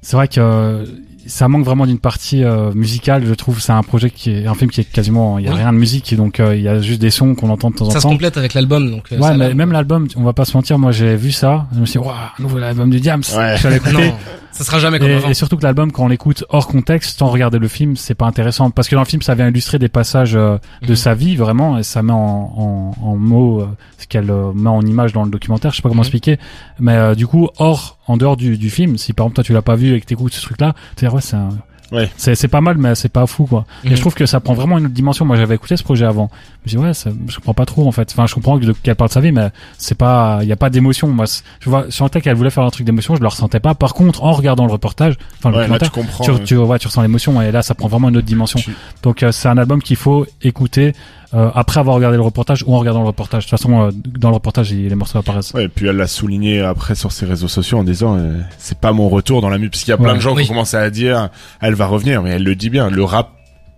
c'est 0.00 0.16
vrai 0.16 0.28
que 0.28 0.84
ça 1.26 1.48
manque 1.48 1.64
vraiment 1.64 1.86
d'une 1.86 1.98
partie 1.98 2.44
euh, 2.44 2.72
musicale. 2.74 3.24
Je 3.26 3.34
trouve 3.34 3.60
c'est 3.60 3.72
un 3.72 3.82
projet 3.82 4.10
qui 4.10 4.30
est 4.30 4.46
un 4.46 4.54
film 4.54 4.70
qui 4.70 4.80
est 4.80 4.84
quasiment 4.84 5.38
il 5.38 5.46
y 5.46 5.48
a 5.48 5.54
rien 5.54 5.72
de 5.72 5.78
musique 5.78 6.14
donc 6.14 6.40
euh, 6.40 6.56
il 6.56 6.62
y 6.62 6.68
a 6.68 6.80
juste 6.80 7.00
des 7.00 7.10
sons 7.10 7.34
qu'on 7.34 7.50
entend 7.50 7.70
de 7.70 7.76
temps 7.76 7.84
en 7.84 7.88
temps. 7.88 7.94
Ça 7.94 8.00
se 8.00 8.06
complète 8.06 8.36
avec 8.36 8.54
l'album 8.54 8.90
donc. 8.90 9.08
ouais, 9.10 9.36
mais 9.36 9.54
même 9.54 9.72
l'album, 9.72 10.08
on 10.16 10.22
va 10.22 10.32
pas 10.32 10.44
se 10.44 10.56
mentir. 10.56 10.78
Moi, 10.78 10.92
j'ai 10.92 11.16
vu 11.16 11.32
ça, 11.32 11.66
je 11.74 11.80
me 11.80 11.86
suis 11.86 11.98
dit, 11.98 12.04
waouh, 12.04 12.14
nouveau 12.38 12.58
album 12.58 12.90
de 12.90 12.98
Diams. 12.98 13.22
Ouais. 13.36 13.56
non, 13.92 14.14
ça 14.56 14.64
sera 14.64 14.78
jamais 14.78 14.98
comme 14.98 15.08
et, 15.08 15.14
avant. 15.14 15.28
et 15.28 15.34
surtout 15.34 15.56
que 15.56 15.62
l'album, 15.62 15.92
quand 15.92 16.04
on 16.04 16.08
l'écoute 16.08 16.44
hors 16.48 16.66
contexte, 16.66 17.18
sans 17.18 17.26
regarder 17.28 17.58
le 17.58 17.68
film, 17.68 17.96
c'est 17.96 18.14
pas 18.14 18.26
intéressant 18.26 18.70
parce 18.70 18.88
que 18.88 18.94
dans 18.94 19.02
le 19.02 19.06
film, 19.06 19.22
ça 19.22 19.34
vient 19.34 19.48
illustrer 19.48 19.78
des 19.78 19.88
passages 19.88 20.32
de 20.32 20.58
Mhm. 20.88 20.96
sa 20.96 21.14
vie 21.14 21.36
vraiment 21.36 21.78
et 21.78 21.82
ça 21.82 22.02
met 22.02 22.12
en, 22.12 22.16
en, 22.18 22.94
en 23.02 23.16
mots 23.16 23.60
euh, 23.60 23.68
ce 23.98 24.06
qu'elle 24.06 24.30
euh, 24.30 24.52
met 24.54 24.70
en 24.70 24.82
image 24.82 25.12
dans 25.12 25.24
le 25.24 25.30
documentaire. 25.30 25.70
Je 25.70 25.76
sais 25.76 25.82
pas 25.82 25.88
comment 25.88 26.00
Mhm. 26.00 26.06
expliquer, 26.06 26.38
mais 26.80 26.94
euh, 26.96 27.14
du 27.14 27.26
coup, 27.26 27.48
hors, 27.58 27.98
en 28.06 28.16
dehors 28.16 28.36
du, 28.36 28.56
du 28.58 28.70
film, 28.70 28.96
si 28.98 29.12
par 29.12 29.24
exemple 29.26 29.36
toi 29.36 29.44
tu 29.44 29.52
l'as 29.52 29.62
pas 29.62 29.76
vu 29.76 29.94
et 29.94 30.00
que 30.00 30.06
t'écoutes 30.06 30.32
ce 30.34 30.42
truc-là, 30.42 30.74
tu 30.96 31.04
dis 31.04 31.10
ouais, 31.12 31.20
c'est 31.20 31.36
un- 31.36 31.50
Ouais. 31.96 32.10
c'est 32.16 32.34
c'est 32.34 32.48
pas 32.48 32.60
mal, 32.60 32.76
mais 32.78 32.94
c'est 32.94 33.08
pas 33.08 33.26
fou 33.26 33.46
quoi. 33.46 33.64
Mhm. 33.84 33.92
Et 33.92 33.96
je 33.96 34.00
trouve 34.00 34.14
que 34.14 34.26
ça 34.26 34.38
prend 34.40 34.54
vraiment 34.54 34.78
une 34.78 34.84
autre 34.86 34.94
dimension. 34.94 35.24
Moi, 35.24 35.36
j'avais 35.36 35.54
écouté 35.56 35.76
ce 35.76 35.82
projet 35.82 36.04
avant. 36.06 36.30
Je 36.66 36.76
me 36.76 36.80
dis 36.82 36.86
ouais, 36.86 36.94
ça, 36.94 37.10
je 37.28 37.36
comprends 37.36 37.54
pas 37.54 37.66
trop 37.66 37.86
en 37.88 37.92
fait. 37.92 38.08
Enfin, 38.12 38.26
je 38.26 38.34
comprends 38.34 38.58
que- 38.58 38.70
qu'elle 38.72 38.94
parle 38.94 39.08
de 39.08 39.14
sa 39.14 39.20
vie, 39.20 39.32
mais 39.32 39.48
c'est 39.78 39.96
pas, 39.96 40.38
il 40.42 40.48
y 40.48 40.52
a 40.52 40.56
pas 40.56 40.70
d'émotion. 40.70 41.08
Moi, 41.08 41.24
je 41.60 41.68
vois, 41.70 41.86
je 41.88 41.90
sentais 41.94 42.20
qu'elle 42.20 42.36
voulait 42.36 42.50
faire 42.50 42.64
un 42.64 42.70
truc 42.70 42.86
d'émotion, 42.86 43.16
je 43.16 43.20
le 43.20 43.28
ressentais 43.28 43.60
pas. 43.60 43.74
Par 43.74 43.94
contre, 43.94 44.22
en 44.22 44.32
regardant 44.32 44.66
le 44.66 44.72
reportage, 44.72 45.14
enfin 45.38 45.50
le 45.50 45.56
Ouais, 45.56 45.68
là, 45.68 45.78
tu 45.78 45.90
comprends. 45.90 46.24
tu, 46.24 46.32
tu, 46.44 46.56
ouais, 46.56 46.78
tu 46.78 46.86
ressens 46.86 47.02
l'émotion 47.02 47.40
et 47.42 47.50
là, 47.50 47.62
ça 47.62 47.74
prend 47.74 47.88
vraiment 47.88 48.08
une 48.10 48.16
autre 48.18 48.26
dimension. 48.26 48.58
Tu- 48.60 48.74
Donc, 49.02 49.22
euh, 49.22 49.32
c'est 49.32 49.48
un 49.48 49.58
album 49.58 49.80
qu'il 49.82 49.96
faut 49.96 50.26
écouter 50.42 50.92
euh, 51.34 51.50
après 51.54 51.80
avoir 51.80 51.96
regardé 51.96 52.16
le 52.16 52.22
reportage 52.22 52.62
ou 52.66 52.74
en 52.74 52.78
regardant 52.78 53.00
le 53.00 53.06
reportage. 53.08 53.46
De 53.46 53.50
toute 53.50 53.58
façon, 53.58 53.82
euh, 53.86 53.90
dans 53.92 54.28
le 54.28 54.34
reportage, 54.34 54.70
il- 54.70 54.88
les 54.88 54.94
morceaux 54.94 55.18
apparaissent. 55.18 55.52
Ouais, 55.54 55.64
et 55.64 55.68
puis 55.68 55.86
elle 55.88 55.96
l'a 55.96 56.06
souligné 56.06 56.60
après 56.60 56.94
sur 56.94 57.10
ses 57.12 57.26
réseaux 57.26 57.48
sociaux 57.48 57.78
en 57.78 57.84
disant 57.84 58.16
euh, 58.16 58.40
c'est 58.58 58.78
pas 58.78 58.92
mon 58.92 59.08
retour 59.08 59.40
dans 59.42 59.48
la 59.48 59.58
musique 59.58 59.72
parce 59.72 59.84
qu'il 59.84 59.90
y 59.90 59.94
a 59.94 59.98
plein 59.98 60.10
Ouais. 60.10 60.14
de 60.16 60.20
gens 60.20 60.34
Oui. 60.34 60.44
qui 60.44 60.50
ont 60.50 60.54
commencé 60.54 60.76
à 60.76 60.88
dire 60.90 61.28
elle 61.60 61.74
va 61.74 61.86
revenir 61.86 62.22
mais 62.22 62.30
elle 62.30 62.44
le 62.44 62.54
dit 62.54 62.70
bien 62.70 62.90
le 62.90 63.02
rap 63.04 63.30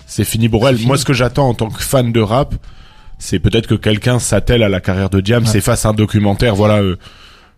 c'est 0.06 0.24
fini 0.24 0.48
pour 0.48 0.68
elle. 0.68 0.78
Moi 0.86 0.96
ce 0.98 1.04
que 1.04 1.12
j'attends 1.14 1.48
en 1.48 1.54
tant 1.54 1.68
que 1.70 1.82
fan 1.82 2.12
de 2.12 2.20
rap 2.20 2.54
c'est 3.18 3.38
peut-être 3.38 3.66
que 3.66 3.74
quelqu'un 3.74 4.18
s'attelle 4.18 4.62
à 4.62 4.68
la 4.68 4.80
carrière 4.80 5.10
de 5.10 5.20
Diam, 5.20 5.44
Ouais. 5.44 5.56
et 5.56 5.60
fasse 5.60 5.86
un 5.86 5.92
documentaire 5.94 6.54
voilà 6.54 6.76
euh, 6.82 6.96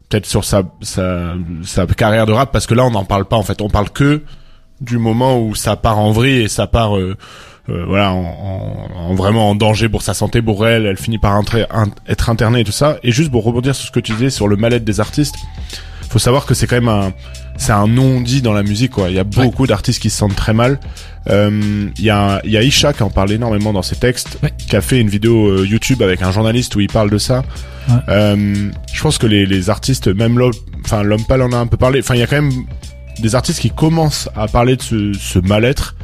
peut-être 0.09 0.27
sur 0.27 0.45
sa, 0.45 0.63
sa 0.83 1.35
sa 1.65 1.87
carrière 1.87 2.27
de 2.27 2.33
rap 2.33 2.51
parce 2.53 2.67
que 2.67 2.75
là 2.75 2.85
on 2.85 2.91
n'en 2.93 3.05
parle 3.05 3.25
pas 3.25 3.37
en 3.37 3.43
fait, 3.43 3.61
on 3.61 3.69
parle 3.69 3.91
que 3.91 4.23
du 4.81 4.97
moment 4.99 5.39
où 5.39 5.55
ça 5.55 5.77
part 5.77 5.99
en 5.99 6.11
vrille 6.13 6.43
et 6.43 6.49
ça 6.49 6.67
part 6.67 6.97
euh, 6.97 7.15
euh, 7.71 7.85
voilà 7.87 8.13
en, 8.13 8.21
en- 8.25 9.11
en 9.11 9.15
vraiment 9.15 9.51
en 9.51 9.55
danger 9.55 9.89
pour 9.89 10.03
sa 10.03 10.15
santé 10.15 10.43
pour 10.43 10.67
elle. 10.67 10.87
Elle 10.87 10.97
finit 10.97 11.19
par 11.19 11.35
entrer- 11.37 11.67
être 12.09 12.29
internée 12.31 12.61
et 12.61 12.65
tout 12.65 12.73
ça. 12.73 12.97
Et 13.03 13.13
juste 13.13 13.31
pour 13.31 13.45
rebondir 13.45 13.75
sur 13.75 13.87
ce 13.87 13.93
que 13.93 14.01
tu 14.01 14.13
disais 14.13 14.31
sur 14.31 14.49
le 14.49 14.57
mal-être 14.57 14.85
des 14.85 15.01
artistes 15.01 15.35
faut 16.09 16.19
savoir 16.19 16.45
que 16.45 16.55
c'est 16.55 16.67
quand 16.67 16.75
même 16.75 16.89
un 16.89 17.13
c'est 17.57 17.71
un 17.71 17.87
non 17.87 18.21
dit 18.21 18.43
dans 18.43 18.53
la 18.53 18.65
musique 18.65 18.91
quoi. 18.91 19.11
Il 19.11 19.15
y 19.15 19.21
a 19.21 19.25
beaucoup 19.25 19.69
d'artistes 19.69 20.03
qui 20.03 20.11
se 20.11 20.17
sentent 20.19 20.35
très 20.35 20.53
mal. 20.53 20.81
Euh, 21.29 21.89
il 21.97 22.05
y 22.05 22.11
a 22.11 22.41
il 22.45 22.51
y 22.51 22.57
a 22.57 22.63
Isha 22.65 22.93
qui 22.93 23.05
en 23.05 23.11
parle 23.11 23.31
énormément 23.31 23.73
dans 23.73 23.83
ses 23.83 23.95
textes 23.95 24.39
Ouais. 24.43 24.51
qui 24.59 24.75
a 24.75 24.81
fait 24.81 24.99
une 25.01 25.09
vidéo 25.09 25.47
euh, 25.49 25.65
YouTube 25.67 26.03
avec 26.03 26.23
un 26.23 26.33
journaliste 26.33 26.75
où 26.75 26.81
il 26.81 26.89
parle 26.89 27.11
de 27.11 27.19
ça. 27.19 27.45
Ouais. 27.89 27.95
Euh, 28.09 28.71
je 28.93 29.03
pense 29.03 29.19
que 29.19 29.27
les, 29.29 29.47
les 29.47 29.71
artistes 29.71 30.09
même 30.09 30.37
l'homme 30.37 30.51
enfin 30.85 31.05
l'homme 31.05 31.25
pâle 31.25 31.43
en 31.43 31.53
a 31.53 31.57
un 31.59 31.69
peu 31.69 31.77
parlé. 31.77 32.01
Enfin 32.01 32.15
il 32.17 32.21
y 32.21 32.25
a 32.25 32.27
quand 32.27 32.43
même 32.43 32.65
des 33.21 33.35
artistes 33.37 33.61
qui 33.61 33.71
commencent 33.71 34.29
à 34.35 34.49
parler 34.49 34.75
de 34.77 34.83
ce, 34.83 35.13
ce 35.13 35.39
mal-être 35.39 35.95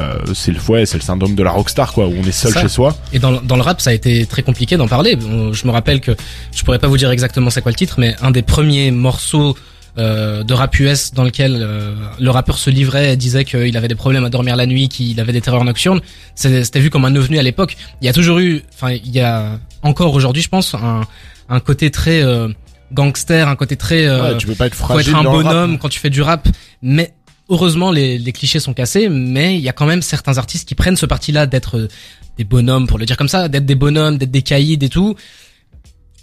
euh, 0.00 0.14
c'est 0.34 0.52
le 0.52 0.58
ouais, 0.68 0.86
c'est 0.86 0.96
le 0.98 1.02
syndrome 1.02 1.34
de 1.34 1.42
la 1.42 1.50
rockstar 1.50 1.92
quoi 1.92 2.06
où 2.06 2.12
on 2.16 2.22
est 2.22 2.32
seul 2.32 2.52
ça. 2.52 2.62
chez 2.62 2.68
soi 2.68 2.96
Et 3.12 3.18
dans, 3.18 3.30
le- 3.32 3.40
dans 3.42 3.56
le 3.56 3.62
rap, 3.62 3.80
ça 3.80 3.90
a 3.90 3.92
été 3.92 4.26
très 4.26 4.42
compliqué 4.42 4.76
d'en 4.76 4.88
parler. 4.88 5.16
Je 5.52 5.66
me 5.66 5.70
rappelle 5.72 6.00
que 6.00 6.16
je 6.54 6.62
pourrais 6.64 6.78
pas 6.78 6.88
vous 6.88 6.96
dire 6.96 7.10
exactement 7.10 7.50
c'est 7.50 7.62
quoi 7.62 7.72
le 7.72 7.76
titre, 7.76 7.96
mais 7.98 8.14
un 8.22 8.30
des 8.30 8.42
premiers 8.42 8.90
morceaux 8.90 9.56
euh, 9.98 10.44
de 10.44 10.54
rap 10.54 10.78
US 10.78 11.12
dans 11.12 11.24
lequel 11.24 11.58
euh, 11.60 11.92
le 12.20 12.30
rappeur 12.30 12.56
se 12.58 12.70
livrait 12.70 13.14
et 13.14 13.16
disait 13.16 13.44
qu'il 13.44 13.76
avait 13.76 13.88
des 13.88 13.96
problèmes 13.96 14.24
à 14.24 14.30
dormir 14.30 14.54
la 14.54 14.66
nuit, 14.66 14.88
qu'il 14.88 15.18
avait 15.18 15.32
des 15.32 15.40
terreurs 15.40 15.64
nocturnes, 15.64 16.00
c'était 16.36 16.78
vu 16.78 16.88
comme 16.90 17.04
un 17.04 17.16
ovni 17.16 17.36
à 17.38 17.42
l'époque. 17.42 17.76
Il 18.00 18.06
y 18.06 18.08
a 18.08 18.12
toujours 18.12 18.38
eu, 18.38 18.62
enfin 18.74 18.92
il 18.92 19.10
y 19.10 19.18
a 19.20 19.58
encore 19.82 20.14
aujourd'hui, 20.14 20.42
je 20.42 20.48
pense, 20.48 20.74
un, 20.74 21.00
un 21.48 21.58
côté 21.60 21.90
très 21.90 22.22
euh, 22.22 22.46
gangster, 22.92 23.48
un 23.48 23.56
côté 23.56 23.76
très 23.76 24.06
euh, 24.06 24.32
Ouais, 24.32 24.38
tu 24.38 24.46
peux 24.46 24.54
pas 24.54 24.66
être 24.66 24.74
faut 24.74 24.84
fragile 24.84 25.10
être 25.10 25.18
un 25.18 25.24
bonhomme 25.24 25.78
quand 25.78 25.88
tu 25.88 25.98
fais 25.98 26.10
du 26.10 26.22
rap, 26.22 26.46
mais 26.80 27.12
heureusement 27.48 27.90
les, 27.90 28.18
les 28.18 28.32
clichés 28.32 28.60
sont 28.60 28.74
cassés, 28.74 29.08
mais 29.08 29.56
il 29.56 29.60
y 29.60 29.68
a 29.68 29.72
quand 29.72 29.86
même 29.86 30.02
certains 30.02 30.38
artistes 30.38 30.68
qui 30.68 30.74
prennent 30.74 30.96
ce 30.96 31.06
parti-là 31.06 31.46
d'être 31.46 31.78
euh, 31.78 31.88
des 32.36 32.44
bonhommes, 32.44 32.86
pour 32.86 32.98
le 32.98 33.06
dire 33.06 33.16
comme 33.16 33.28
ça, 33.28 33.48
d'être 33.48 33.66
des 33.66 33.74
bonhommes, 33.74 34.16
d'être 34.16 34.30
des 34.30 34.42
caïds 34.42 34.78
et 34.80 34.88
tout. 34.88 35.16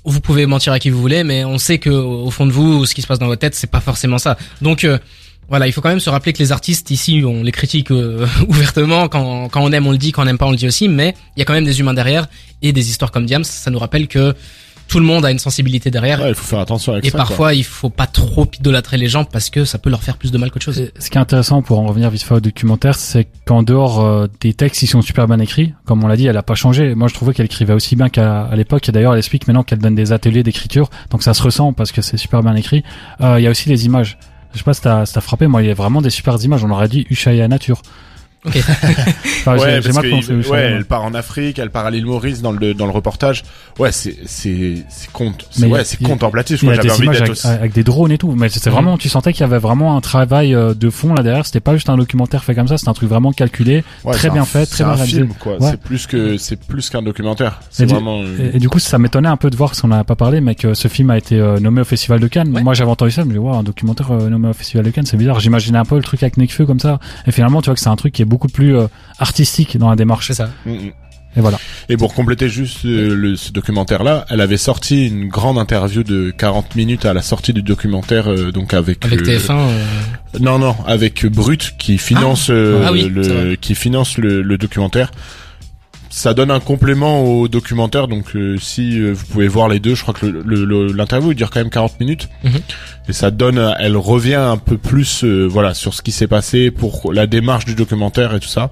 Vous 0.05 0.21
pouvez 0.21 0.45
mentir 0.45 0.71
à 0.71 0.79
qui 0.79 0.89
vous 0.89 1.01
voulez, 1.01 1.23
mais 1.23 1.43
on 1.43 1.57
sait 1.57 1.79
que 1.79 1.89
au 1.89 2.29
fond 2.29 2.45
de 2.45 2.51
vous, 2.51 2.85
ce 2.85 2.93
qui 2.93 3.01
se 3.01 3.07
passe 3.07 3.19
dans 3.19 3.25
votre 3.25 3.41
tête, 3.41 3.55
c'est 3.55 3.69
pas 3.69 3.81
forcément 3.81 4.17
ça. 4.17 4.37
Donc 4.61 4.83
euh, 4.83 4.99
voilà, 5.49 5.67
il 5.67 5.73
faut 5.73 5.81
quand 5.81 5.89
même 5.89 5.99
se 5.99 6.09
rappeler 6.09 6.33
que 6.33 6.39
les 6.39 6.51
artistes 6.51 6.89
ici, 6.91 7.23
on 7.25 7.43
les 7.43 7.51
critique 7.51 7.91
euh, 7.91 8.25
ouvertement. 8.47 9.07
Quand, 9.07 9.49
quand 9.49 9.61
on 9.61 9.71
aime, 9.71 9.87
on 9.87 9.91
le 9.91 9.97
dit. 9.97 10.11
Quand 10.11 10.21
on 10.21 10.25
n'aime 10.25 10.37
pas, 10.37 10.45
on 10.45 10.51
le 10.51 10.57
dit 10.57 10.67
aussi. 10.67 10.87
Mais 10.87 11.15
il 11.35 11.39
y 11.39 11.41
a 11.41 11.45
quand 11.45 11.53
même 11.53 11.65
des 11.65 11.79
humains 11.79 11.93
derrière 11.93 12.27
et 12.61 12.71
des 12.71 12.89
histoires 12.89 13.11
comme 13.11 13.25
Diams. 13.25 13.43
Ça 13.43 13.71
nous 13.71 13.79
rappelle 13.79 14.07
que 14.07 14.33
tout 14.87 14.99
le 14.99 15.05
monde 15.05 15.25
a 15.25 15.31
une 15.31 15.39
sensibilité 15.39 15.91
derrière. 15.91 16.21
Ouais, 16.21 16.29
il 16.29 16.35
faut 16.35 16.43
faire 16.45 16.59
attention 16.59 16.93
avec 16.93 17.05
Et 17.05 17.09
ça 17.09 17.17
quoi. 17.17 17.25
parfois, 17.25 17.53
il 17.53 17.63
faut 17.63 17.89
pas 17.89 18.07
trop 18.07 18.47
idolâtrer 18.59 18.97
les 18.97 19.07
gens 19.07 19.25
parce 19.25 19.49
que 19.49 19.65
ça 19.65 19.77
peut 19.77 19.89
leur 19.89 20.03
faire 20.03 20.17
plus 20.17 20.31
de 20.31 20.37
mal 20.37 20.51
qu'autre 20.51 20.65
chose. 20.65 20.79
Et 20.79 20.91
Ce 20.99 21.09
qui 21.09 21.17
est 21.17 21.21
intéressant 21.21 21.61
pour 21.61 21.79
en 21.79 21.85
revenir 21.87 22.09
vite 22.09 22.23
fait 22.23 22.35
au 22.35 22.39
documentaire, 22.39 22.95
c'est 22.95 23.27
qu'en 23.45 23.63
dehors 23.63 24.01
euh, 24.01 24.27
des 24.41 24.53
textes, 24.53 24.81
ils 24.83 24.87
sont 24.87 25.01
super 25.01 25.27
bien 25.27 25.39
écrits. 25.39 25.73
Comme 25.85 26.03
on 26.03 26.07
l'a 26.07 26.15
dit, 26.17 26.27
elle 26.27 26.37
a 26.37 26.43
pas 26.43 26.55
changé. 26.55 26.95
Moi, 26.95 27.07
je 27.07 27.13
trouvais 27.13 27.33
qu'elle 27.33 27.45
écrivait 27.45 27.73
aussi 27.73 27.95
bien 27.95 28.09
qu'à 28.09 28.43
à 28.43 28.55
l'époque. 28.55 28.87
Et 28.87 28.91
d'ailleurs, 28.91 29.13
elle 29.13 29.19
explique 29.19 29.47
maintenant 29.47 29.63
qu'elle 29.63 29.79
donne 29.79 29.95
des 29.95 30.11
ateliers 30.11 30.43
d'écriture. 30.43 30.89
Donc 31.09 31.23
ça 31.23 31.33
se 31.33 31.41
ressent 31.41 31.73
parce 31.73 31.91
que 31.91 32.01
c'est 32.01 32.17
super 32.17 32.43
bien 32.43 32.55
écrit. 32.55 32.83
Euh, 33.21 33.39
Il 33.39 33.43
y 33.43 33.47
a 33.47 33.49
aussi 33.49 33.69
les 33.69 33.85
images. 33.85 34.17
Je 34.53 34.59
sais 34.59 34.63
pas 34.63 34.73
si 34.73 34.81
t'as 34.81 35.05
si 35.05 35.13
t'as 35.13 35.21
frappé. 35.21 35.47
Moi, 35.47 35.63
il 35.63 35.67
y 35.67 35.71
a 35.71 35.73
vraiment 35.73 36.01
des 36.01 36.09
super 36.09 36.35
images. 36.43 36.63
On 36.63 36.69
aurait 36.69 36.87
dit 36.87 37.05
Ushuaïa 37.09 37.47
Nature. 37.47 37.81
Enfin, 39.47 39.57
j'ai- 39.57 39.63
ouais, 39.63 39.81
parce 39.81 39.97
que 39.99 40.07
il- 40.07 40.53
elle 40.55 40.85
part 40.85 41.03
en 41.03 41.13
Afrique, 41.13 41.59
elle 41.59 41.69
part 41.69 41.85
à 41.85 41.91
l'île 41.91 42.05
Maurice 42.05 42.41
dans 42.41 42.51
le 42.51 42.73
dans 42.73 42.85
le 42.85 42.91
reportage. 42.91 43.43
Ouais, 43.79 43.91
c'est 43.91 44.15
c'est 44.25 44.75
c'est 44.89 45.11
compte, 45.11 45.47
c'est 45.51 45.67
ouais, 45.67 45.83
c'est 45.83 46.01
contemplatif. 46.01 46.61
Il 46.61 46.65
y 46.65 46.65
Moi, 46.65 46.73
a 46.73 46.75
j'avais 46.77 46.87
des 46.87 46.93
envie 46.93 47.03
images 47.03 47.15
d'être 47.17 47.23
avec, 47.23 47.31
aussi. 47.37 47.47
avec 47.47 47.73
des 47.73 47.83
drones 47.83 48.11
et 48.11 48.17
tout, 48.17 48.33
mais 48.35 48.49
c'était 48.49 48.69
Mhm. 48.69 48.73
vraiment, 48.75 48.97
tu 48.97 49.09
sentais 49.09 49.33
qu'il 49.33 49.41
y 49.41 49.43
avait 49.43 49.57
vraiment 49.59 49.95
un 49.97 50.01
travail 50.01 50.55
euh, 50.55 50.73
de 50.73 50.89
fond 50.89 51.13
là 51.13 51.23
derrière. 51.23 51.45
C'était 51.45 51.59
pas 51.59 51.73
juste 51.73 51.89
un 51.89 51.97
documentaire 51.97 52.43
fait 52.43 52.55
comme 52.55 52.67
ça, 52.67 52.77
c'était 52.77 52.89
un 52.89 52.93
truc 52.93 53.09
vraiment 53.09 53.31
calculé, 53.31 53.83
Ouais, 54.03 54.13
très 54.13 54.29
bien 54.29 54.43
un- 54.43 54.45
fait, 54.45 54.65
très 54.65 54.83
bien 54.83 54.93
un 54.93 54.95
réalisé. 54.95 55.17
film 55.17 55.33
quoi. 55.39 55.53
Ouais. 55.59 55.69
C'est 55.71 55.79
plus 55.79 56.07
que 56.07 56.37
c'est 56.37 56.55
plus 56.59 56.89
qu'un 56.89 57.01
documentaire. 57.01 57.59
C'est 57.69 57.85
du- 57.85 57.93
vraiment. 57.93 58.21
Et, 58.23 58.55
et 58.55 58.59
du 58.59 58.69
coup, 58.69 58.79
ça 58.79 58.97
m'étonnait 58.97 59.29
un 59.29 59.37
peu 59.37 59.49
de 59.49 59.55
voir, 59.55 59.69
parce 59.71 59.81
qu'on 59.81 59.87
n'en 59.89 59.99
a 59.99 60.03
pas 60.03 60.15
parlé, 60.15 60.41
mais 60.41 60.55
que 60.55 60.73
ce 60.73 60.87
film 60.87 61.09
a 61.09 61.17
été 61.17 61.39
euh, 61.39 61.59
nommé 61.59 61.81
au 61.81 61.85
Festival 61.85 62.19
de 62.19 62.27
Cannes. 62.27 62.53
Ouais. 62.55 62.63
Moi, 62.63 62.73
j'avais 62.73 62.91
entendu 62.91 63.11
ça, 63.11 63.21
je 63.23 63.27
me 63.27 63.33
dis, 63.33 63.37
wow, 63.39 63.53
un 63.55 63.63
documentaire 63.63 64.11
euh, 64.11 64.29
nommé 64.29 64.49
au 64.49 64.53
Festival 64.53 64.85
de 64.85 64.91
Cannes, 64.91 65.05
c'est 65.05 65.17
bizarre. 65.17 65.39
J'imaginais 65.39 65.77
un 65.77 65.85
peu 65.85 65.95
le 65.97 66.03
truc 66.03 66.23
avec 66.23 66.37
Nekfeu 66.37 66.65
comme 66.65 66.79
ça. 66.79 66.99
Et 67.27 67.31
finalement, 67.31 67.61
tu 67.61 67.65
vois 67.67 67.75
que 67.75 67.81
c'est 67.81 67.89
un 67.89 67.95
truc 67.95 68.13
qui 68.13 68.21
est 68.21 68.25
beaucoup 68.35 68.49
plus 68.49 68.75
euh, 68.75 68.87
artistique 69.19 69.77
dans 69.77 69.89
la 69.89 69.95
démarche. 69.95 70.27
C'est 70.27 70.33
ça. 70.41 70.49
mm, 70.65 70.71
mm. 70.71 70.91
Et 71.37 71.41
voilà. 71.41 71.57
Et 71.89 71.97
pour 71.97 72.13
compléter 72.13 72.47
juste 72.47 72.85
euh, 72.85 73.13
le, 73.13 73.35
ce 73.35 73.51
documentaire-là, 73.51 74.25
elle 74.29 74.39
avait 74.39 74.55
sorti 74.55 75.07
une 75.07 75.27
grande 75.27 75.57
interview 75.57 76.01
de 76.01 76.31
40 76.31 76.75
minutes 76.77 77.03
à 77.03 77.13
la 77.13 77.21
sortie 77.21 77.51
du 77.51 77.61
documentaire, 77.61 78.31
euh, 78.31 78.53
donc 78.53 78.73
avec 78.73 79.03
Avec 79.05 79.19
euh, 79.21 79.37
TF1. 79.37 79.51
euh, 79.51 79.83
Non, 80.39 80.59
non, 80.59 80.75
avec 80.87 81.25
Brut 81.25 81.75
qui 81.77 81.97
finance 81.97 82.47
euh, 82.49 82.83
Ah 82.87 82.91
oui, 82.93 83.01
c'est 83.03 83.09
le 83.09 83.55
qui 83.55 83.75
finance 83.75 84.17
le, 84.17 84.41
le 84.43 84.57
documentaire. 84.57 85.11
Ça 86.17 86.33
donne 86.33 86.49
un 86.49 86.61
complément 86.61 87.25
au 87.25 87.49
documentaire, 87.49 88.07
donc 88.07 88.37
euh, 88.37 88.57
si 88.57 89.01
euh, 89.01 89.11
vous 89.11 89.25
pouvez 89.25 89.49
voir 89.49 89.67
les 89.67 89.81
deux, 89.81 89.95
je 89.95 90.01
crois 90.01 90.13
que 90.13 90.25
l'interview 90.95 91.33
dure 91.33 91.49
quand 91.49 91.59
même 91.59 91.69
40 91.69 91.99
minutes, 91.99 92.29
Mhm. 92.45 92.51
et 93.09 93.11
ça 93.13 93.31
donne, 93.31 93.57
euh, 93.57 93.73
elle 93.79 93.97
revient 93.97 94.35
un 94.35 94.55
peu 94.55 94.77
plus, 94.77 95.25
euh, 95.25 95.45
voilà, 95.45 95.73
sur 95.73 95.93
ce 95.93 96.01
qui 96.01 96.13
s'est 96.13 96.27
passé 96.29 96.71
pour 96.71 97.11
la 97.11 97.27
démarche 97.27 97.65
du 97.65 97.75
documentaire 97.75 98.33
et 98.33 98.39
tout 98.39 98.47
ça. 98.47 98.71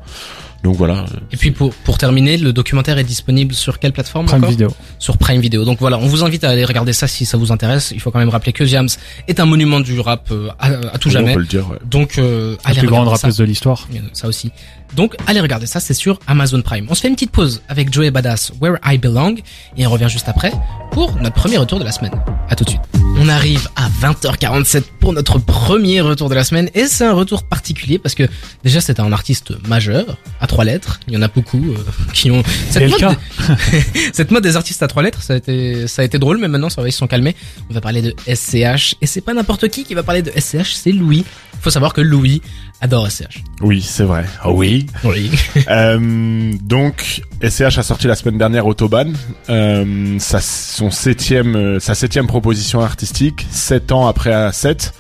Donc 0.63 0.75
voilà. 0.77 1.05
Et 1.31 1.37
puis 1.37 1.51
pour, 1.51 1.73
pour 1.73 1.97
terminer, 1.97 2.37
le 2.37 2.53
documentaire 2.53 2.97
est 2.97 3.03
disponible 3.03 3.53
sur 3.53 3.79
quelle 3.79 3.91
plateforme 3.91 4.25
Prime 4.27 4.37
encore 4.39 4.49
vidéo. 4.49 4.69
Sur 4.97 5.17
Prime 5.17 5.41
Video. 5.41 5.65
Donc 5.65 5.79
voilà, 5.79 5.97
on 5.97 6.07
vous 6.07 6.23
invite 6.23 6.43
à 6.45 6.49
aller 6.51 6.63
regarder 6.63 6.93
ça 6.93 7.05
si 7.07 7.25
ça 7.25 7.37
vous 7.37 7.51
intéresse. 7.51 7.91
Il 7.91 7.99
faut 7.99 8.11
quand 8.11 8.19
même 8.19 8.29
rappeler 8.29 8.53
que 8.53 8.63
Jams 8.65 8.87
est 9.27 9.39
un 9.41 9.45
monument 9.45 9.81
du 9.81 9.99
rap 9.99 10.29
euh, 10.31 10.47
à, 10.59 10.67
à 10.67 10.97
tout 10.97 11.09
on 11.09 11.11
jamais. 11.11 11.33
peut 11.33 11.41
le 11.41 11.45
dire. 11.45 11.69
ouais. 11.69 11.77
Donc 11.85 12.17
euh, 12.17 12.55
La 12.63 12.69
allez 12.71 12.79
plus 12.79 12.87
grande 12.87 13.01
regarder 13.01 13.19
ça. 13.19 13.27
rappeuse 13.27 13.37
de 13.37 13.43
l'histoire. 13.43 13.87
Euh, 13.93 13.99
Ça 14.13 14.27
aussi. 14.29 14.51
Donc 14.95 15.15
allez 15.27 15.41
regarder 15.41 15.65
ça, 15.65 15.79
c'est 15.81 15.93
sur 15.93 16.17
Amazon 16.27 16.61
Prime. 16.61 16.85
On 16.89 16.95
se 16.95 17.01
fait 17.01 17.09
une 17.09 17.15
petite 17.15 17.31
pause 17.31 17.61
avec 17.67 17.91
Joey 17.93 18.11
Badass, 18.11 18.53
Where 18.61 18.77
I 18.85 18.97
Belong, 18.97 19.35
et 19.75 19.85
on 19.85 19.89
revient 19.89 20.07
juste 20.09 20.29
après 20.29 20.51
pour 20.91 21.13
notre 21.17 21.35
premier 21.35 21.57
retour 21.57 21.79
de 21.79 21.83
la 21.83 21.91
semaine. 21.91 22.13
À 22.49 22.55
tout 22.55 22.63
de 22.63 22.69
suite. 22.69 23.02
On 23.25 23.29
arrive 23.29 23.69
à 23.77 23.87
20h47 23.87 24.83
pour 24.99 25.13
notre 25.13 25.39
premier 25.39 26.01
retour 26.01 26.27
de 26.27 26.35
la 26.35 26.43
semaine, 26.43 26.69
et 26.73 26.87
c'est 26.87 27.05
un 27.05 27.13
retour 27.13 27.43
particulier 27.43 27.97
parce 27.97 28.15
que 28.15 28.23
déjà 28.65 28.81
c'est 28.81 28.99
un 28.99 29.13
artiste 29.13 29.53
majeur 29.65 30.17
à 30.41 30.47
trois 30.47 30.65
lettres. 30.65 30.99
Il 31.07 31.13
y 31.13 31.17
en 31.17 31.21
a 31.21 31.29
beaucoup 31.29 31.71
euh, 31.71 31.77
qui 32.13 32.31
ont 32.31 32.43
cette 34.11 34.31
mode 34.31 34.43
des 34.43 34.57
artistes 34.57 34.83
à 34.83 34.87
trois 34.87 35.03
lettres. 35.03 35.21
Ça 35.21 35.35
a 35.35 35.37
été, 35.37 35.87
ça 35.87 36.01
a 36.01 36.05
été 36.05 36.19
drôle, 36.19 36.37
mais 36.37 36.49
maintenant 36.49 36.69
ça 36.69 36.81
va, 36.81 36.89
ils 36.89 36.91
se 36.91 36.97
sont 36.97 37.07
calmés. 37.07 37.33
On 37.69 37.73
va 37.73 37.79
parler 37.79 38.01
de 38.01 38.13
SCH, 38.27 38.95
et 39.01 39.05
c'est 39.05 39.21
pas 39.21 39.33
n'importe 39.33 39.69
qui 39.69 39.85
qui 39.85 39.93
va 39.93 40.03
parler 40.03 40.21
de 40.21 40.31
SCH, 40.37 40.73
c'est 40.73 40.91
Louis. 40.91 41.23
Faut 41.61 41.69
savoir 41.69 41.93
que 41.93 42.01
Louis 42.01 42.41
adore 42.81 43.09
SCH. 43.09 43.43
Oui, 43.61 43.81
c'est 43.81 44.03
vrai. 44.03 44.25
Ah 44.41 44.51
oui. 44.51 44.87
Oui. 45.03 45.31
Euh, 45.69 46.53
donc, 46.61 47.21
SCH 47.41 47.77
a 47.77 47.83
sorti 47.83 48.07
la 48.07 48.15
semaine 48.15 48.37
dernière 48.37 48.67
Autobahn, 48.67 49.15
euh, 49.49 50.19
sa, 50.19 50.41
son 50.41 50.91
septième, 50.91 51.55
euh, 51.55 51.79
sa 51.79 51.95
septième 51.95 52.27
proposition 52.27 52.81
artistique, 52.81 53.47
sept 53.49 53.91
ans 53.91 54.07
après 54.07 54.31
A7. 54.31 54.91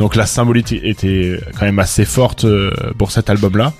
Donc 0.00 0.16
la 0.16 0.26
symbolique 0.26 0.72
était 0.72 1.38
quand 1.58 1.66
même 1.66 1.78
assez 1.78 2.04
forte 2.04 2.44
euh, 2.44 2.70
pour 2.98 3.12
cet 3.12 3.28
album-là. 3.28 3.72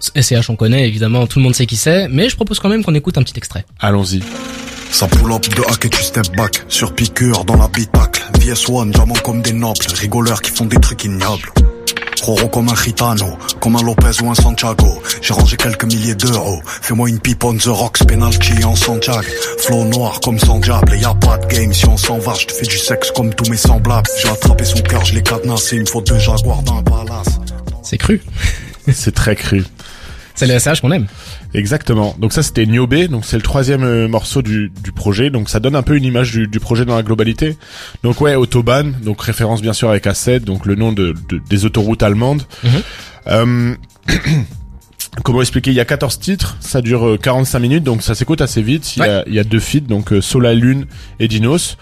SCH 0.00 0.48
on 0.48 0.56
connaît 0.56 0.88
évidemment, 0.88 1.26
tout 1.26 1.38
le 1.38 1.44
monde 1.44 1.54
sait 1.54 1.66
qui 1.66 1.76
c'est, 1.76 2.08
mais 2.08 2.28
je 2.28 2.36
propose 2.36 2.58
quand 2.58 2.68
même 2.68 2.82
qu'on 2.82 2.94
écoute 2.94 3.18
un 3.18 3.22
petit 3.22 3.36
extrait. 3.36 3.64
Allons-y. 3.78 4.22
Ça 4.90 5.06
pull 5.06 5.32
up 5.32 5.46
de 5.54 5.62
hack 5.70 5.84
et 5.84 5.90
tu 5.90 6.02
step 6.02 6.34
back 6.36 6.64
Sur 6.68 6.94
piqueur 6.94 7.44
dans 7.44 7.56
l'habitacle 7.56 8.22
VS1, 8.38 8.90
diamant 8.92 9.14
comme 9.22 9.42
des 9.42 9.52
nobles 9.52 9.78
Rigoleurs 9.94 10.40
qui 10.40 10.50
font 10.50 10.64
des 10.64 10.78
trucs 10.78 11.04
ignobles 11.04 11.52
Roro 12.26 12.48
comme 12.48 12.68
un 12.68 12.74
Gitano, 12.74 13.38
comme 13.60 13.76
un 13.76 13.82
Lopez 13.84 14.20
ou 14.20 14.28
un 14.28 14.34
Santiago. 14.34 15.00
J'ai 15.22 15.32
rangé 15.32 15.56
quelques 15.56 15.84
milliers 15.84 16.16
d'euros. 16.16 16.60
Fais-moi 16.64 17.08
une 17.08 17.20
pipe 17.20 17.44
on 17.44 17.56
the 17.56 17.66
rocks, 17.66 18.04
penalty 18.04 18.64
en 18.64 18.74
Santiago. 18.74 19.22
Flow 19.58 19.84
noir 19.84 20.18
comme 20.18 20.36
sans 20.36 20.58
diable, 20.58 20.94
et 20.94 20.98
y 20.98 21.04
a 21.04 21.14
pas 21.14 21.38
de 21.38 21.46
game. 21.46 21.72
Si 21.72 21.86
on 21.86 21.96
s'en 21.96 22.18
va, 22.18 22.34
je 22.34 22.46
te 22.46 22.52
fais 22.52 22.66
du 22.66 22.78
sexe 22.78 23.12
comme 23.12 23.32
tous 23.32 23.48
mes 23.48 23.56
semblables. 23.56 24.08
J'ai 24.20 24.28
attrapé 24.28 24.64
son 24.64 24.80
cœur, 24.80 25.04
je 25.04 25.14
l'ai 25.14 25.22
cadenassé. 25.22 25.76
Une 25.76 25.86
faute 25.86 26.12
de 26.12 26.18
jaguar 26.18 26.62
dans 26.64 26.78
un 26.78 26.82
palace. 26.82 27.38
C'est 27.84 27.98
cru. 27.98 28.20
C'est 28.92 29.14
très 29.14 29.36
cru. 29.36 29.64
C'est 30.36 30.46
le 30.46 30.58
SH 30.58 30.80
qu'on 30.82 30.92
aime. 30.92 31.06
Exactement. 31.54 32.14
Donc 32.18 32.32
ça 32.32 32.42
c'était 32.42 32.66
Niobe, 32.66 32.94
donc 33.08 33.24
c'est 33.24 33.36
le 33.36 33.42
troisième 33.42 33.82
euh, 33.82 34.06
morceau 34.06 34.42
du, 34.42 34.70
du 34.84 34.92
projet. 34.92 35.30
Donc 35.30 35.48
ça 35.48 35.58
donne 35.60 35.74
un 35.74 35.82
peu 35.82 35.96
une 35.96 36.04
image 36.04 36.30
du, 36.30 36.46
du 36.46 36.60
projet 36.60 36.84
dans 36.84 36.94
la 36.94 37.02
globalité. 37.02 37.56
Donc 38.04 38.20
ouais, 38.20 38.34
Autobahn, 38.34 38.92
donc 39.02 39.20
référence 39.22 39.62
bien 39.62 39.72
sûr 39.72 39.88
avec 39.90 40.04
A7, 40.04 40.40
donc 40.40 40.66
le 40.66 40.74
nom 40.76 40.92
de, 40.92 41.14
de- 41.28 41.40
des 41.48 41.64
autoroutes 41.64 42.02
allemandes. 42.02 42.42
Mhm. 42.62 42.70
Euh, 43.28 43.74
Comment 45.24 45.40
expliquer? 45.40 45.70
Il 45.70 45.74
y 45.74 45.80
a 45.80 45.86
14 45.86 46.18
titres, 46.18 46.58
ça 46.60 46.82
dure 46.82 47.06
euh, 47.08 47.16
45 47.16 47.58
minutes, 47.58 47.84
donc 47.84 48.02
ça 48.02 48.14
s'écoute 48.14 48.42
assez 48.42 48.60
vite. 48.60 48.96
Il, 48.96 49.02
y 49.02 49.06
a, 49.06 49.24
il 49.26 49.32
y 49.34 49.38
a 49.38 49.44
deux 49.44 49.60
feats, 49.60 49.80
donc 49.80 50.12
euh, 50.12 50.20
Sola 50.20 50.52
Lune 50.52 50.84
et 51.20 51.26
Dinos. 51.28 51.78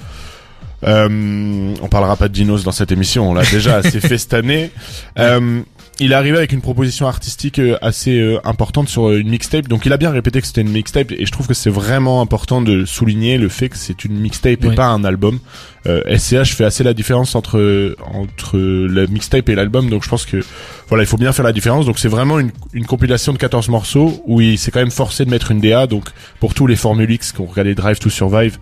Euh, 0.85 1.75
on 1.83 1.89
parlera 1.89 2.15
pas 2.17 2.29
de 2.29 2.33
Dinos 2.35 2.63
dans 2.63 2.71
cette 2.73 2.93
émission, 2.93 3.29
on 3.31 3.35
l'a 3.35 3.43
déjà 3.45 3.77
assez 3.77 4.01
fait 4.09 4.19
cette 4.19 4.35
année. 4.35 4.71
Euh, 5.19 5.63
il 6.01 6.13
est 6.13 6.15
arrivé 6.15 6.37
avec 6.37 6.53
une 6.53 6.61
proposition 6.61 7.07
artistique 7.07 7.59
euh, 7.59 7.77
assez 7.81 8.19
euh, 8.19 8.39
importante 8.45 8.89
sur 8.89 9.09
euh, 9.11 9.21
une 9.21 9.29
mixtape, 9.29 9.69
donc 9.69 9.87
il 9.87 9.93
a 9.93 9.97
bien 9.97 10.11
répété 10.11 10.41
que 10.41 10.47
c'était 10.47 10.63
une 10.63 10.71
mixtape, 10.71 11.13
et 11.13 11.25
je 11.27 11.31
trouve 11.33 11.47
que 11.47 11.55
c'est 11.55 11.71
vraiment 11.71 12.21
important 12.21 12.63
de 12.63 12.85
souligner 12.85 13.39
le 13.39 13.49
fait 13.49 13.69
que 13.69 13.77
c'est 13.77 14.05
une 14.05 14.19
mixtape 14.19 14.65
Ouais. 14.65 14.73
et 14.73 14.75
pas 14.75 14.87
un 14.87 15.05
album. 15.05 15.39
Euh, 15.87 16.01
SCH 16.17 16.55
fait 16.55 16.65
assez 16.65 16.83
la 16.83 16.95
différence 16.95 17.35
entre 17.35 17.95
entre 18.15 18.57
la 18.59 19.07
mixtape 19.07 19.49
et 19.51 19.55
l'album, 19.55 19.91
donc 19.91 20.03
je 20.03 20.09
pense 20.09 20.25
que 20.25 20.43
voilà, 20.89 21.05
il 21.05 21.07
faut 21.07 21.19
bien 21.19 21.33
faire 21.33 21.45
la 21.45 21.53
différence. 21.53 21.85
Donc 21.85 21.99
c'est 21.99 22.09
vraiment 22.09 22.39
une, 22.39 22.51
une 22.73 22.87
compilation 22.87 23.33
de 23.35 23.39
14 23.39 23.69
morceaux 23.69 24.23
où 24.27 24.41
il 24.41 24.57
s'est 24.59 24.71
quand 24.71 24.81
même 24.81 24.91
forcé 24.91 25.25
de 25.27 25.31
mettre 25.31 25.51
une 25.51 25.61
DA. 25.61 25.87
Donc 25.87 26.05
pour 26.41 26.55
tous 26.55 26.67
les 26.67 26.77
Formule 26.77 27.11
X 27.11 27.33
qui 27.33 27.41
ont 27.43 27.47
regardé 27.47 27.75
Drive 27.75 27.99
to 27.99 28.09
Survive, 28.09 28.59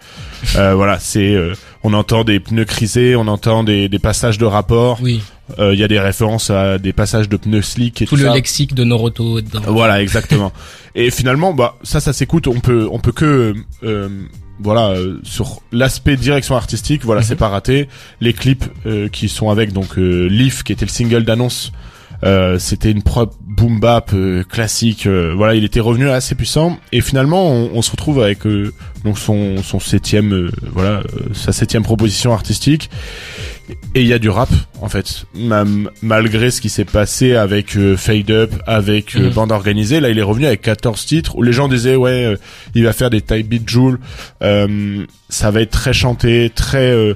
euh, 0.57 0.75
voilà, 0.75 0.99
c'est 0.99 1.33
euh, 1.35 1.55
on 1.85 1.93
entend 1.95 2.25
des 2.25 2.41
pneus 2.41 2.65
crisés, 2.65 3.15
on 3.15 3.29
entend 3.29 3.63
des, 3.63 3.89
des 3.89 3.99
passages 4.01 4.39
de 4.39 4.45
rapport. 4.45 4.99
Oui. 5.01 5.23
Euh, 5.59 5.75
Il 5.75 5.81
y 5.81 5.85
a 5.85 5.89
des 5.89 6.01
références 6.01 6.51
à 6.51 6.79
des 6.79 6.93
passages 6.93 7.29
de 7.29 7.37
pneus 7.37 7.63
slick 7.63 8.03
et 8.03 8.07
Tout 8.07 8.17
tout, 8.17 8.23
le 8.23 8.29
ça. 8.29 8.35
lexique 8.35 8.75
de 8.75 8.85
Noroto 8.85 9.41
dedans. 9.41 9.61
Voilà, 9.67 10.03
exactement. 10.03 10.53
et 10.95 11.11
finalement, 11.11 11.53
bah 11.53 11.77
ça, 11.83 12.01
ça 12.01 12.13
s'écoute. 12.13 12.47
On 12.47 12.61
peut, 12.61 12.89
on 12.91 12.99
peut 12.99 13.13
que, 13.13 13.55
euh, 13.85 14.09
voilà, 14.61 14.91
euh, 14.91 15.19
sur 15.25 15.61
l'aspect 15.73 16.17
direction 16.17 16.57
artistique, 16.57 17.05
voilà, 17.05 17.21
Mhm. 17.23 17.27
c'est 17.27 17.37
pas 17.37 17.49
raté. 17.49 17.89
Les 18.21 18.33
clips 18.33 18.65
euh, 18.87 19.09
qui 19.09 19.29
sont 19.29 19.51
avec 19.51 19.73
donc 19.73 19.99
euh, 19.99 20.27
Leaf, 20.29 20.63
qui 20.63 20.73
était 20.73 20.85
le 20.85 20.91
single 20.91 21.25
d'annonce. 21.25 21.73
Euh, 22.25 22.59
c'était 22.59 22.91
une 22.91 23.03
prod 23.03 23.31
boom 23.41 23.81
bap 23.81 24.11
euh, 24.15 24.45
classique 24.45 25.07
euh, 25.07 25.35
voilà 25.37 25.55
il 25.55 25.65
était 25.65 25.81
revenu 25.81 26.09
assez 26.09 26.35
puissant. 26.35 26.79
Et 26.93 27.01
finalement 27.01 27.51
on, 27.51 27.71
on 27.75 27.83
se 27.83 27.91
retrouve 27.91 28.23
avec 28.23 28.47
euh, 28.47 28.73
donc 29.05 29.19
son 29.19 29.63
son 29.63 29.81
septième 29.81 30.33
euh, 30.33 30.51
voilà 30.73 31.01
euh, 31.01 31.03
sa 31.35 31.53
septième 31.53 31.83
proposition 31.83 32.33
artistique. 32.33 32.91
Et 33.95 34.03
il 34.03 34.07
y 34.07 34.13
a 34.13 34.19
du 34.19 34.29
rap 34.29 34.51
en 34.81 34.89
fait. 34.89 35.25
Même 35.35 35.89
malgré 36.03 36.51
ce 36.51 36.61
qui 36.61 36.69
s'est 36.69 36.85
passé 36.85 37.35
avec 37.37 37.77
euh, 37.77 37.97
Fade 37.97 38.31
Up 38.31 38.51
avec 38.67 39.17
euh, 39.17 39.29
Mhm. 39.29 39.31
bande 39.31 39.53
organisée 39.53 40.01
là 40.01 40.11
il 40.11 40.19
est 40.19 40.23
revenu 40.23 40.47
avec 40.47 40.63
14 40.63 41.05
titres 41.07 41.37
où 41.37 41.43
les 41.43 41.53
gens 41.53 41.69
disaient 41.69 41.97
ouais 41.97 42.27
euh, 42.27 42.37
il 42.75 42.85
va 42.85 42.93
faire 42.93 43.11
des 43.11 43.21
type 43.21 43.49
beat 43.49 43.69
Joule. 43.69 43.99
Euh, 44.43 45.05
ça 45.29 45.51
va 45.51 45.61
être 45.63 45.71
très 45.71 45.93
chanté 45.93 46.51
très 46.55 46.91
euh, 46.93 47.15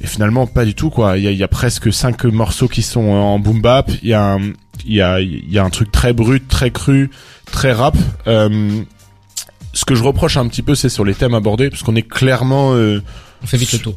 et 0.00 0.06
finalement 0.06 0.46
pas 0.46 0.64
du 0.64 0.74
tout 0.74 0.90
quoi. 0.90 1.18
Il 1.18 1.24
y 1.24 1.28
a, 1.28 1.30
il 1.30 1.38
y 1.38 1.42
a 1.42 1.48
presque 1.48 1.92
cinq 1.92 2.24
morceaux 2.24 2.68
qui 2.68 2.82
sont 2.82 3.04
en 3.04 3.38
boom 3.38 3.60
bap. 3.60 3.90
Il 4.02 4.08
y 4.08 4.14
a 4.14 4.34
un, 4.34 4.40
il 4.84 4.94
y 4.94 5.02
a 5.02 5.20
il 5.20 5.50
y 5.50 5.58
a 5.58 5.64
un 5.64 5.70
truc 5.70 5.90
très 5.92 6.12
brut 6.12 6.46
très 6.48 6.70
cru 6.70 7.10
très 7.46 7.72
rap. 7.72 7.96
Euh, 8.26 8.82
ce 9.72 9.84
que 9.84 9.94
je 9.94 10.02
reproche 10.02 10.36
un 10.36 10.46
petit 10.48 10.62
peu 10.62 10.74
c'est 10.74 10.88
sur 10.88 11.04
les 11.04 11.14
thèmes 11.14 11.34
abordés 11.34 11.70
parce 11.70 11.82
qu'on 11.82 11.96
est 11.96 12.08
clairement 12.08 12.74
euh, 12.74 13.02
On 13.42 13.46
fait 13.46 13.56
vite 13.56 13.72
le 13.72 13.78
tour. 13.78 13.96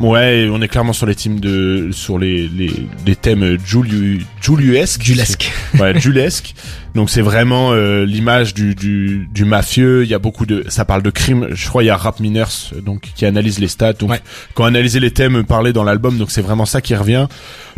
Ouais, 0.00 0.48
on 0.50 0.62
est 0.62 0.68
clairement 0.68 0.94
sur 0.94 1.04
les 1.06 1.14
teams 1.14 1.40
de 1.40 1.90
sur 1.92 2.18
les 2.18 2.48
les, 2.48 2.72
les 3.06 3.16
thèmes 3.16 3.58
Juliu 3.64 4.24
Juliesque. 4.40 5.02
Julesque. 5.02 5.52
Ouais, 5.78 5.98
Julesque. 6.00 6.54
Donc 6.94 7.10
c'est 7.10 7.20
vraiment 7.20 7.72
euh, 7.72 8.04
l'image 8.06 8.54
du, 8.54 8.74
du 8.74 9.28
du 9.32 9.44
mafieux, 9.44 10.02
il 10.04 10.08
y 10.10 10.14
a 10.14 10.18
beaucoup 10.18 10.46
de 10.46 10.64
ça 10.68 10.84
parle 10.86 11.02
de 11.02 11.10
crime, 11.10 11.48
je 11.52 11.68
crois 11.68 11.82
il 11.82 11.86
y 11.86 11.90
a 11.90 11.96
Rap 11.96 12.18
Miners 12.18 12.72
donc 12.82 13.02
qui 13.14 13.26
analyse 13.26 13.58
les 13.58 13.68
stats. 13.68 13.92
Donc 13.92 14.10
Ouais. 14.10 14.20
quand 14.54 14.64
analyser 14.64 15.00
les 15.00 15.10
thèmes 15.10 15.44
parlés 15.44 15.72
dans 15.74 15.84
l'album, 15.84 16.16
donc 16.18 16.30
c'est 16.30 16.42
vraiment 16.42 16.66
ça 16.66 16.80
qui 16.80 16.94
revient. 16.94 17.26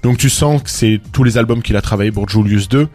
Donc 0.02 0.16
tu 0.16 0.30
sens 0.30 0.62
que 0.62 0.70
c'est 0.70 1.00
tous 1.12 1.24
les 1.24 1.38
albums 1.38 1.60
qu'il 1.60 1.76
a 1.76 1.82
travaillé 1.82 2.12
pour 2.12 2.28
Julius 2.28 2.68
2. 2.68 2.86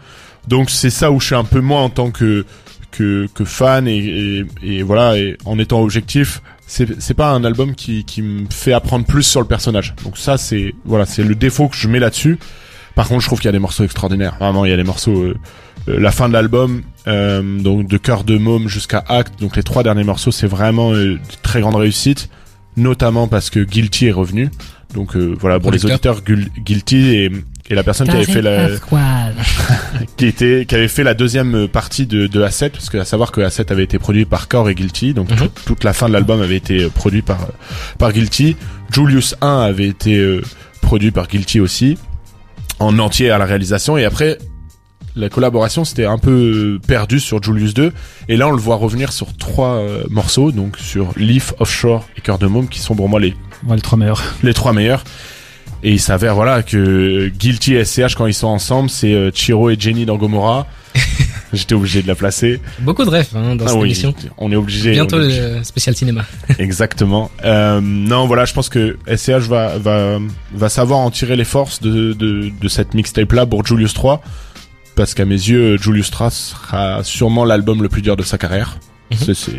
Donc 0.48 0.70
c'est 0.70 0.90
ça 0.90 1.12
où 1.12 1.20
je 1.20 1.26
suis 1.26 1.36
un 1.36 1.44
peu 1.44 1.60
moins 1.60 1.82
en 1.84 1.90
tant 1.90 2.12
que 2.12 2.46
que, 2.92 3.28
que 3.34 3.46
fan 3.46 3.88
et, 3.88 3.98
et, 3.98 4.46
et 4.64 4.84
voilà 4.84 5.18
et 5.18 5.38
en 5.46 5.60
étant 5.60 5.82
objectif 5.82 6.42
c'est 6.66 7.00
c'est 7.02 7.14
pas 7.14 7.32
un 7.32 7.44
album 7.44 7.76
qui 7.76 8.04
qui 8.04 8.22
me 8.22 8.46
fait 8.50 8.74
apprendre 8.74 9.06
plus 9.06 9.24
sur 9.24 9.40
le 9.42 9.48
personnage. 9.48 9.96
Donc 10.04 10.18
ça 10.18 10.38
c'est 10.38 10.76
voilà 10.86 11.06
c'est 11.06 11.24
le 11.24 11.36
défaut 11.36 11.70
que 11.70 11.76
je 11.76 11.88
mets 11.88 12.00
là-dessus. 12.00 12.38
Par 12.96 13.08
contre 13.08 13.22
je 13.22 13.28
trouve 13.28 13.40
qu'il 13.40 13.48
y 13.48 13.50
a 13.50 13.54
des 13.54 13.60
morceaux 13.60 13.84
extraordinaires. 13.84 14.36
Vraiment 14.40 14.66
il 14.66 14.70
y 14.72 14.74
a 14.74 14.78
des 14.78 14.84
morceaux 14.84 15.18
euh, 15.18 15.38
euh, 15.88 16.00
la 16.00 16.12
fin 16.12 16.28
de 16.28 16.34
l'album 16.34 16.84
euh, 17.08 17.60
donc 17.60 17.88
de 17.88 17.98
cœur 17.98 18.24
de 18.24 18.38
môme 18.38 18.68
jusqu'à 18.68 19.04
acte. 19.08 19.40
Donc 19.40 19.56
les 19.56 19.64
trois 19.64 19.84
derniers 19.84 20.04
morceaux 20.04 20.32
c'est 20.32 20.48
vraiment 20.48 20.92
euh, 20.92 21.14
de 21.16 21.20
très 21.42 21.62
grande 21.62 21.76
réussite 21.76 22.30
notamment 22.76 23.28
parce 23.28 23.50
que 23.50 23.62
Guilty 23.62 24.08
est 24.08 24.12
revenu. 24.12 24.50
Donc 24.94 25.16
euh, 25.16 25.36
voilà 25.40 25.60
pour 25.60 25.72
les 25.72 25.86
auditeurs 25.86 26.22
Guilty 26.22 27.30
et, 27.70 27.76
la 27.76 27.84
personne 27.84 28.08
qui 28.08 28.16
avait 28.16 28.26
fait 28.26 28.42
la 28.42 28.70
qui 30.18 30.26
était 30.26 30.66
qui 30.68 30.76
avait 30.76 30.88
fait 30.88 31.04
la 31.04 31.14
deuxième 31.14 31.68
partie 31.68 32.06
de, 32.06 32.28
de 32.28 32.44
A7 32.46 32.70
parce 32.72 32.90
que 32.90 32.98
à 32.98 33.06
savoir 33.06 33.32
que 33.32 33.42
A7 33.42 33.72
avait 33.72 33.84
été 33.84 34.00
produit 34.00 34.26
par 34.26 34.48
Core 34.48 34.70
et 34.70 34.76
Guilty 34.76 35.14
donc 35.14 35.30
Mhm. 35.32 35.38
tout- 35.38 35.50
toute 35.66 35.84
la 35.84 35.94
fin 35.94 36.08
de 36.08 36.14
l'album 36.14 36.42
avait 36.42 36.56
été 36.58 36.84
euh, 36.84 36.90
produit 36.90 37.22
par 37.22 37.42
euh, 37.44 37.48
par 37.98 38.12
Guilty 38.14 38.56
Julius 38.92 39.36
1 39.42 39.60
avait 39.62 39.88
été 39.88 40.16
euh, 40.18 40.42
produit 40.82 41.12
par 41.12 41.28
Guilty 41.28 41.60
aussi 41.60 41.98
en 42.80 42.98
entier 43.00 43.32
à 43.32 43.38
la 43.38 43.46
réalisation 43.46 43.98
et 43.98 44.06
après 44.06 44.38
la 45.16 45.30
collaboration 45.30 45.84
c'était 45.84 46.06
un 46.06 46.20
peu 46.20 46.80
perdu 46.88 47.20
sur 47.20 47.42
Julius 47.42 47.74
2 47.74 47.92
et 48.30 48.38
là 48.38 48.48
on 48.48 48.52
le 48.52 48.62
voit 48.62 48.76
revenir 48.76 49.12
sur 49.12 49.36
trois 49.36 49.76
euh, 49.78 50.04
morceaux 50.10 50.52
donc 50.52 50.78
sur 50.78 51.12
Leaf 51.18 51.54
Offshore 51.60 52.08
et 52.18 52.22
Cœur 52.22 52.38
de 52.38 52.48
Môme 52.48 52.68
qui 52.70 52.80
sont 52.80 52.96
pour 52.96 53.10
moi 53.10 53.20
les 53.20 53.34
Ouais, 53.68 53.76
les 53.76 53.82
trois 53.82 53.98
meilleurs. 53.98 54.22
les 54.44 54.54
trois 54.54 54.72
meilleurs. 54.72 55.04
Et 55.84 55.92
il 55.92 56.00
s'avère 56.00 56.34
voilà 56.36 56.64
que 56.64 57.28
Guilty 57.30 57.76
et 57.76 57.86
SCH 57.86 58.16
quand 58.16 58.26
ils 58.26 58.34
sont 58.34 58.48
ensemble, 58.48 58.90
c'est 58.90 59.14
euh, 59.14 59.32
Chiro 59.34 59.70
et 59.70 59.78
Jenny 59.80 60.06
dans 60.06 60.18
Gomorrah. 60.18 60.66
J'étais 61.54 61.76
obligé 61.76 62.02
de 62.02 62.08
la 62.08 62.16
placer. 62.16 62.60
Beaucoup 62.80 63.06
de 63.06 63.10
refs 63.10 63.34
hein, 63.36 63.56
dans 63.56 63.66
Ah 63.66 63.70
cette 63.70 63.78
oui, 63.78 63.86
émission. 63.86 64.14
on 64.38 64.52
est 64.52 64.56
obligé. 64.56 64.92
Bientôt 64.92 65.18
est 65.22 65.24
obligé. 65.26 65.42
le 65.42 65.64
spécial 65.64 65.96
cinéma. 65.96 66.26
Exactement. 66.60 67.30
Euh, 67.46 67.80
non, 67.82 68.26
voilà, 68.28 68.46
je 68.46 68.54
pense 68.54 68.70
que 68.70 68.98
SCH 69.08 69.48
va 69.48 69.78
va 69.78 70.18
va 70.54 70.70
savoir 70.70 71.00
en 71.00 71.12
tirer 71.12 71.36
les 71.36 71.46
forces 71.46 71.82
de 71.82 72.14
de, 72.14 72.50
de 72.60 72.68
cette 72.68 72.94
mixtape 72.96 73.32
là 73.34 73.46
pour 73.46 73.66
Julius 73.66 73.94
3 73.94 74.22
parce 74.96 75.14
qu'à 75.14 75.26
mes 75.26 75.36
yeux 75.36 75.78
Julius 75.78 76.10
3 76.10 76.32
sera 76.32 77.04
sûrement 77.04 77.46
l'album 77.46 77.84
le 77.84 77.88
plus 77.90 78.02
dur 78.02 78.18
de 78.18 78.24
sa 78.24 78.38
carrière. 78.40 78.78
C'est 79.16 79.36
c'est 79.36 79.54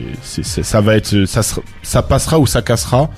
c'est- 0.45 0.63
ça 0.63 0.81
va 0.83 0.95
être 0.97 1.25
ça 1.27 1.41
ça 1.83 2.03
passera 2.03 2.39
ou 2.39 2.47
ça 2.47 2.61
cassera. 2.61 3.09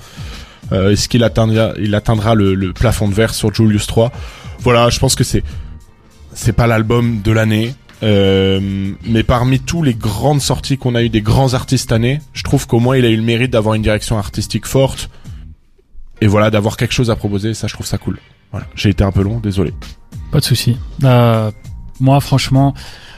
Euh, 0.71 0.91
Est-ce 0.91 1.09
qu'il 1.09 1.23
atteindra 1.23 1.73
il 1.79 1.93
atteindra 1.95 2.35
le, 2.35 2.53
le 2.55 2.73
plafond 2.73 3.07
de 3.07 3.13
verre 3.13 3.33
sur 3.33 3.53
Julius 3.53 3.87
3 3.87 4.11
Voilà, 4.59 4.89
je 4.89 4.99
pense 4.99 5.15
que 5.15 5.23
c'est 5.23 5.43
c'est 6.33 6.53
pas 6.53 6.67
l'album 6.67 7.21
de 7.21 7.31
l'année. 7.31 7.75
Euh, 8.03 8.91
mais 9.05 9.21
parmi 9.21 9.59
tous 9.59 9.83
les 9.83 9.93
grandes 9.93 10.41
sorties 10.41 10.77
qu'on 10.77 10.95
a 10.95 11.03
eu 11.03 11.09
des 11.09 11.21
grands 11.21 11.53
artistes 11.53 11.91
année, 11.91 12.19
je 12.33 12.41
trouve 12.43 12.65
qu'au 12.65 12.79
moins 12.79 12.97
il 12.97 13.05
a 13.05 13.09
eu 13.09 13.15
le 13.15 13.21
mérite 13.21 13.51
d'avoir 13.51 13.75
une 13.75 13.83
direction 13.83 14.17
artistique 14.17 14.65
forte 14.65 15.09
et 16.19 16.25
voilà 16.27 16.49
d'avoir 16.49 16.77
quelque 16.77 16.93
chose 16.93 17.11
à 17.11 17.15
proposer. 17.15 17.53
Ça, 17.53 17.67
je 17.67 17.73
trouve 17.73 17.85
ça 17.85 17.97
cool. 17.99 18.17
Voilà, 18.51 18.65
j'ai 18.75 18.89
été 18.89 19.03
un 19.03 19.11
peu 19.11 19.21
long, 19.21 19.39
désolé. 19.39 19.73
Pas 20.31 20.39
de 20.39 20.43
souci. 20.45 20.77
Euh, 21.03 21.51
moi, 21.99 22.19
franchement, 22.21 22.73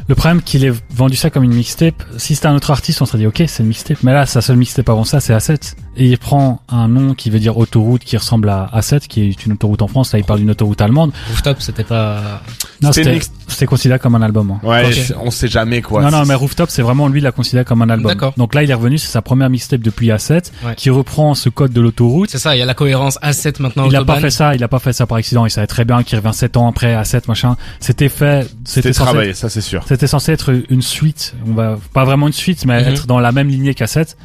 le 0.10 0.16
problème 0.16 0.42
qu'il 0.42 0.66
ait 0.66 0.74
vendu 0.90 1.16
ça 1.16 1.30
comme 1.30 1.44
une 1.44 1.54
mixtape, 1.54 2.04
si 2.18 2.36
c'était 2.36 2.48
un 2.48 2.56
autre 2.56 2.72
artiste, 2.72 3.02
on 3.02 3.06
serait 3.06 3.20
dit 3.20 3.28
ok, 3.28 3.44
c'est 3.48 3.64
une 3.64 3.70
mixtape. 3.70 4.04
Mais 4.04 4.12
là, 4.12 4.26
sa 4.26 4.42
seule 4.42 4.58
mixtape 4.58 4.90
avant 4.90 5.06
ça, 5.06 5.22
c'est 5.22 5.34
A7. 5.34 5.76
Et 5.96 6.06
il 6.06 6.18
prend 6.18 6.62
un 6.70 6.88
nom 6.88 7.14
qui 7.14 7.30
veut 7.30 7.40
dire 7.40 7.58
autoroute 7.58 8.04
qui 8.04 8.18
ressemble 8.18 8.50
à 8.50 8.70
A7 8.76 9.08
qui 9.08 9.22
est 9.30 9.46
une 9.46 9.54
autoroute 9.54 9.82
en 9.82 9.88
France 9.88 10.12
là 10.14 10.20
il 10.20 10.26
parle 10.26 10.40
d'une 10.40 10.50
autoroute 10.50 10.82
allemande 10.82 11.12
Rooftop 11.30 11.62
c'était 11.62 11.84
pas 11.84 12.42
non 12.82 12.92
C'était 12.92 13.66
considéré 13.68 14.00
comme 14.00 14.16
un 14.16 14.22
album 14.22 14.52
hein. 14.52 14.60
Ouais, 14.68 14.86
Ok. 14.88 14.92
je- 14.94 15.14
on 15.22 15.30
sait 15.30 15.48
jamais 15.48 15.82
quoi. 15.82 16.02
non 16.02 16.10
non 16.12 16.26
mais 16.26 16.34
Rooftop 16.34 16.70
c'est 16.72 16.82
vraiment 16.82 17.08
lui 17.08 17.20
il 17.20 17.24
l'a 17.24 17.32
considéré 17.32 17.64
comme 17.66 17.82
un 17.84 17.90
album 17.90 18.08
D'accord. 18.12 18.34
donc 18.38 18.56
là 18.56 18.64
il 18.64 18.72
est 18.72 18.74
revenu 18.74 18.98
c'est 18.98 19.08
sa 19.12 19.22
première 19.22 19.50
mixtape 19.50 19.82
depuis 19.82 20.10
A7 20.10 20.52
Ouais. 20.66 20.74
qui 20.76 20.90
reprend 20.90 21.36
ce 21.36 21.50
code 21.50 21.72
de 21.74 21.82
l'autoroute 21.82 22.30
c'est 22.32 22.38
ça 22.40 22.56
il 22.56 22.60
y 22.60 22.62
a 22.62 22.66
la 22.66 22.74
cohérence 22.74 23.20
A7 23.22 23.62
maintenant 23.62 23.86
il 23.86 23.96
a 23.96 24.00
Autobahn. 24.00 24.16
pas 24.16 24.22
fait 24.22 24.32
ça 24.32 24.56
il 24.56 24.64
a 24.64 24.68
pas 24.68 24.80
fait 24.80 24.94
ça 24.94 25.06
par 25.06 25.18
accident 25.18 25.46
il 25.46 25.52
savait 25.52 25.68
très 25.68 25.86
bien 25.86 26.02
qu'il 26.04 26.18
revient 26.18 26.34
7 26.34 26.58
ans 26.58 26.68
après 26.68 26.96
A7 26.96 27.24
machin 27.28 27.56
c'était 27.80 28.10
fait 28.10 28.50
C'était 28.66 28.92
travaillé, 28.92 29.34
ça 29.34 29.50
c'est 29.50 29.62
sûr. 29.62 29.84
C'était 29.88 30.08
censé 30.08 30.32
être 30.32 30.52
une 30.70 30.82
suite, 30.82 31.36
on 31.48 31.54
va 31.54 31.78
pas 31.94 32.06
vraiment 32.06 32.28
une 32.28 32.34
suite, 32.34 32.66
mais 32.66 32.82
Mhm. 32.82 32.88
être 32.90 33.08
dans 33.08 33.20
la 33.20 33.32
même 33.32 33.48
lignée 33.50 33.74
qu'A7. 33.74 34.16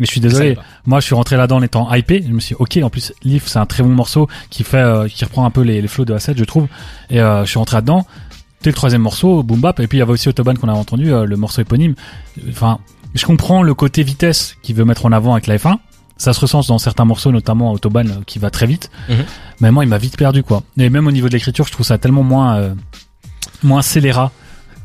Mais 0.00 0.06
je 0.06 0.10
suis 0.10 0.20
désolé. 0.20 0.54
Moi, 0.86 0.98
je 1.00 1.04
suis 1.06 1.14
rentré 1.14 1.36
là-dedans 1.36 1.58
en 1.58 1.62
étant 1.62 1.94
hypé. 1.94 2.24
Je 2.26 2.32
me 2.32 2.40
suis 2.40 2.56
dit, 2.56 2.60
ok, 2.60 2.78
en 2.82 2.90
plus, 2.90 3.12
Leaf, 3.22 3.46
c'est 3.46 3.58
un 3.60 3.66
très 3.66 3.82
bon 3.84 3.90
morceau 3.90 4.28
qui 4.48 4.64
fait, 4.64 4.78
euh, 4.78 5.06
qui 5.08 5.24
reprend 5.24 5.44
un 5.44 5.50
peu 5.50 5.60
les, 5.60 5.80
les 5.80 5.88
flows 5.88 6.04
de 6.06 6.14
A7, 6.14 6.36
je 6.36 6.44
trouve. 6.44 6.66
Et 7.10 7.20
euh, 7.20 7.44
je 7.44 7.50
suis 7.50 7.58
rentré 7.58 7.76
là-dedans. 7.76 8.04
Dès 8.62 8.70
le 8.70 8.74
troisième 8.74 9.02
morceau, 9.02 9.42
boom 9.42 9.60
bap. 9.60 9.78
Et 9.78 9.86
puis 9.86 9.98
il 9.98 10.00
y 10.00 10.02
avait 10.02 10.12
aussi 10.12 10.28
Autobahn 10.28 10.58
qu'on 10.58 10.68
a 10.68 10.72
entendu, 10.72 11.12
euh, 11.12 11.24
le 11.26 11.36
morceau 11.36 11.60
éponyme. 11.62 11.94
Enfin, 12.48 12.78
je 13.14 13.24
comprends 13.26 13.62
le 13.62 13.74
côté 13.74 14.02
vitesse 14.02 14.56
qu'il 14.62 14.74
veut 14.74 14.84
mettre 14.84 15.04
en 15.06 15.12
avant 15.12 15.32
avec 15.34 15.46
la 15.46 15.56
F1. 15.58 15.76
Ça 16.16 16.32
se 16.34 16.40
ressent 16.40 16.60
dans 16.68 16.78
certains 16.78 17.04
morceaux, 17.06 17.30
notamment 17.32 17.72
Autobahn, 17.72 18.08
euh, 18.10 18.14
qui 18.26 18.38
va 18.38 18.50
très 18.50 18.66
vite. 18.66 18.90
Mhm. 19.08 19.24
Mais 19.60 19.70
moi, 19.70 19.84
il 19.84 19.88
m'a 19.88 19.98
vite 19.98 20.16
perdu, 20.16 20.42
quoi. 20.42 20.62
Et 20.78 20.88
même 20.90 21.06
au 21.06 21.12
niveau 21.12 21.28
de 21.28 21.32
l'écriture, 21.34 21.66
je 21.66 21.72
trouve 21.72 21.86
ça 21.86 21.96
tellement 21.98 22.22
moins, 22.22 22.56
euh, 22.56 22.74
moins 23.62 23.82
scélérat. 23.82 24.30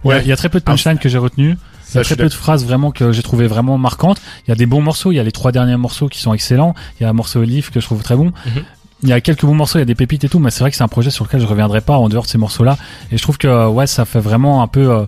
Il 0.03 0.09
y 0.09 0.11
a- 0.11 0.15
Ouais. 0.17 0.21
Il 0.23 0.27
y 0.27 0.31
a 0.31 0.35
très 0.37 0.49
peu 0.49 0.59
de 0.59 0.63
punchlines 0.63 0.97
que 0.99 1.09
j'ai 1.09 1.17
retenues. 1.17 1.57
Il 1.95 1.97
y 1.97 2.01
a 2.01 2.03
très 2.03 2.15
peu 2.15 2.29
de 2.29 2.33
phrases 2.33 2.63
vraiment 2.65 2.91
que 2.91 3.11
j'ai 3.11 3.23
trouvé 3.23 3.47
vraiment 3.47 3.77
marquantes. 3.77 4.21
Il 4.45 4.49
y 4.49 4.51
a 4.51 4.55
des 4.55 4.65
bons 4.65 4.81
morceaux. 4.81 5.11
Il 5.11 5.15
y 5.15 5.19
a 5.19 5.23
les 5.23 5.31
trois 5.31 5.51
derniers 5.51 5.77
morceaux 5.77 6.07
qui 6.07 6.19
sont 6.19 6.33
excellents. 6.33 6.75
Il 6.99 7.03
y 7.03 7.05
a 7.05 7.09
un 7.09 7.13
morceau 7.13 7.41
Leaf 7.43 7.71
que 7.71 7.79
je 7.79 7.85
trouve 7.85 8.03
très 8.03 8.15
bon. 8.15 8.25
Mhm. 8.45 8.63
Il 9.03 9.09
y 9.09 9.13
a 9.13 9.21
quelques 9.21 9.45
bons 9.45 9.53
morceaux. 9.55 9.77
Il 9.77 9.81
y 9.81 9.83
a 9.83 9.85
des 9.85 9.95
pépites 9.95 10.23
et 10.23 10.29
tout. 10.29 10.39
Mais 10.39 10.51
c'est 10.51 10.59
vrai 10.61 10.71
que 10.71 10.77
c'est 10.77 10.83
un 10.83 10.87
projet 10.87 11.09
sur 11.09 11.25
lequel 11.25 11.41
je 11.41 11.45
reviendrai 11.47 11.81
pas 11.81 11.97
en 11.97 12.09
dehors 12.09 12.23
de 12.23 12.29
ces 12.29 12.37
morceaux-là. 12.37 12.77
Et 13.11 13.17
je 13.17 13.21
trouve 13.21 13.37
que 13.37 13.67
ouais, 13.67 13.87
ça 13.87 14.05
fait 14.05 14.19
vraiment 14.19 14.61
un 14.61 14.67
peu 14.67 14.89
euh, 14.91 15.05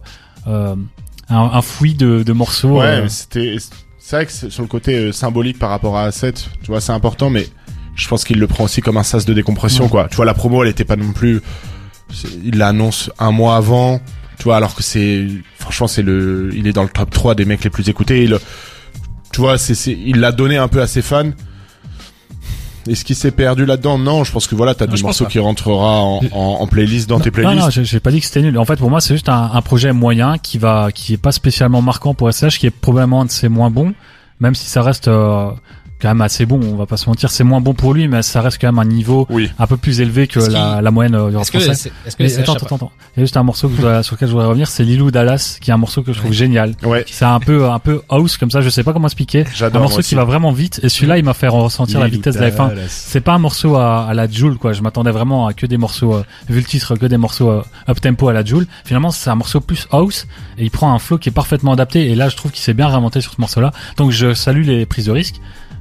euh, 0.47 0.75
un, 1.29 1.38
un 1.38 1.61
fouillis 1.61 1.95
de, 1.95 2.23
de 2.23 2.33
morceaux. 2.33 2.79
Ouais, 2.79 2.85
euh, 2.85 3.07
c'était 3.09 3.55
c'est 3.99 4.15
vrai 4.15 4.25
que 4.25 4.31
sur 4.31 4.61
le 4.61 4.69
côté 4.69 4.95
euh, 4.97 5.11
symbolique 5.11 5.59
par 5.59 5.69
rapport 5.69 5.97
à 5.97 6.09
A7, 6.09 6.45
tu 6.61 6.67
vois, 6.67 6.79
c'est 6.79 6.93
important 6.93 7.29
mais 7.29 7.47
je 7.95 8.07
pense 8.07 8.23
qu'il 8.23 8.39
le 8.39 8.47
prend 8.47 8.63
aussi 8.63 8.79
comme 8.81 8.95
un 8.95 9.03
sas 9.03 9.25
de 9.25 9.33
décompression 9.33 9.85
Ouais. 9.85 9.89
quoi. 9.89 10.07
Tu 10.09 10.15
vois 10.15 10.23
la 10.25 10.33
promo, 10.33 10.63
elle 10.63 10.69
était 10.69 10.85
pas 10.85 10.95
non 10.95 11.11
plus 11.11 11.41
il 12.45 12.57
l'annonce 12.57 13.09
un 13.19 13.31
mois 13.31 13.57
avant, 13.57 13.99
tu 14.38 14.43
vois 14.45 14.57
alors 14.57 14.75
que 14.75 14.83
c'est 14.83 15.27
franchement 15.57 15.88
c'est 15.88 16.03
le 16.03 16.51
il 16.53 16.67
est 16.67 16.73
dans 16.73 16.83
le 16.83 16.89
top 16.89 17.09
3 17.09 17.35
des 17.35 17.45
mecs 17.45 17.63
les 17.63 17.69
plus 17.69 17.89
écoutés, 17.89 18.23
il 18.23 18.38
tu 19.33 19.41
vois, 19.41 19.57
c'est 19.57 19.75
c'est 19.75 19.91
il 20.05 20.19
l'a 20.21 20.31
donné 20.31 20.57
un 20.57 20.67
peu 20.69 20.81
à 20.81 20.88
ses 20.88 21.01
fans. 21.01 21.31
Est-ce 22.88 23.03
qu'il 23.03 23.17
s'est 23.17 23.31
perdu 23.31 23.65
là-dedans? 23.65 23.97
Non, 23.97 24.23
je 24.23 24.31
pense 24.31 24.47
que 24.47 24.55
voilà, 24.55 24.73
t'as 24.73 24.88
Non, 24.88 24.93
morceaux 25.03 25.25
pas. 25.25 25.29
qui 25.29 25.39
rentrera 25.39 25.99
en, 26.01 26.21
en, 26.31 26.39
en 26.61 26.67
playlist 26.67 27.09
dans 27.09 27.19
tes 27.19 27.25
Non, 27.29 27.33
playlists. 27.33 27.59
non, 27.65 27.69
j'ai 27.69 27.83
j'ai 27.83 27.99
pas 27.99 28.11
dit 28.11 28.21
que 28.21 28.25
c'était 28.25 28.41
nul. 28.41 28.57
En 28.57 28.63
fait, 28.63 28.77
pour 28.77 28.89
moi, 28.89 29.01
c'est 29.01 29.13
juste 29.13 29.27
un, 29.27 29.51
un 29.53 29.61
projet 29.61 29.91
moyen 29.91 30.38
qui 30.38 30.57
va, 30.57 30.89
qui 30.93 31.13
est 31.13 31.17
pas 31.17 31.33
spécialement 31.33 31.81
marquant 31.81 32.13
pour 32.13 32.31
SH, 32.33 32.57
qui 32.59 32.67
est 32.67 32.71
probablement 32.71 33.21
un 33.21 33.25
de 33.25 33.31
ses 33.31 33.49
moins 33.49 33.69
bons, 33.69 33.93
même 34.39 34.55
si 34.55 34.67
ça 34.69 34.81
reste 34.83 35.09
euh, 35.09 35.49
quand 36.01 36.09
même 36.09 36.21
assez 36.21 36.45
bon. 36.45 36.59
On 36.63 36.75
va 36.75 36.85
pas 36.85 36.97
se 36.97 37.09
mentir, 37.09 37.29
c'est 37.31 37.43
moins 37.43 37.61
bon 37.61 37.73
pour 37.73 37.93
lui, 37.93 38.07
mais 38.07 38.21
ça 38.21 38.41
reste 38.41 38.59
quand 38.61 38.67
même 38.67 38.79
un 38.79 38.85
niveau 38.85 39.25
Oui. 39.29 39.51
un 39.57 39.67
peu 39.67 39.77
plus 39.77 39.99
élevé 40.01 40.27
que 40.27 40.39
la, 40.39 40.81
la 40.81 40.91
moyenne 40.91 41.13
du 41.29 41.35
rap 41.35 41.45
français. 41.45 41.89
que 41.89 42.15
Mais 42.23 42.37
attends, 42.39 42.53
attends, 42.53 42.75
attends. 42.75 42.91
Il 43.15 43.19
y 43.19 43.21
a 43.21 43.23
juste 43.25 43.37
un 43.37 43.43
morceau 43.43 43.67
que 43.69 43.75
je 43.77 43.81
dois- 43.81 44.03
sur 44.03 44.15
lequel 44.15 44.27
je 44.27 44.33
voudrais 44.33 44.47
revenir, 44.47 44.67
c'est 44.67 44.83
Lilou 44.83 45.11
Dallas, 45.11 45.57
qui 45.61 45.71
est 45.71 45.73
un 45.73 45.77
morceau 45.77 46.03
que 46.03 46.13
je 46.13 46.19
trouve 46.19 46.33
génial. 46.33 46.73
Ouais, 46.83 47.03
C'est 47.09 47.25
un 47.25 47.39
peu, 47.39 47.69
un 47.69 47.79
peu 47.79 48.01
house 48.09 48.37
comme 48.37 48.51
ça, 48.51 48.61
je 48.61 48.69
sais 48.69 48.83
pas 48.83 48.93
comment 48.93 49.07
expliquer. 49.07 49.41
Un 49.41 49.45
j'adore. 49.55 49.81
morceau 49.81 49.97
moi 49.97 50.03
qui 50.03 50.15
va 50.15 50.23
vraiment 50.23 50.51
vite, 50.51 50.79
et 50.83 50.89
celui-là, 50.89 51.17
il 51.17 51.23
m'a 51.23 51.33
fait 51.33 51.47
ressentir 51.47 51.99
la 51.99 52.07
vitesse 52.07 52.35
de 52.35 52.41
la 52.41 52.51
F1. 52.51 52.71
C'est 52.87 53.21
pas 53.21 53.33
un 53.33 53.39
morceau 53.39 53.75
à, 53.75 54.05
à 54.07 54.13
la 54.13 54.29
Joule 54.29 54.57
quoi. 54.57 54.73
Je 54.73 54.81
m'attendais 54.81 55.11
vraiment 55.11 55.47
à 55.47 55.53
que 55.53 55.65
des 55.65 55.77
morceaux, 55.77 56.13
euh, 56.15 56.23
vu 56.49 56.59
le 56.59 56.65
titre, 56.65 56.95
que 56.95 57.05
des 57.05 57.17
morceaux 57.17 57.49
euh, 57.49 57.63
up 57.89 57.99
tempo 58.01 58.27
à 58.29 58.33
la 58.33 58.45
Joule. 58.45 58.67
Finalement, 58.85 59.11
c'est 59.11 59.29
un 59.29 59.35
morceau 59.35 59.61
plus 59.61 59.87
house 59.91 60.27
et 60.57 60.63
il 60.63 60.71
prend 60.71 60.93
un 60.93 60.99
flow 60.99 61.17
qui 61.17 61.29
est 61.29 61.31
parfaitement 61.31 61.73
adapté. 61.73 62.11
Et 62.11 62.15
là, 62.15 62.29
je 62.29 62.35
trouve 62.35 62.51
qu'il 62.51 62.61
s'est 62.61 62.73
bien 62.73 62.87
réinventé 62.87 63.21
sur 63.21 63.31
ce 63.33 63.41
morceau-là. 63.41 63.71
Donc, 63.97 64.11
je 64.11 64.33
salue 64.33 64.63
les 64.65 64.85
prises 64.85 65.05
de 65.05 65.11
risque. 65.11 65.35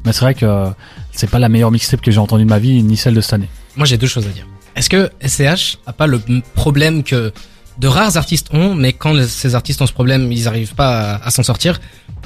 Mais 0.06 0.12
c'est 0.12 0.20
vrai 0.20 0.34
que 0.34 0.46
euh, 0.46 0.70
c'est 1.10 1.28
pas 1.28 1.40
la 1.40 1.48
meilleure 1.48 1.72
mixtape 1.72 2.00
que 2.00 2.12
j'ai 2.12 2.20
entendue 2.20 2.44
de 2.44 2.48
ma 2.48 2.60
vie, 2.60 2.80
ni 2.84 2.96
celle 2.96 3.14
de 3.14 3.20
cette 3.20 3.32
année. 3.32 3.48
Moi, 3.74 3.86
j'ai 3.86 3.98
deux 3.98 4.06
choses 4.06 4.26
à 4.26 4.30
dire. 4.30 4.46
Est-ce 4.76 4.88
que 4.88 5.10
SCH 5.20 5.78
a 5.84 5.92
pas 5.92 6.06
le 6.06 6.20
problème 6.54 7.02
que 7.02 7.32
de 7.78 7.88
rares 7.88 8.16
artistes 8.16 8.48
ont, 8.52 8.74
mais 8.74 8.92
quand 8.92 9.14
ces 9.26 9.54
artistes 9.54 9.80
ont 9.82 9.86
ce 9.86 9.92
problème, 9.92 10.30
ils 10.32 10.48
arrivent 10.48 10.74
pas 10.74 11.14
à, 11.16 11.26
à 11.26 11.30
s'en 11.30 11.42
sortir, 11.42 11.80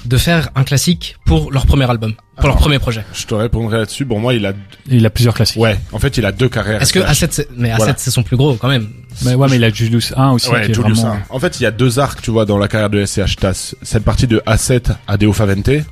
de 0.06 0.16
faire 0.16 0.48
un 0.54 0.64
classique 0.64 1.16
pour 1.26 1.50
leur 1.52 1.66
premier 1.66 1.88
album, 1.90 2.14
pour 2.38 2.46
leur 2.48 2.56
premier 2.56 2.78
projet. 2.78 3.04
Je 3.12 3.26
te 3.26 3.34
répondrai 3.34 3.78
là-dessus. 3.78 4.06
Pour 4.06 4.18
moi, 4.18 4.32
il 4.32 4.46
a 4.46 4.52
il 4.88 5.04
a 5.04 5.10
plusieurs 5.10 5.34
classiques. 5.34 5.60
ouais, 5.60 5.78
en 5.92 5.98
fait, 5.98 6.16
il 6.16 6.24
a 6.24 6.32
deux 6.32 6.48
carrières. 6.48 6.80
Est-ce 6.80 6.92
que 6.94 7.00
SCH. 7.00 7.10
A7, 7.24 7.28
c'est- 7.32 7.48
mais 7.54 7.68
A7 7.70 7.76
Voilà. 7.76 7.94
c'est 7.98 8.10
son 8.10 8.22
plus 8.22 8.36
gros 8.38 8.54
quand 8.54 8.68
même. 8.68 8.88
Mais 9.24 9.34
ouais, 9.34 9.48
mais 9.50 9.56
il 9.56 9.64
a 9.64 9.70
Julius 9.70 10.14
1 10.16 10.30
aussi, 10.30 10.48
Ouais, 10.48 10.64
qui 10.64 10.70
est 10.70 10.74
Julius 10.74 11.00
vraiment... 11.00 11.14
1. 11.16 11.34
En 11.34 11.38
fait, 11.38 11.60
il 11.60 11.64
y 11.64 11.66
a 11.66 11.70
deux 11.70 11.98
arcs, 11.98 12.22
tu 12.22 12.30
vois, 12.30 12.46
dans 12.46 12.56
la 12.56 12.68
carrière 12.68 12.88
de 12.88 13.04
SCH. 13.04 13.36
T'as 13.36 13.52
cette 13.82 14.04
partie 14.04 14.26
de 14.26 14.38
A7 14.46 14.92
à 15.06 15.16
Deo 15.18 15.32
Favente. 15.34 15.66
Mhm. 15.68 15.84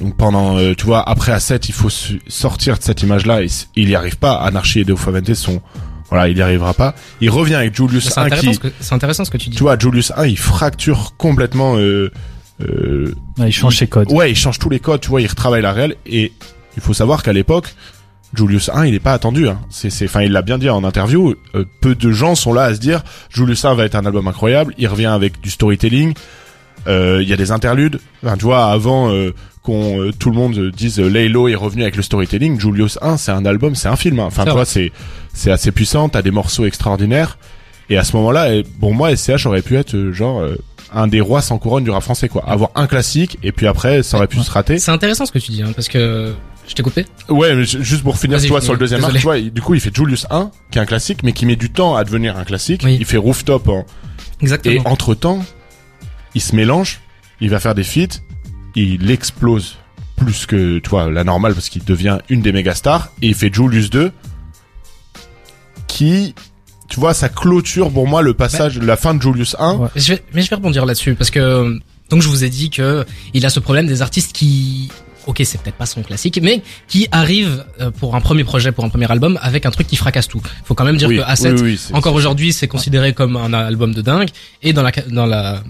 Donc 0.00 0.16
pendant, 0.16 0.56
euh, 0.58 0.74
tu 0.74 0.86
vois, 0.86 1.08
après 1.08 1.32
A7, 1.32 1.66
il 1.68 1.74
faut 1.74 1.90
sortir 2.26 2.76
de 2.78 2.82
cette 2.82 3.02
image-là. 3.02 3.40
Il 3.76 3.88
y 3.88 3.94
arrive 3.94 4.16
pas. 4.16 4.34
Anarchy 4.36 4.80
et 4.80 4.84
Deo 4.84 4.96
Favente 4.96 5.32
sont, 5.34 5.60
voilà, 6.10 6.28
il 6.28 6.36
y 6.36 6.42
arrivera 6.42 6.74
pas. 6.74 6.94
Il 7.20 7.30
revient 7.30 7.54
avec 7.54 7.74
Julius 7.74 8.08
C'est 8.08 8.18
1 8.18 8.24
intéressant, 8.24 8.48
qui, 8.48 8.54
ce 8.54 8.60
que- 8.60 8.72
c'est 8.80 8.94
intéressant 8.94 9.24
ce 9.24 9.30
que 9.30 9.36
tu 9.38 9.48
dis. 9.50 9.56
tu 9.56 9.62
vois, 9.62 9.78
Julius 9.78 10.12
1, 10.16 10.26
il 10.26 10.38
fracture 10.38 11.14
complètement, 11.16 11.76
euh, 11.76 12.10
euh, 12.60 13.14
Ouais, 13.38 13.48
il 13.48 13.52
change 13.52 13.76
ses 13.78 13.86
codes. 13.86 14.10
Ouais, 14.12 14.30
il 14.30 14.36
change 14.36 14.58
tous 14.58 14.70
les 14.70 14.80
codes, 14.80 15.00
tu 15.00 15.08
vois, 15.08 15.20
il 15.20 15.26
retravaille 15.26 15.62
la 15.62 15.72
réelle 15.72 15.96
et 16.06 16.32
il 16.76 16.82
faut 16.82 16.94
savoir 16.94 17.22
qu'à 17.22 17.32
l'époque, 17.32 17.74
Julius 18.34 18.68
1, 18.72 18.86
il 18.86 18.94
est 18.94 19.00
pas 19.00 19.12
attendu. 19.12 19.48
Hein. 19.48 19.60
C'est, 19.70 19.90
c'est, 19.90 20.06
enfin, 20.06 20.22
il 20.22 20.32
l'a 20.32 20.42
bien 20.42 20.58
dit 20.58 20.68
en 20.68 20.82
interview. 20.84 21.34
euh, 21.54 21.64
peu 21.80 21.94
de 21.94 22.10
gens 22.10 22.34
sont 22.34 22.52
là 22.52 22.64
à 22.64 22.74
se 22.74 22.80
dire 22.80 23.02
Julius 23.30 23.64
1 23.64 23.74
va 23.74 23.84
être 23.84 23.94
un 23.94 24.04
album 24.06 24.26
incroyable. 24.26 24.74
Il 24.76 24.88
revient 24.88 25.06
avec 25.06 25.40
du 25.40 25.50
storytelling. 25.50 26.14
Euh, 26.88 27.20
Il 27.22 27.28
y 27.28 27.32
a 27.32 27.36
des 27.36 27.50
interludes. 27.52 28.00
Enfin, 28.24 28.36
tu 28.36 28.44
vois, 28.44 28.66
avant 28.66 29.10
euh, 29.12 29.32
qu'on 29.64 30.00
euh, 30.00 30.12
tout 30.16 30.30
le 30.30 30.36
monde 30.36 30.70
dise 30.70 31.00
euh, 31.00 31.08
Laylo 31.08 31.48
est 31.48 31.54
revenu 31.56 31.82
avec 31.82 31.96
le 31.96 32.02
storytelling, 32.02 32.60
Julius 32.60 32.98
1, 33.02 33.16
c'est 33.16 33.32
un 33.32 33.44
album, 33.44 33.74
c'est 33.74 33.88
un 33.88 33.96
film. 33.96 34.20
hein. 34.20 34.26
Enfin, 34.26 34.44
vois, 34.44 34.64
c'est 34.64 34.92
c'est 35.32 35.50
assez 35.50 35.72
puissant. 35.72 36.08
T'as 36.08 36.22
des 36.22 36.30
morceaux 36.30 36.66
extraordinaires. 36.66 37.38
Et 37.90 37.96
à 37.98 38.04
ce 38.04 38.14
moment-là, 38.16 38.54
et 38.54 38.64
bon, 38.78 38.94
moi, 38.94 39.14
SCH 39.16 39.46
aurait 39.46 39.62
pu 39.62 39.76
être 39.76 39.94
euh, 39.94 40.12
genre 40.12 40.40
euh, 40.40 40.56
un 40.92 41.06
des 41.08 41.20
rois 41.20 41.42
sans 41.42 41.58
couronne 41.58 41.82
du 41.84 41.90
rap 41.90 42.02
français, 42.02 42.28
quoi. 42.28 42.44
Avoir 42.48 42.70
un 42.76 42.86
classique 42.86 43.38
et 43.42 43.50
puis 43.52 43.66
après, 43.66 44.02
ça 44.02 44.16
aurait 44.18 44.26
pu 44.28 44.38
se 44.40 44.50
rater. 44.50 44.78
C'est 44.78 44.92
intéressant 44.92 45.26
ce 45.26 45.32
que 45.32 45.38
tu 45.40 45.50
dis, 45.50 45.62
hein, 45.62 45.72
parce 45.74 45.88
que 45.88 46.32
je 46.68 46.74
t'ai 46.74 46.82
coupé. 46.82 47.04
Ouais, 47.28 47.54
mais 47.54 47.64
ju- 47.64 47.82
juste 47.84 48.02
pour 48.02 48.16
finir, 48.18 48.40
tu 48.40 48.48
vois, 48.48 48.60
sur 48.62 48.72
le 48.74 48.78
deuxième 48.78 49.02
arc, 49.04 49.12
tu 49.14 49.20
vois, 49.20 49.38
du 49.40 49.60
coup, 49.60 49.74
il 49.74 49.80
fait 49.80 49.94
Julius 49.94 50.26
1, 50.30 50.50
qui 50.70 50.78
est 50.78 50.80
un 50.82 50.86
classique, 50.86 51.22
mais 51.24 51.32
qui 51.32 51.44
met 51.46 51.56
du 51.56 51.70
temps 51.70 51.94
à 51.96 52.04
devenir 52.04 52.36
un 52.38 52.44
classique. 52.44 52.82
Oui. 52.84 52.96
Il 53.00 53.04
fait 53.06 53.16
Rooftop, 53.18 53.68
hein. 53.68 53.84
et 54.40 54.44
Exactement. 54.44 54.82
entre 54.88 55.14
temps, 55.14 55.44
il 56.34 56.40
se 56.40 56.54
mélange, 56.56 57.00
il 57.40 57.50
va 57.50 57.60
faire 57.60 57.74
des 57.74 57.84
feats, 57.84 58.20
il 58.74 59.10
explose 59.10 59.76
plus 60.16 60.46
que, 60.46 60.78
tu 60.78 60.90
vois, 60.90 61.10
la 61.10 61.24
normale, 61.24 61.54
parce 61.54 61.68
qu'il 61.68 61.84
devient 61.84 62.18
une 62.28 62.40
des 62.42 62.52
méga 62.52 62.74
stars, 62.74 63.10
et 63.22 63.28
il 63.28 63.34
fait 63.34 63.52
Julius 63.52 63.90
2, 63.90 64.12
qui, 65.86 66.34
tu 66.88 67.00
vois, 67.00 67.14
ça 67.14 67.28
clôture 67.28 67.90
pour 67.90 68.06
moi 68.06 68.22
le 68.22 68.34
passage, 68.34 68.78
la 68.78 68.96
fin 68.96 69.14
de 69.14 69.22
Julius 69.22 69.56
1. 69.58 69.74
Ouais. 69.76 69.88
Je 69.96 70.14
vais, 70.14 70.22
mais 70.32 70.42
je 70.42 70.50
vais 70.50 70.56
rebondir 70.56 70.86
là-dessus 70.86 71.14
parce 71.14 71.30
que 71.30 71.78
donc 72.10 72.22
je 72.22 72.28
vous 72.28 72.44
ai 72.44 72.48
dit 72.50 72.70
que 72.70 73.04
il 73.32 73.44
a 73.46 73.50
ce 73.50 73.60
problème 73.60 73.86
des 73.86 74.02
artistes 74.02 74.32
qui, 74.32 74.90
ok, 75.26 75.40
c'est 75.44 75.60
peut-être 75.60 75.76
pas 75.76 75.86
son 75.86 76.02
classique, 76.02 76.38
mais 76.42 76.62
qui 76.88 77.08
arrivent 77.12 77.64
euh, 77.80 77.90
pour 77.90 78.14
un 78.16 78.20
premier 78.20 78.44
projet, 78.44 78.72
pour 78.72 78.84
un 78.84 78.88
premier 78.88 79.10
album, 79.10 79.38
avec 79.42 79.66
un 79.66 79.70
truc 79.70 79.86
qui 79.86 79.96
fracasse 79.96 80.28
tout. 80.28 80.42
Faut 80.64 80.74
quand 80.74 80.84
même 80.84 80.96
dire 80.96 81.08
Oui, 81.08 81.16
que 81.18 81.22
A7, 81.22 81.54
oui, 81.54 81.60
oui, 81.62 81.78
c'est- 81.78 81.94
encore 81.94 82.14
aujourd'hui, 82.14 82.52
c'est 82.52 82.68
considéré 82.68 83.12
comme 83.14 83.36
un 83.36 83.52
album 83.52 83.94
de 83.94 84.02
dingue, 84.02 84.28
et 84.62 84.72
dans 84.72 84.82
la 84.82 84.90
dans 85.08 85.26
la 85.26 85.62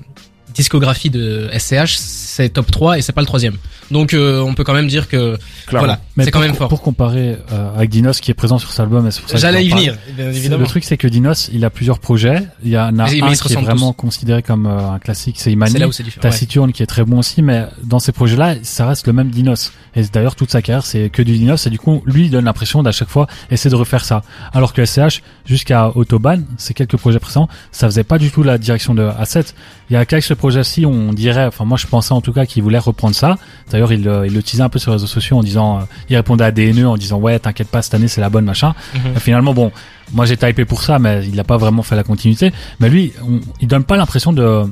discographie 0.55 1.11
de 1.11 1.49
SCH, 1.57 1.97
c'est 1.97 2.49
top 2.49 2.71
3 2.71 2.99
et 2.99 3.03
c'est 3.03 3.13
pas 3.13 3.21
le 3.21 3.27
troisième. 3.27 3.57
Donc 3.91 4.15
euh, 4.15 4.41
on 4.41 4.55
peut 4.55 4.65
quand 4.65 4.73
même 4.73 4.89
dire 4.89 5.09
que 5.09 5.37
Clairement. 5.67 5.87
voilà, 5.87 6.01
c'est 6.21 6.31
quand 6.31 6.41
même 6.41 6.55
fort. 6.55 6.69
Pour 6.69 6.81
comparer 6.81 7.37
euh, 7.53 7.77
avec 7.77 7.91
Dinos 7.91 8.21
qui 8.21 8.31
est 8.31 8.35
présent 8.35 8.59
sur 8.59 8.71
cet 8.71 8.81
album, 8.81 9.07
et 9.07 9.11
c'est 9.11 9.21
pour 9.21 9.29
ça 9.29 9.35
que 9.37 9.41
J'allais 9.43 9.65
y 9.65 9.69
venir, 9.71 9.97
bien 10.17 10.31
évidemment. 10.31 10.63
Le 10.63 10.67
truc, 10.69 10.85
c'est 10.85 10.97
que 10.97 11.07
Dinos, 11.07 11.51
il 11.53 11.65
a 11.65 11.71
plusieurs 11.71 11.99
projets. 11.99 12.43
Il 12.63 12.71
y 12.71 12.79
en 12.79 12.99
a 12.99 13.11
Mais- 13.11 13.23
un 13.23 13.33
qui 13.35 13.53
est 13.53 13.57
vraiment 13.57 13.93
considéré 13.93 14.43
comme 14.43 14.67
euh, 14.67 14.93
un 14.93 14.99
classique, 14.99 15.37
c'est 15.39 15.53
Imani. 15.53 15.73
C'est 15.73 15.79
là 15.79 15.89
où 15.89 15.93
c'est 15.93 16.03
différent. 16.03 16.23
T'as 16.23 16.31
ouais. 16.31 16.73
Qui 16.73 16.83
est 16.83 16.87
très 16.87 17.05
bon 17.05 17.19
aussi, 17.19 17.43
mais 17.43 17.67
dans 17.83 17.99
ces 17.99 18.13
projets-là, 18.13 18.55
ça 18.63 18.87
reste 18.87 19.07
le 19.07 19.13
même 19.13 19.29
Dinos. 19.31 19.73
Et 19.97 20.03
d'ailleurs, 20.03 20.35
toute 20.35 20.51
sa 20.51 20.63
carrière, 20.63 20.85
c'est 20.85 21.09
que 21.11 21.23
du 21.23 21.37
Dinos. 21.37 21.67
Et 21.67 21.71
du 21.71 21.79
coup, 21.79 22.03
lui, 22.07 22.25
il 22.25 22.31
donne 22.31 22.47
l'impression 22.47 22.83
d'à 22.83 22.91
chaque 22.93 23.09
fois 23.11 23.27
essayer 23.51 23.71
de 23.71 23.77
refaire 23.77 24.05
ça. 24.05 24.23
Alors 24.53 24.73
que 24.73 24.85
SCH, 24.85 25.23
jusqu'à 25.45 25.91
Autobahn, 25.95 26.45
ces 26.57 26.75
quelques 26.75 26.97
projets 26.97 27.19
précédents, 27.21 27.49
ça 27.71 27.87
faisait 27.87 28.03
pas 28.05 28.19
du 28.19 28.31
tout 28.31 28.43
la 28.43 28.59
direction 28.59 28.95
de 28.95 29.03
A7. 29.03 29.55
Il 29.91 29.93
y 29.93 29.97
a 29.97 30.05
qu'avec 30.07 30.25
projet-ci, 30.45 30.85
on 30.85 31.15
dirait, 31.15 31.47
enfin 31.47 31.65
moi 31.65 31.79
je 31.79 31.87
pensais 31.87 32.13
en 32.13 32.21
tout 32.21 32.35
cas 32.35 32.45
qu'il 32.45 32.63
voulait 32.63 32.77
reprendre 32.77 33.15
ça. 33.15 33.39
D'ailleurs, 33.71 33.95
il, 33.95 34.07
euh, 34.07 34.27
il 34.27 34.35
le 34.35 34.43
teasait 34.43 34.63
un 34.63 34.69
peu 34.69 34.79
sur 34.79 34.91
les 34.91 34.97
réseaux 34.97 35.07
sociaux 35.07 35.39
en 35.39 35.43
disant, 35.43 35.79
euh, 35.79 35.83
il 36.11 36.17
répondait 36.17 36.45
à 36.45 36.53
DNE 36.53 36.85
en 36.85 36.99
disant 36.99 37.19
ouais, 37.19 37.39
t'inquiète 37.39 37.69
pas, 37.69 37.81
cette 37.81 37.95
année 37.95 38.09
c'est 38.09 38.21
la 38.21 38.29
bonne 38.29 38.45
machin. 38.45 38.75
Mhm. 38.95 39.15
Finalement, 39.21 39.55
bon, 39.55 39.73
moi 40.13 40.27
j'ai 40.27 40.37
typé 40.37 40.67
pour 40.67 40.83
ça, 40.83 40.99
mais 40.99 41.25
il 41.25 41.35
n'a 41.35 41.45
pas 41.45 41.57
vraiment 41.57 41.83
fait 41.83 41.97
la 41.97 42.03
continuité. 42.03 42.53
Mais 42.79 42.91
lui, 42.91 43.15
on, 43.27 43.41
il 43.63 43.69
donne 43.69 43.85
pas 43.85 43.97
l'impression 43.97 44.35
de 44.35 44.65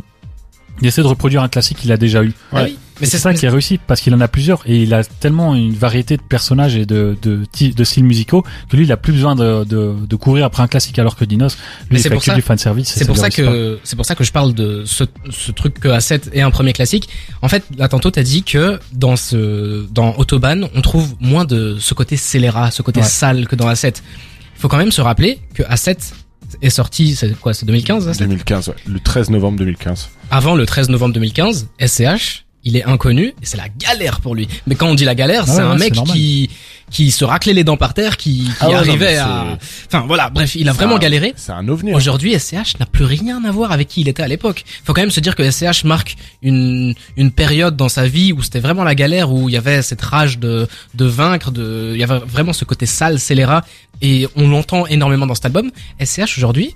il 0.80 0.86
essaie 0.86 1.02
de 1.02 1.06
reproduire 1.06 1.42
un 1.42 1.48
classique 1.48 1.78
qu'il 1.78 1.92
a 1.92 1.96
déjà 1.96 2.22
eu. 2.22 2.32
Ah 2.52 2.64
oui. 2.64 2.78
Mais 3.00 3.06
c'est 3.08 3.18
ça 3.18 3.34
qui 3.34 3.46
est 3.46 3.48
réussi 3.48 3.80
parce 3.84 4.00
qu'il 4.00 4.14
en 4.14 4.20
a 4.20 4.28
plusieurs 4.28 4.62
et 4.64 4.82
il 4.82 4.94
a 4.94 5.02
tellement 5.02 5.56
une 5.56 5.72
variété 5.74 6.16
de 6.16 6.22
personnages 6.22 6.76
et 6.76 6.86
de 6.86 7.16
de, 7.20 7.40
de 7.74 7.84
styles 7.84 8.04
musicaux 8.04 8.44
que 8.70 8.76
lui 8.76 8.84
il 8.84 8.92
a 8.92 8.96
plus 8.96 9.12
besoin 9.12 9.34
de, 9.34 9.64
de, 9.64 9.94
de 10.06 10.16
courir 10.16 10.44
après 10.44 10.62
un 10.62 10.68
classique 10.68 11.00
alors 11.00 11.16
que 11.16 11.24
Dinos 11.24 11.56
lui 11.90 11.98
il 11.98 12.02
fait 12.02 12.10
que 12.16 12.34
du 12.34 12.42
fan 12.42 12.58
service. 12.58 12.92
C'est 12.94 13.06
pour 13.06 13.16
ça 13.16 13.28
que 13.30 13.80
c'est 13.82 13.96
pour 13.96 14.06
ça 14.06 14.14
que 14.14 14.22
je 14.22 14.30
parle 14.30 14.54
de 14.54 14.84
ce, 14.84 15.02
ce 15.30 15.50
truc 15.50 15.80
que 15.80 15.88
A7 15.88 16.32
est 16.32 16.42
un 16.42 16.50
premier 16.52 16.72
classique. 16.72 17.08
En 17.40 17.48
fait, 17.48 17.64
là 17.76 17.88
tantôt 17.88 18.12
t'as 18.12 18.22
dit 18.22 18.44
que 18.44 18.78
dans 18.92 19.16
ce 19.16 19.84
dans 19.90 20.14
Autobahn 20.18 20.68
on 20.74 20.80
trouve 20.80 21.14
moins 21.18 21.44
de 21.44 21.78
ce 21.80 21.94
côté 21.94 22.16
scélérat, 22.16 22.70
ce 22.70 22.82
côté 22.82 23.02
sale 23.02 23.48
que 23.48 23.56
dans 23.56 23.68
A7. 23.68 23.96
Il 24.54 24.60
faut 24.60 24.68
quand 24.68 24.76
même 24.76 24.92
se 24.92 25.00
rappeler 25.00 25.40
que 25.54 25.64
A7 25.64 26.12
est 26.60 26.70
sorti, 26.70 27.14
c'est 27.16 27.38
quoi, 27.38 27.54
c'est 27.54 27.66
2015 27.66 28.18
2015, 28.18 28.68
ouais. 28.68 28.74
le 28.86 29.00
13 29.00 29.30
novembre 29.30 29.58
2015. 29.58 30.10
Avant 30.30 30.54
le 30.54 30.66
13 30.66 30.88
novembre 30.88 31.14
2015, 31.14 31.68
SCH 31.80 32.44
il 32.64 32.76
est 32.76 32.84
inconnu 32.84 33.26
et 33.26 33.46
c'est 33.46 33.56
la 33.56 33.68
galère 33.68 34.20
pour 34.20 34.34
lui. 34.34 34.48
Mais 34.66 34.74
quand 34.74 34.86
on 34.88 34.94
dit 34.94 35.04
la 35.04 35.14
galère, 35.14 35.46
c'est 35.46 35.60
un 35.60 35.76
mec 35.76 35.92
qui 35.92 36.50
qui 36.90 37.10
se 37.10 37.24
raclait 37.24 37.54
les 37.54 37.64
dents 37.64 37.78
par 37.78 37.94
terre, 37.94 38.18
qui, 38.18 38.42
qui 38.42 38.50
ah 38.60 38.76
arrivait 38.76 39.16
à. 39.16 39.58
Enfin 39.86 40.04
voilà, 40.06 40.28
bref, 40.28 40.54
il 40.54 40.68
a 40.68 40.72
vraiment 40.72 40.98
galéré. 40.98 41.32
C'est 41.36 41.52
un 41.52 41.66
ovni. 41.68 41.92
Hein. 41.92 41.96
Aujourd'hui, 41.96 42.38
SCH 42.38 42.78
n'a 42.78 42.86
plus 42.86 43.06
rien 43.06 43.42
à 43.44 43.50
voir 43.50 43.72
avec 43.72 43.88
qui 43.88 44.02
il 44.02 44.08
était 44.08 44.22
à 44.22 44.28
l'époque. 44.28 44.62
Faut 44.84 44.92
quand 44.92 45.00
même 45.00 45.10
se 45.10 45.20
dire 45.20 45.34
que 45.34 45.50
SCH 45.50 45.84
marque 45.84 46.16
une 46.42 46.94
une 47.16 47.30
période 47.30 47.76
dans 47.76 47.88
sa 47.88 48.06
vie 48.06 48.32
où 48.32 48.42
c'était 48.42 48.60
vraiment 48.60 48.84
la 48.84 48.94
galère, 48.94 49.32
où 49.32 49.48
il 49.48 49.52
y 49.52 49.58
avait 49.58 49.80
cette 49.82 50.02
rage 50.02 50.38
de 50.38 50.68
de 50.94 51.04
vaincre, 51.06 51.50
de 51.50 51.92
il 51.94 52.00
y 52.00 52.04
avait 52.04 52.18
vraiment 52.18 52.52
ce 52.52 52.66
côté 52.66 52.84
sale, 52.84 53.18
scélérat, 53.18 53.64
et 54.02 54.28
on 54.36 54.48
l'entend 54.48 54.86
énormément 54.86 55.26
dans 55.26 55.34
cet 55.34 55.46
album. 55.46 55.70
SCH 55.98 56.36
aujourd'hui, 56.36 56.74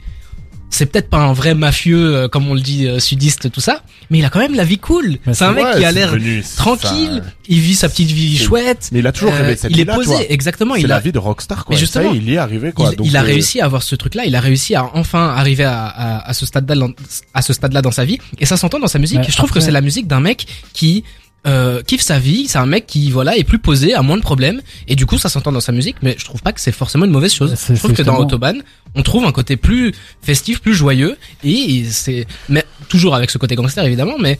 c'est 0.71 0.87
peut-être 0.87 1.09
pas 1.09 1.19
un 1.19 1.33
vrai 1.33 1.55
mafieux 1.55 2.17
euh, 2.17 2.29
comme 2.29 2.49
on 2.49 2.55
le 2.55 2.61
dit 2.61 2.87
euh, 2.87 2.99
sudiste 2.99 3.51
tout 3.51 3.61
ça, 3.61 3.83
mais 4.11 4.19
il 4.19 4.25
a 4.25 4.31
quand 4.31 4.39
même 4.39 4.55
la 4.55 4.65
vie 4.65 4.79
cool. 4.79 5.19
C'est 5.33 5.45
un 5.45 5.53
mec 5.53 5.67
qui 5.77 5.85
a 5.85 5.93
l'air 5.93 6.15
tranquille, 6.57 7.23
il 7.49 7.61
vit 7.61 7.75
sa 7.75 7.89
petite 7.89 8.11
vie 8.11 8.37
chouette. 8.37 8.91
Mais 8.93 8.99
il 8.99 9.07
a 9.07 9.13
toujours 9.13 9.33
rêvé 9.33 9.53
euh, 9.53 9.57
cette 9.57 9.71
Il 9.71 9.81
est 9.81 9.85
posé, 9.87 10.33
exactement. 10.33 10.75
C'est 10.75 10.87
la 10.87 11.01
vie 11.01 11.13
de 11.13 11.19
rockstar 11.19 11.65
quoi. 11.65 11.75
Mais 11.75 11.81
justement, 11.81 12.13
il 12.13 12.29
y 12.29 12.35
est 12.35 12.39
arrivé 12.39 12.73
quoi. 12.73 12.91
Il, 13.03 13.17
a 13.17 13.23
réussi 13.23 13.61
à 13.61 13.65
avoir 13.65 13.83
ce 13.83 13.95
truc-là, 13.95 14.25
il 14.27 14.35
a 14.35 14.41
réussi 14.41 14.75
à 14.75 14.91
enfin 14.95 15.29
arriver 15.29 15.65
à, 15.65 16.19
à, 16.19 16.35
ce 16.35 16.47
stade-là, 16.47 16.89
à 17.35 17.43
ce 17.43 17.53
stade-là 17.53 17.83
dans 17.83 17.91
sa 17.91 18.05
vie, 18.05 18.19
et 18.39 18.47
ça 18.47 18.57
s'entend 18.57 18.79
dans 18.79 18.89
sa 18.89 18.99
musique. 18.99 19.21
Je 19.29 19.37
trouve 19.37 19.51
que 19.51 19.61
c'est 19.61 19.71
la 19.71 19.81
musique 19.81 20.07
d'un 20.07 20.21
mec 20.21 20.47
qui 20.73 21.05
euh, 21.47 21.83
kiffe 21.83 22.01
sa 22.01 22.19
vie, 22.19 22.49
c'est 22.49 22.59
un 22.59 22.67
mec 22.67 22.87
qui 22.87 23.11
voilà 23.11 23.37
est 23.37 23.45
plus 23.45 23.59
posé, 23.59 23.95
a 23.95 24.03
moins 24.03 24.17
de 24.17 24.23
problèmes 24.23 24.61
et 24.89 24.97
du 24.97 25.07
coup 25.07 25.19
ça 25.19 25.29
s'entend 25.29 25.53
dans 25.53 25.61
sa 25.61 25.73
musique 25.73 25.97
mais 26.03 26.17
je 26.19 26.25
trouve 26.25 26.43
pas 26.43 26.53
que 26.53 26.61
c'est 26.61 26.73
forcément 26.73 27.05
une 27.05 27.13
mauvaise 27.13 27.33
chose. 27.33 27.55
Je 27.69 27.75
trouve 27.75 27.93
que 27.93 28.03
dans 28.03 28.19
Autobahn, 28.19 28.63
on 28.95 29.03
trouve 29.03 29.25
un 29.25 29.33
côté 29.33 29.57
plus 29.57 29.93
festif, 30.23 30.61
plus 30.61 30.75
joyeux 30.75 31.17
et 31.45 31.85
c'est 31.85 32.27
mais 32.49 32.65
toujours 32.89 33.15
avec 33.15 33.31
ce 33.31 33.39
côté 33.39 33.55
gangster 33.55 33.85
évidemment 33.85 34.17
mais 34.19 34.39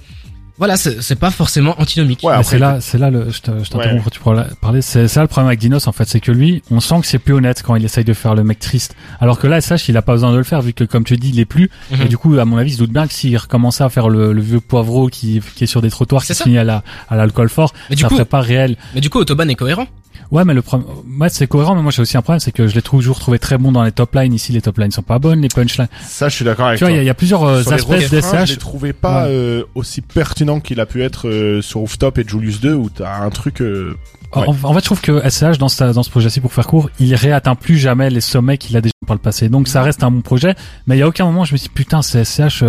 voilà, 0.59 0.77
c'est 0.77 1.19
pas 1.19 1.31
forcément 1.31 1.79
antinomique. 1.79 2.21
Ouais, 2.23 2.43
c'est 2.43 2.59
là, 2.59 2.81
c'est 2.81 2.99
là 2.99 3.11
le, 3.11 3.31
je 3.31 3.41
t'interromps 3.41 4.03
quand 4.05 4.11
tu 4.11 4.21
pourras 4.21 4.45
parler. 4.61 4.81
C'est 4.81 5.07
ça 5.09 5.21
le 5.21 5.29
problème 5.29 5.49
avec 5.49 5.61
Dinos 5.61 5.87
en 5.87 5.93
fait, 5.93 6.09
c'est 6.09 6.21
que 6.21 6.33
lui, 6.33 6.63
on 6.71 6.81
sent 6.81 7.01
que 7.01 7.07
c'est 7.07 7.19
plus 7.19 7.35
honnête 7.35 7.63
quand 7.63 7.77
il 7.77 7.85
essaye 7.85 8.05
de 8.05 8.15
faire 8.15 8.35
le 8.35 8.43
mec 8.43 8.59
triste. 8.59 8.97
Alors 9.21 9.39
que 9.39 9.47
là, 9.47 9.61
sache, 9.61 9.89
il 9.89 9.97
a 9.97 10.03
pas 10.03 10.13
besoin 10.13 10.33
de 10.33 10.39
le 10.39 10.45
faire 10.45 10.63
vu 10.63 10.73
que 10.73 10.85
comme 10.85 11.05
tu 11.05 11.17
dis, 11.17 11.31
il 11.31 11.41
est 11.41 11.45
plus. 11.45 11.71
Mhm. 11.91 12.03
Et 12.03 12.05
du 12.07 12.17
coup, 12.17 12.39
à 12.39 12.45
mon 12.45 12.57
avis, 12.57 12.71
il 12.71 12.75
se 12.75 12.79
doute 12.79 12.93
bien 12.93 13.07
que 13.07 13.13
s'il 13.13 13.37
recommençait 13.37 13.85
à 13.85 13.91
faire 13.91 14.09
le, 14.09 14.33
vieux 14.41 14.61
poivreau 14.61 15.09
qui, 15.09 15.43
qui 15.57 15.65
est 15.65 15.67
sur 15.67 15.83
des 15.83 15.91
trottoirs, 15.91 16.25
qui 16.25 16.35
finit 16.35 16.59
à 16.59 16.65
la 16.65 16.83
à 17.09 17.17
l'alcool 17.17 17.49
fort, 17.49 17.75
mais 17.91 17.97
ça 17.97 18.09
serait 18.09 18.25
pas 18.25 18.41
réel. 18.41 18.77
Mais 18.95 19.01
du 19.01 19.11
coup, 19.11 19.19
Autobahn 19.19 19.51
est 19.51 19.55
cohérent. 19.55 19.87
Ouais, 20.31 20.45
mais 20.45 20.55
le 20.55 20.63
problème, 20.63 20.89
ouais, 21.21 21.29
c'est 21.29 21.47
cohérent, 21.47 21.75
mais 21.75 21.83
moi 21.83 21.93
j'ai 21.93 22.03
aussi 22.03 22.17
un 22.17 22.23
problème, 22.23 22.41
c'est 22.41 22.53
que 22.53 22.67
je 22.67 22.75
l'ai 22.75 22.83
toujours 22.83 23.19
trouvé 23.19 23.39
très 23.39 23.59
bon 23.59 23.73
dans 23.73 23.83
les 23.83 23.93
top 23.93 24.15
lines. 24.15 24.35
Ici, 24.35 24.53
les 24.53 24.61
top 24.61 24.79
lines 24.79 24.91
sont 24.91 25.03
pas 25.03 25.19
bonnes, 25.19 25.41
les 25.41 25.49
punchlines. 25.49 25.89
Ça, 26.03 26.29
je 26.29 26.35
suis 26.35 26.45
d'accord 26.45 26.67
avec 26.67 26.79
tu 26.79 26.85
toi. 26.85 26.93
il 26.93 27.03
y, 27.03 27.09
a 27.09 27.15
plusieurs 27.15 27.45
euh, 27.45 27.63
aspects 27.71 27.95
d'SH. 27.95 28.47
Je 28.47 28.53
l'ai 28.53 28.57
trouvé 28.57 28.93
pas 28.93 29.27
euh, 29.27 29.63
aussi 29.75 30.01
pertinent 30.01 30.61
qu'il 30.61 30.81
a 30.81 30.87
pu 30.87 31.03
être 31.03 31.29
euh, 31.29 31.63
sur 31.63 31.81
Rooftop 31.81 32.19
et 32.19 32.25
Julius 32.27 32.61
2, 32.61 32.75
où 32.75 32.91
t'as 32.91 33.23
un 33.23 33.31
truc. 33.31 33.61
Euh, 33.61 33.97
en, 34.33 34.53
fait, 34.53 34.81
je 34.81 34.85
trouve 34.85 35.01
que 35.01 35.29
SCH 35.29 35.59
dans, 35.59 35.69
dans 35.93 36.03
ce 36.03 36.11
projet-ci, 36.11 36.41
pour 36.41 36.53
faire 36.53 36.67
court, 36.67 36.91
il 36.99 37.15
réatteint 37.15 37.55
plus 37.55 37.79
jamais 37.79 38.11
les 38.11 38.21
sommets 38.21 38.59
qu'il 38.59 38.77
a 38.77 38.81
déjà 38.81 38.93
par 39.07 39.15
le 39.15 39.23
passé. 39.23 39.49
Donc 39.49 39.69
ça 39.69 39.83
reste 39.83 40.03
un 40.03 40.11
bon 40.11 40.21
projet, 40.21 40.55
mais 40.87 40.97
il 40.97 40.99
y 40.99 41.03
a 41.03 41.09
aucun 41.09 41.25
moment 41.25 41.45
je 41.45 41.53
me 41.53 41.59
suis 41.59 41.69
dit 41.69 41.75
putain, 41.75 42.03
c'est 42.03 42.25
SCH, 42.25 42.65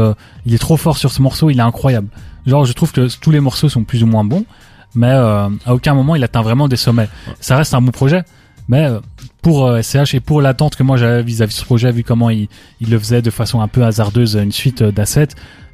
il 0.46 0.54
est 0.54 0.60
trop 0.60 0.78
fort 0.78 0.98
sur 0.98 1.12
ce 1.12 1.22
morceau, 1.22 1.50
il 1.50 1.58
est 1.58 1.64
incroyable. 1.64 2.10
Genre, 2.46 2.64
je 2.64 2.72
trouve 2.74 2.94
que 2.94 3.10
tous 3.20 3.32
les 3.32 3.42
morceaux 3.42 3.68
sont 3.68 3.84
plus 3.84 4.04
ou 4.04 4.08
moins 4.08 4.24
bons 4.24 4.46
mais 4.96 5.12
euh, 5.12 5.50
à 5.66 5.74
aucun 5.74 5.94
moment 5.94 6.16
il 6.16 6.24
atteint 6.24 6.42
vraiment 6.42 6.68
des 6.68 6.78
sommets. 6.78 7.10
Ça 7.40 7.58
reste 7.58 7.74
un 7.74 7.82
bon 7.82 7.92
projet, 7.92 8.24
mais 8.68 8.86
euh, 8.86 9.00
pour 9.42 9.72
SCH 9.82 9.96
euh, 9.96 10.06
et 10.14 10.20
pour 10.20 10.42
l'attente 10.42 10.76
que 10.76 10.84
moi 10.84 10.98
j'avais 10.98 11.24
vis-à-vis 11.24 11.54
de 11.54 11.60
ce 11.60 11.66
projet, 11.66 11.92
vu 11.92 12.04
comment 12.04 12.30
il, 12.30 12.48
il, 12.82 12.90
le 12.90 13.00
faisait 13.00 13.22
de 13.22 13.30
façon 13.30 13.62
un 13.62 13.68
peu 13.68 13.84
hasardeuse, 13.84 14.36
une 14.36 14.52
suite 14.52 14.84
d'assets 14.84 15.30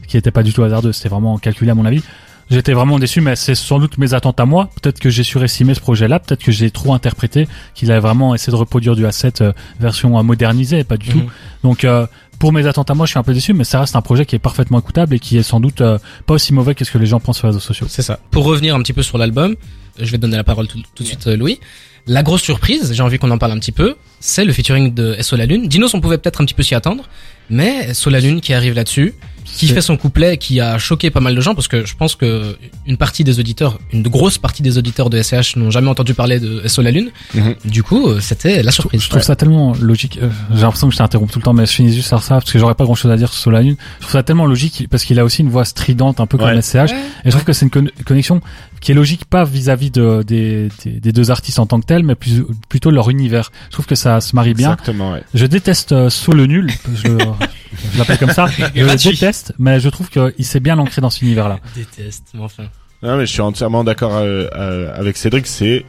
qui 0.07 0.17
était 0.17 0.31
pas 0.31 0.43
du 0.43 0.53
tout 0.53 0.63
hasardeuse, 0.63 0.95
c'était 0.95 1.09
vraiment 1.09 1.37
calculé 1.37 1.71
à 1.71 1.75
mon 1.75 1.85
avis. 1.85 2.03
J'étais 2.51 2.73
vraiment 2.73 2.99
déçu, 2.99 3.21
mais 3.21 3.37
c'est 3.37 3.55
sans 3.55 3.79
doute 3.79 3.97
mes 3.97 4.13
attentes 4.13 4.39
à 4.39 4.45
moi. 4.45 4.69
Peut-être 4.81 4.99
que 4.99 5.09
j'ai 5.09 5.23
surestimé 5.23 5.73
ce 5.73 5.79
projet-là, 5.79 6.19
peut-être 6.19 6.43
que 6.43 6.51
j'ai 6.51 6.71
trop 6.71 6.93
interprété, 6.93 7.47
qu'il 7.73 7.89
avait 7.89 8.01
vraiment 8.01 8.35
essayé 8.35 8.51
de 8.51 8.57
reproduire 8.57 8.97
du 8.97 9.05
asset 9.05 9.33
version 9.79 10.21
modernisée, 10.23 10.83
pas 10.83 10.97
du 10.97 11.07
tout. 11.07 11.19
Mhm. 11.19 11.29
Donc 11.63 11.87
pour 12.43 12.51
mes 12.51 12.67
attentes 12.67 12.91
à 12.91 12.93
moi, 12.93 13.05
je 13.05 13.11
suis 13.11 13.17
un 13.17 13.23
peu 13.23 13.33
déçu, 13.33 13.53
mais 13.53 13.63
ça 13.63 13.79
reste 13.79 13.95
un 13.95 14.01
projet 14.01 14.25
qui 14.25 14.35
est 14.35 14.39
parfaitement 14.39 14.77
écoutable 14.77 15.15
et 15.15 15.19
qui 15.19 15.37
est 15.37 15.43
sans 15.43 15.61
doute 15.61 15.79
euh, 15.79 15.97
pas 16.25 16.33
aussi 16.33 16.53
mauvais 16.53 16.75
que 16.75 16.83
ce 16.83 16.91
que 16.91 16.97
les 16.97 17.05
gens 17.05 17.21
pensent 17.21 17.37
sur 17.37 17.47
les 17.47 17.53
réseaux 17.53 17.65
sociaux. 17.65 17.87
C'est 17.89 18.01
ça. 18.01 18.19
Pour 18.31 18.43
revenir 18.43 18.75
un 18.75 18.81
petit 18.81 18.91
peu 18.91 19.01
sur 19.01 19.17
l'album, 19.17 19.55
je 19.97 20.11
vais 20.11 20.17
donner 20.17 20.35
la 20.35 20.43
parole 20.43 20.67
tout, 20.67 20.77
de 20.77 21.03
suite, 21.05 21.25
euh, 21.27 21.37
Louis. 21.37 21.61
La 22.05 22.21
grosse 22.21 22.41
surprise, 22.41 22.91
j'ai 22.93 23.01
envie 23.01 23.17
qu'on 23.17 23.31
en 23.31 23.37
parle 23.37 23.53
un 23.53 23.59
petit 23.59 23.71
peu, 23.71 23.95
c'est 24.19 24.43
le 24.43 24.51
featuring 24.51 24.93
de 24.93 25.15
SO 25.21 25.37
La 25.37 25.45
Lune. 25.45 25.69
Dinos, 25.69 25.93
on 25.93 26.01
pouvait 26.01 26.17
peut-être 26.17 26.41
un 26.41 26.43
petit 26.43 26.53
peu 26.53 26.63
s'y 26.63 26.75
attendre, 26.75 27.07
mais 27.49 27.93
SO 27.93 28.09
La 28.09 28.19
Lune 28.19 28.41
qui 28.41 28.53
arrive 28.53 28.73
là-dessus, 28.73 29.13
qui 29.43 29.67
fait 29.67 29.81
son 29.81 29.97
couplet, 29.97 30.37
qui 30.37 30.59
a 30.59 30.77
choqué 30.77 31.09
pas 31.09 31.19
mal 31.19 31.35
de 31.35 31.41
gens 31.41 31.55
parce 31.55 31.67
que 31.67 31.85
je 31.85 31.95
pense 31.95 32.15
que 32.15 32.57
une 32.85 32.97
partie 32.97 33.23
des 33.23 33.39
auditeurs, 33.39 33.79
une 33.91 34.03
grosse 34.03 34.37
partie 34.37 34.61
des 34.61 34.77
auditeurs 34.77 35.09
de 35.09 35.21
SCH 35.21 35.55
n'ont 35.55 35.71
jamais 35.71 35.89
entendu 35.89 36.13
parler 36.13 36.39
de 36.39 36.67
SO 36.67 36.81
la 36.81 36.91
Lune. 36.91 37.11
Mhm. 37.33 37.55
Du 37.65 37.83
coup, 37.83 38.07
euh, 38.07 38.19
c'était 38.19 38.63
la 38.63 38.71
surprise. 38.71 39.01
Je, 39.01 39.09
trouve 39.09 39.21
ça 39.21 39.35
tellement 39.35 39.73
logique. 39.79 40.19
Euh, 40.21 40.29
j'ai 40.53 40.61
l'impression 40.61 40.87
que 40.87 40.93
je 40.93 40.97
t'interromps 40.97 41.31
tout 41.31 41.39
le 41.39 41.43
temps, 41.43 41.53
mais 41.53 41.65
je 41.65 41.71
finis 41.71 41.93
juste 41.93 42.07
sur 42.07 42.21
ça 42.21 42.35
parce 42.35 42.51
que 42.51 42.59
j'aurais 42.59 42.75
pas 42.75 42.85
grand 42.85 42.95
chose 42.95 43.11
à 43.11 43.17
dire 43.17 43.31
sur 43.31 43.43
SO 43.43 43.51
la 43.51 43.61
Lune. 43.61 43.75
Je 43.99 44.05
trouve 44.05 44.13
ça 44.13 44.23
tellement 44.23 44.45
logique 44.45 44.87
parce 44.89 45.03
qu'il 45.03 45.19
a 45.19 45.23
aussi 45.23 45.41
une 45.41 45.49
voix 45.49 45.65
stridente, 45.65 46.19
un 46.19 46.25
peu 46.25 46.37
comme 46.37 46.61
SCH. 46.61 46.91
Et 47.23 47.25
je 47.25 47.29
trouve 47.31 47.43
que 47.43 47.53
c'est 47.53 47.65
une 47.65 47.89
connexion 48.05 48.41
qui 48.83 48.91
est 48.91 48.95
logique 48.95 49.23
pas 49.25 49.45
vis-à-vis 49.45 49.91
de, 49.91 50.23
des, 50.23 50.67
des, 50.85 51.11
deux 51.13 51.31
artistes 51.31 51.57
en 51.57 51.65
tant 51.65 51.79
que 51.79 51.85
tels, 51.85 52.03
mais 52.03 52.15
plus, 52.15 52.43
plutôt 52.67 52.91
leur 52.91 53.09
univers. 53.09 53.49
Je 53.67 53.71
trouve 53.71 53.85
que 53.85 53.95
ça 53.95 54.19
se 54.19 54.35
marie 54.35 54.53
bien. 54.53 54.73
Exactement, 54.73 55.13
ouais. 55.13 55.23
Je 55.33 55.45
déteste 55.45 55.93
euh, 55.93 56.09
le 56.33 56.45
nul. 56.45 56.69
Je, 56.93 57.07
je 57.07 57.97
l'appelle 57.97 58.17
comme 58.17 58.31
ça. 58.31 58.45
je 58.75 58.83
le 58.83 58.95
déteste, 58.97 59.53
mais 59.57 59.79
je 59.79 59.87
trouve 59.87 60.09
qu'il 60.09 60.45
s'est 60.45 60.59
bien 60.59 60.77
ancré 60.77 61.01
dans 61.01 61.09
cet 61.09 61.21
univers-là. 61.21 61.59
Déteste, 61.73 62.25
mais 62.33 62.41
enfin. 62.41 62.63
Non, 63.01 63.15
mais 63.15 63.25
je 63.25 63.31
suis 63.31 63.41
entièrement 63.41 63.85
d'accord 63.85 64.17
euh, 64.17 64.47
euh, 64.53 64.93
avec 64.93 65.15
Cédric. 65.15 65.47
C'est 65.47 65.85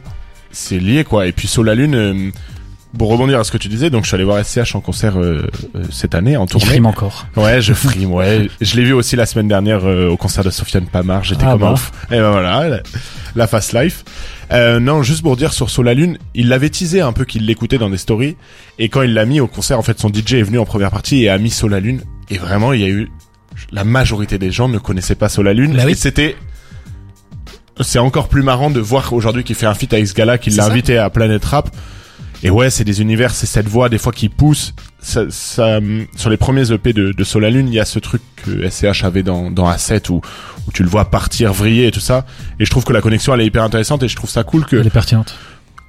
c'est 0.51 0.79
lié 0.79 1.03
quoi. 1.03 1.27
Et 1.27 1.33
puis 1.33 1.49
sur 1.49 1.65
la 1.65 1.75
lune. 1.75 2.31
Euh, 2.95 2.97
pour 2.97 3.09
rebondir 3.09 3.39
à 3.39 3.43
ce 3.43 3.51
que 3.51 3.57
tu 3.57 3.67
disais, 3.67 3.89
donc 3.89 4.03
je 4.03 4.09
suis 4.09 4.15
allé 4.15 4.23
voir 4.23 4.43
SCH 4.43 4.75
en 4.75 4.81
concert 4.81 5.15
cette 5.91 6.15
année 6.15 6.37
en 6.37 6.45
tournée. 6.45 6.65
Je 6.65 6.71
frime 6.71 6.85
encore. 6.85 7.27
Ouais, 7.35 7.61
je 7.61 7.73
frime. 7.75 8.11
Ouais, 8.11 8.49
je 8.61 8.75
l'ai 8.75 8.83
vu 8.83 8.93
aussi 8.93 9.15
la 9.15 9.25
semaine 9.25 9.47
dernière 9.47 9.83
au 9.85 10.17
concert 10.17 10.43
de 10.43 10.49
Sofiane 10.49 10.85
Pamar. 10.85 11.23
J'étais 11.23 11.45
ah 11.45 11.51
comme 11.51 11.61
bah. 11.61 11.73
ouf. 11.73 11.91
Et 12.09 12.17
ben 12.17 12.31
voilà, 12.31 12.67
la, 12.67 12.79
la 13.35 13.47
fast 13.47 13.73
life. 13.73 14.03
Euh, 14.51 14.79
non, 14.79 15.03
juste 15.03 15.21
pour 15.21 15.37
dire 15.37 15.53
sur 15.53 15.69
Soul 15.69 15.85
la 15.85 15.93
Lune, 15.93 16.17
il 16.33 16.49
l'avait 16.49 16.69
teasé 16.69 17.01
un 17.01 17.13
peu 17.13 17.25
qu'il 17.25 17.45
l'écoutait 17.45 17.77
dans 17.77 17.89
des 17.89 17.97
stories. 17.97 18.35
Et 18.79 18.89
quand 18.89 19.01
il 19.01 19.13
l'a 19.13 19.25
mis 19.25 19.39
au 19.39 19.47
concert, 19.47 19.79
en 19.79 19.81
fait, 19.81 19.99
son 19.99 20.09
DJ 20.09 20.35
est 20.35 20.43
venu 20.43 20.59
en 20.59 20.65
première 20.65 20.91
partie 20.91 21.23
et 21.23 21.29
a 21.29 21.37
mis 21.37 21.49
Soul 21.49 21.71
la 21.71 21.79
Lune. 21.79 22.01
Et 22.29 22.37
vraiment, 22.37 22.73
il 22.73 22.81
y 22.81 22.85
a 22.85 22.89
eu 22.89 23.11
la 23.71 23.83
majorité 23.83 24.37
des 24.37 24.51
gens 24.51 24.67
ne 24.67 24.77
connaissaient 24.77 25.15
pas 25.15 25.29
Soul 25.29 25.45
la 25.45 25.53
Lune. 25.53 25.73
Bah 25.75 25.89
et 25.89 25.95
c'était 25.95 26.35
c'est 27.81 27.99
encore 27.99 28.29
plus 28.29 28.41
marrant 28.41 28.69
de 28.69 28.79
voir 28.79 29.11
aujourd'hui 29.11 29.43
qu'il 29.43 29.55
fait 29.55 29.65
un 29.65 29.73
feat 29.73 29.93
avec 29.93 30.07
ce 30.07 30.13
gars-là, 30.13 30.37
qu'il 30.37 30.55
l'a 30.55 30.65
invité 30.65 30.97
à 30.97 31.09
Planet 31.09 31.43
Rap. 31.43 31.69
Et 32.43 32.49
ouais, 32.49 32.69
c'est 32.69 32.83
des 32.83 33.01
univers, 33.01 33.31
c'est 33.31 33.45
cette 33.45 33.67
voix 33.67 33.89
des 33.89 33.97
fois 33.97 34.11
qui 34.11 34.29
pousse. 34.29 34.73
Ça, 34.99 35.25
ça, 35.29 35.79
sur 36.15 36.29
les 36.29 36.37
premiers 36.37 36.71
EP 36.71 36.93
de, 36.93 37.11
de 37.11 37.23
Soul 37.23 37.43
la 37.43 37.49
Lune, 37.49 37.67
il 37.67 37.73
y 37.73 37.79
a 37.79 37.85
ce 37.85 37.99
truc 37.99 38.21
que 38.37 38.69
SCH 38.69 39.03
avait 39.03 39.23
dans, 39.23 39.51
dans 39.51 39.69
A7 39.69 40.09
où, 40.09 40.21
où 40.67 40.71
tu 40.71 40.83
le 40.83 40.89
vois 40.89 41.05
partir, 41.05 41.53
vriller 41.53 41.87
et 41.87 41.91
tout 41.91 41.99
ça. 41.99 42.25
Et 42.59 42.65
je 42.65 42.69
trouve 42.71 42.83
que 42.83 42.93
la 42.93 43.01
connexion, 43.01 43.33
elle 43.33 43.41
est 43.41 43.45
hyper 43.45 43.63
intéressante 43.63 44.03
et 44.03 44.07
je 44.07 44.15
trouve 44.15 44.29
ça 44.29 44.43
cool 44.43 44.65
que... 44.65 44.75
Elle 44.75 44.87
est 44.87 44.91
pertinente. 44.91 45.35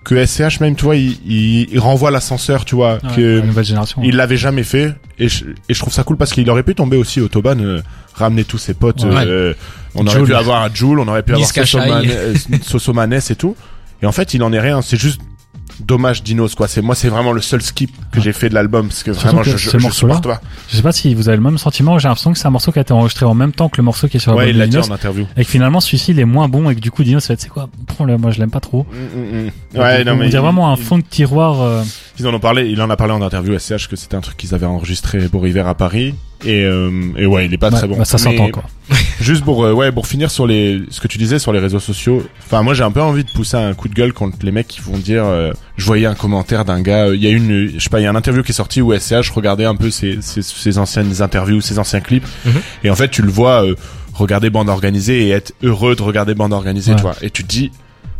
Que 0.05 0.25
SCH 0.25 0.61
même, 0.61 0.77
tu 0.77 0.85
vois, 0.85 0.95
il, 0.95 1.19
il, 1.27 1.81
renvoie 1.81 2.13
l'ascenseur, 2.13 2.65
tu 2.65 2.77
vois, 2.77 2.99
que 3.17 3.41
nouvelle 3.41 3.65
génération. 3.65 4.01
Il 4.05 4.15
l'avait 4.15 4.37
jamais 4.37 4.63
fait 4.63 4.95
et 5.19 5.29
je, 5.29 5.47
et 5.69 5.75
je 5.75 5.81
trouve 5.81 5.93
ça 5.93 6.05
cool 6.05 6.17
parce 6.17 6.33
qu'il 6.33 6.49
aurait 6.49 6.63
pu 6.63 6.77
tomber 6.77 6.97
aussi 6.97 7.21
au 7.21 7.27
Toban, 7.27 7.59
euh, 7.59 7.83
ramener 8.15 8.45
tous 8.45 8.59
ses 8.59 8.75
potes. 8.75 9.03
Euh, 9.05 9.53
on 9.97 10.07
aurait 10.07 10.23
pu 10.23 10.35
avoir 10.35 10.73
Joule, 10.73 11.01
on 11.01 11.09
aurait 11.09 11.25
pu 11.25 11.33
avoir 11.33 11.49
Sosomanes 12.63 13.21
et 13.31 13.35
tout. 13.35 13.57
Et 14.01 14.07
en 14.07 14.13
fait, 14.13 14.35
il 14.35 14.45
en 14.45 14.53
est 14.53 14.61
rien. 14.61 14.81
C'est 14.81 15.01
juste 15.01 15.21
dommage 15.81 16.23
Dinos 16.23 16.55
quoi. 16.55 16.69
C'est 16.69 16.83
moi 16.83 16.95
c'est 16.95 17.09
vraiment 17.09 17.33
le 17.33 17.41
seul 17.41 17.63
skip 17.63 17.91
que 18.13 18.21
j'ai 18.21 18.33
fait 18.33 18.49
de 18.49 18.55
l'album 18.55 18.89
parce 18.89 19.03
que 19.03 19.11
vraiment 19.11 19.43
je, 19.43 19.57
je, 19.57 19.79
je 19.79 19.91
supporte 19.91 20.25
pas. 20.25 20.41
je 20.69 20.77
sais 20.77 20.83
pas 20.83 20.93
si 20.93 21.15
vous 21.15 21.29
avez 21.29 21.37
le 21.37 21.43
même 21.43 21.59
sentiment 21.59 21.99
j'ai 21.99 22.09
l'impression 22.09 22.33
que 22.33 22.39
c'est 22.39 22.47
un 22.47 22.51
morceau 22.51 22.73
qui 22.73 22.79
a 22.79 22.83
été 22.83 22.93
enregistré 22.93 23.27
en 23.27 23.35
même 23.35 23.53
temps 23.53 23.69
que 23.69 23.77
le 23.79 23.83
morceau 23.83 24.09
qui 24.09 24.17
est 24.17 24.21
sur 24.21 24.35
ouais, 24.35 24.51
il 24.51 24.59
l'a 24.59 24.67
dit 24.67 24.79
en 24.79 24.91
interview. 24.91 25.27
et 25.37 25.45
que 25.45 25.51
finalement 25.51 25.81
celui-ci 25.81 26.13
il 26.13 26.21
est 26.21 26.25
moins 26.25 26.49
bon 26.49 26.71
et 26.71 26.75
que 26.75 26.81
du 26.81 26.91
coup 26.91 27.05
Dinos 27.05 27.25
c'est 27.25 27.49
quoi 27.49 27.69
prends-le 27.87 28.17
moi 28.17 28.31
je 28.31 28.39
l'aime 28.41 28.51
pas 28.51 28.61
trop. 28.61 28.87
Mm, 28.93 29.19
mm, 29.21 29.51
mm. 29.75 29.79
ouais 29.79 30.05
non 30.05 30.13
on 30.13 30.17
mais 30.17 30.29
dirait 30.29 30.43
vraiment 30.43 30.73
un 30.73 30.77
fond 30.77 30.99
de 30.99 31.05
tiroir 31.05 31.61
euh, 31.61 31.83
Ils 32.19 32.27
en 32.27 32.33
ont 32.35 32.41
parlé, 32.41 32.69
il 32.71 32.81
en 32.81 32.89
a 32.91 32.97
parlé 32.97 33.13
en 33.13 33.21
interview 33.23 33.59
SCH 33.59 33.89
que 33.89 33.97
c'était 33.97 34.15
un 34.17 34.21
truc 34.21 34.37
qu'ils 34.37 34.55
avaient 34.55 34.67
enregistré 34.67 35.29
pour 35.29 35.43
River 35.43 35.61
à 35.67 35.75
Paris. 35.75 36.15
Et, 36.45 36.65
euh, 36.65 36.91
et 37.17 37.25
ouais, 37.27 37.47
il 37.47 37.55
est 37.55 37.59
pas 37.59 37.71
Bah, 37.71 37.79
très 37.79 37.89
bon. 37.89 37.97
bah, 37.97 38.05
ça 38.05 38.19
s'entend 38.19 38.51
quoi. 38.51 38.65
Juste 39.21 39.43
pour 39.45 39.65
euh, 39.65 39.73
ouais 39.73 39.91
pour 39.91 40.07
finir 40.07 40.31
sur 40.31 40.47
les 40.47 40.83
ce 40.91 41.01
que 41.01 41.09
tu 41.09 41.17
disais 41.19 41.39
sur 41.39 41.53
les 41.53 41.59
réseaux 41.59 41.81
sociaux. 41.81 42.23
Enfin 42.45 42.63
moi 42.63 42.75
j'ai 42.75 42.83
un 42.85 42.91
peu 42.91 43.01
envie 43.01 43.25
de 43.25 43.31
pousser 43.31 43.57
un 43.57 43.73
coup 43.75 43.89
de 43.89 43.95
gueule 43.95 44.13
contre 44.13 44.37
les 44.43 44.53
mecs 44.53 44.69
qui 44.69 44.81
vont 44.83 44.99
dire. 44.99 45.25
euh, 45.25 45.53
je 45.79 45.87
voyais 45.87 46.05
un 46.07 46.15
commentaire 46.15 46.65
d'un 46.67 46.83
gars. 46.83 47.07
euh, 47.07 47.17
Il 47.17 47.23
y 47.23 47.27
a 47.27 47.31
une 47.31 47.73
je 47.75 47.79
sais 47.79 47.89
pas 47.89 48.01
il 48.01 48.05
y 48.05 48.07
a 48.07 48.11
un 48.11 48.15
interview 48.17 48.43
qui 48.43 48.53
est 48.53 48.55
sorti 48.55 48.83
où 48.83 48.93
SCH 48.97 49.31
regardait 49.31 49.65
un 49.65 49.77
peu 49.77 49.91
ses, 49.91 50.19
ses, 50.21 50.43
ses 50.43 50.77
anciennes 50.79 51.23
interviews, 51.23 51.61
ses 51.63 51.79
anciens 51.79 52.01
clips. 52.01 52.27
Mhm. 52.45 52.53
Et 52.85 52.91
en 52.91 52.97
fait 52.97 53.09
tu 53.11 53.23
le 53.23 53.31
vois 53.31 53.65
euh, 53.65 53.75
regarder 54.13 54.51
bande 54.51 54.69
organisée 54.69 55.27
et 55.27 55.31
être 55.31 55.53
heureux 55.63 55.97
de 55.97 56.03
regarder 56.03 56.35
bande 56.35 56.53
organisée, 56.53 56.91
Ouais. 56.93 56.97
tu 56.97 57.03
vois. 57.03 57.17
Et 57.23 57.31
tu 57.31 57.45
te 57.45 57.49
dis 57.49 57.73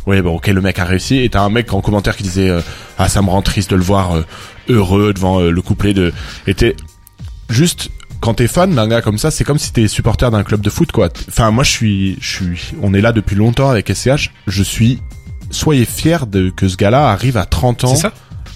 ouais 0.07 0.21
bon 0.23 0.35
ok 0.37 0.47
le 0.47 0.61
mec 0.61 0.79
a 0.79 0.85
réussi. 0.85 1.17
Et 1.17 1.29
t'as 1.29 1.41
un 1.41 1.49
mec 1.49 1.71
en 1.73 1.81
commentaire 1.81 2.15
qui 2.17 2.23
disait 2.23 2.49
euh, 2.49 2.61
ah 2.97 3.07
ça 3.07 3.21
me 3.21 3.29
rend 3.29 3.43
triste 3.43 3.69
de 3.69 3.75
le 3.75 3.83
voir 3.83 4.15
euh, 4.15 4.25
heureux 4.69 5.13
devant 5.13 5.39
euh, 5.39 5.51
le 5.51 5.61
couplet 5.61 5.93
de. 5.93 6.11
T'es 6.55 6.75
juste 7.49 7.91
quand 8.19 8.35
t'es 8.35 8.47
fan 8.47 8.73
d'un 8.73 8.87
gars 8.87 9.01
comme 9.01 9.17
ça, 9.17 9.31
c'est 9.31 9.43
comme 9.43 9.59
si 9.59 9.71
t'es 9.71 9.87
supporter 9.87 10.31
d'un 10.31 10.43
club 10.43 10.61
de 10.61 10.69
foot, 10.69 10.91
quoi. 10.91 11.09
Enfin, 11.27 11.51
moi, 11.51 11.63
je 11.63 11.69
suis, 11.69 12.17
je 12.19 12.27
suis, 12.27 12.75
on 12.81 12.93
est 12.93 13.01
là 13.01 13.11
depuis 13.11 13.35
longtemps 13.35 13.69
avec 13.69 13.93
SCH. 13.93 14.31
Je 14.47 14.63
suis, 14.63 14.99
soyez 15.51 15.85
fiers 15.85 16.25
de 16.27 16.49
que 16.49 16.67
ce 16.67 16.77
gars-là 16.77 17.09
arrive 17.09 17.37
à 17.37 17.45
30 17.45 17.83
ans. 17.83 17.95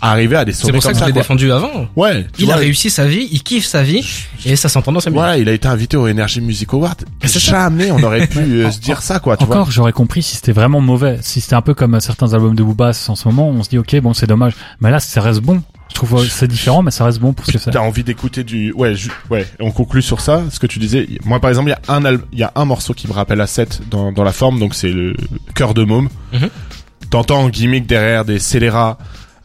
Arriver 0.01 0.35
à 0.35 0.45
des 0.45 0.51
C'est 0.53 0.61
sommets 0.61 0.73
pour 0.73 0.83
ça 0.83 0.93
que 0.93 0.99
je 0.99 1.05
l'ai 1.05 1.11
défendu 1.11 1.51
avant. 1.51 1.87
Ouais, 1.95 2.25
Il 2.39 2.51
a 2.51 2.55
réussi 2.55 2.89
sa 2.89 3.05
vie, 3.05 3.27
il 3.31 3.43
kiffe 3.43 3.65
sa 3.65 3.83
vie, 3.83 4.03
et 4.45 4.55
ça 4.55 4.67
s'entend 4.69 4.91
dans 4.91 4.99
sa 4.99 5.09
musique. 5.09 5.19
Voilà, 5.19 5.37
il 5.37 5.47
a 5.47 5.51
été 5.53 5.67
invité 5.67 5.97
au 5.97 6.07
Energy 6.07 6.41
Music 6.41 6.73
Award. 6.73 7.03
C'est. 7.23 7.39
Jamais 7.39 7.91
on 7.91 8.01
aurait 8.03 8.27
pu 8.27 8.39
euh, 8.39 8.71
se 8.71 8.79
dire 8.79 9.01
ça, 9.01 9.19
quoi. 9.19 9.37
Tu 9.37 9.45
vois. 9.45 9.55
Encore, 9.57 9.71
j'aurais 9.71 9.93
compris 9.93 10.21
si 10.23 10.35
c'était 10.35 10.51
vraiment 10.53 10.81
mauvais. 10.81 11.19
Si 11.21 11.41
c'était 11.41 11.55
un 11.55 11.61
peu 11.61 11.73
comme 11.73 11.99
certains 11.99 12.33
albums 12.33 12.55
de 12.55 12.63
Booba 12.63 12.91
en 13.07 13.15
ce 13.15 13.27
moment, 13.27 13.49
on 13.49 13.61
se 13.63 13.69
dit 13.69 13.77
ok, 13.77 13.95
bon, 14.01 14.13
c'est 14.13 14.27
dommage. 14.27 14.53
Mais 14.79 14.89
là, 14.91 14.99
ça 14.99 15.21
reste 15.21 15.41
bon. 15.41 15.61
Je 15.89 15.95
trouve 15.95 16.21
euh, 16.21 16.25
c'est 16.29 16.47
différent, 16.47 16.81
mais 16.83 16.91
ça 16.91 17.03
reste 17.03 17.19
bon 17.19 17.33
pour 17.33 17.45
ce 17.45 17.51
que 17.51 17.57
c'est. 17.57 17.69
T'as 17.71 17.81
envie 17.81 18.03
d'écouter 18.05 18.43
du, 18.45 18.71
ouais, 18.71 18.95
ju- 18.95 19.11
ouais. 19.29 19.45
On 19.59 19.71
conclut 19.71 20.01
sur 20.01 20.21
ça. 20.21 20.41
Ce 20.49 20.57
que 20.59 20.65
tu 20.67 20.79
disais. 20.79 21.05
Moi, 21.25 21.39
par 21.41 21.49
exemple, 21.49 21.67
il 21.69 21.71
y 21.71 21.91
a 21.91 21.93
un, 21.93 22.05
al- 22.05 22.21
il 22.31 22.39
y 22.39 22.43
a 22.43 22.51
un 22.55 22.63
morceau 22.65 22.93
qui 22.93 23.07
me 23.09 23.13
rappelle 23.13 23.41
à 23.41 23.47
7 23.47 23.81
dans, 23.91 24.11
dans 24.13 24.23
la 24.23 24.31
forme. 24.31 24.57
Donc, 24.57 24.73
c'est 24.73 24.91
le 24.91 25.13
cœur 25.53 25.73
de 25.73 25.83
môme. 25.83 26.07
Mhm. 26.33 26.49
T'entends 27.09 27.41
en 27.41 27.49
gimmick 27.49 27.87
derrière 27.87 28.23
des 28.23 28.39
scélérats. 28.39 28.97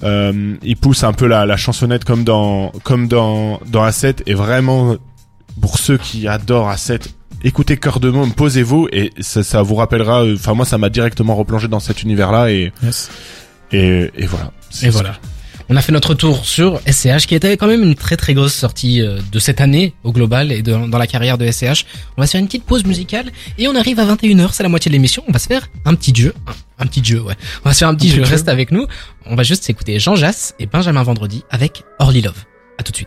Euh, 0.02 0.56
il 0.62 0.76
pousse 0.76 1.04
un 1.04 1.12
peu 1.12 1.26
la, 1.26 1.46
la 1.46 1.56
chansonnette 1.56 2.04
comme 2.04 2.22
dans, 2.24 2.70
comme 2.84 3.08
dans, 3.08 3.60
dans 3.66 3.86
A7 3.86 4.22
et 4.26 4.34
vraiment, 4.34 4.96
pour 5.60 5.78
ceux 5.78 5.96
qui 5.96 6.28
adorent 6.28 6.70
A7, 6.70 7.08
écoutez 7.44 7.76
Cœur 7.78 7.98
de 8.00 8.10
môme, 8.10 8.32
posez-vous 8.32 8.88
et 8.92 9.10
ça, 9.20 9.42
ça 9.42 9.62
vous 9.62 9.74
rappellera, 9.76 10.22
euh, 10.24 10.34
enfin, 10.34 10.52
moi, 10.54 10.66
ça 10.66 10.76
m'a 10.78 10.90
directement 10.90 11.34
replongé 11.34 11.68
dans 11.68 11.80
cet 11.80 12.02
univers-là 12.02 12.50
et, 12.50 12.72
Yes. 12.82 13.10
et, 13.72 14.10
et 14.14 14.26
voilà. 14.26 14.52
Et 14.82 14.90
voilà. 14.90 15.16
On 15.68 15.76
a 15.76 15.82
fait 15.82 15.90
notre 15.90 16.14
tour 16.14 16.46
sur 16.46 16.80
SCH, 16.86 17.26
qui 17.26 17.34
était 17.34 17.56
quand 17.56 17.66
même 17.66 17.82
une 17.82 17.96
très 17.96 18.16
très 18.16 18.34
grosse 18.34 18.54
sortie 18.54 19.02
euh, 19.02 19.18
de 19.32 19.38
cette 19.40 19.60
année 19.60 19.94
au 20.04 20.12
global 20.12 20.52
et 20.52 20.62
de- 20.62 20.86
dans 20.88 20.98
la 20.98 21.06
carrière 21.08 21.38
de 21.38 21.50
SCH. 21.50 21.84
On 22.16 22.22
va 22.22 22.26
se 22.26 22.32
faire 22.32 22.40
une 22.40 22.46
petite 22.46 22.64
pause 22.64 22.84
musicale 22.84 23.32
et 23.58 23.66
on 23.66 23.74
arrive 23.74 23.98
à 23.98 24.04
21h, 24.04 24.50
c'est 24.52 24.62
la 24.62 24.68
moitié 24.68 24.90
de 24.90 24.94
l'émission. 24.94 25.24
On 25.28 25.32
va 25.32 25.38
se 25.40 25.48
faire 25.48 25.68
un 25.84 25.94
petit 25.94 26.14
jeu. 26.14 26.32
Un, 26.46 26.84
un 26.84 26.86
petit 26.86 27.04
jeu, 27.04 27.20
ouais. 27.20 27.34
On 27.64 27.68
va 27.68 27.72
se 27.74 27.78
faire 27.80 27.88
un 27.88 27.94
petit 27.96 28.08
Un 28.08 28.10
jeu, 28.10 28.16
petit 28.22 28.28
jeu. 28.28 28.34
reste 28.34 28.48
avec 28.48 28.70
nous. 28.70 28.86
On 29.26 29.34
va 29.34 29.42
juste 29.42 29.64
s'écouter 29.64 29.98
Jean 29.98 30.14
Jass 30.14 30.54
et 30.60 30.66
Benjamin 30.66 31.02
Vendredi 31.02 31.42
avec 31.50 31.82
Orly 31.98 32.22
Love. 32.22 32.44
À 32.78 32.82
tout 32.84 32.92
de 32.92 32.96
suite. 32.96 33.04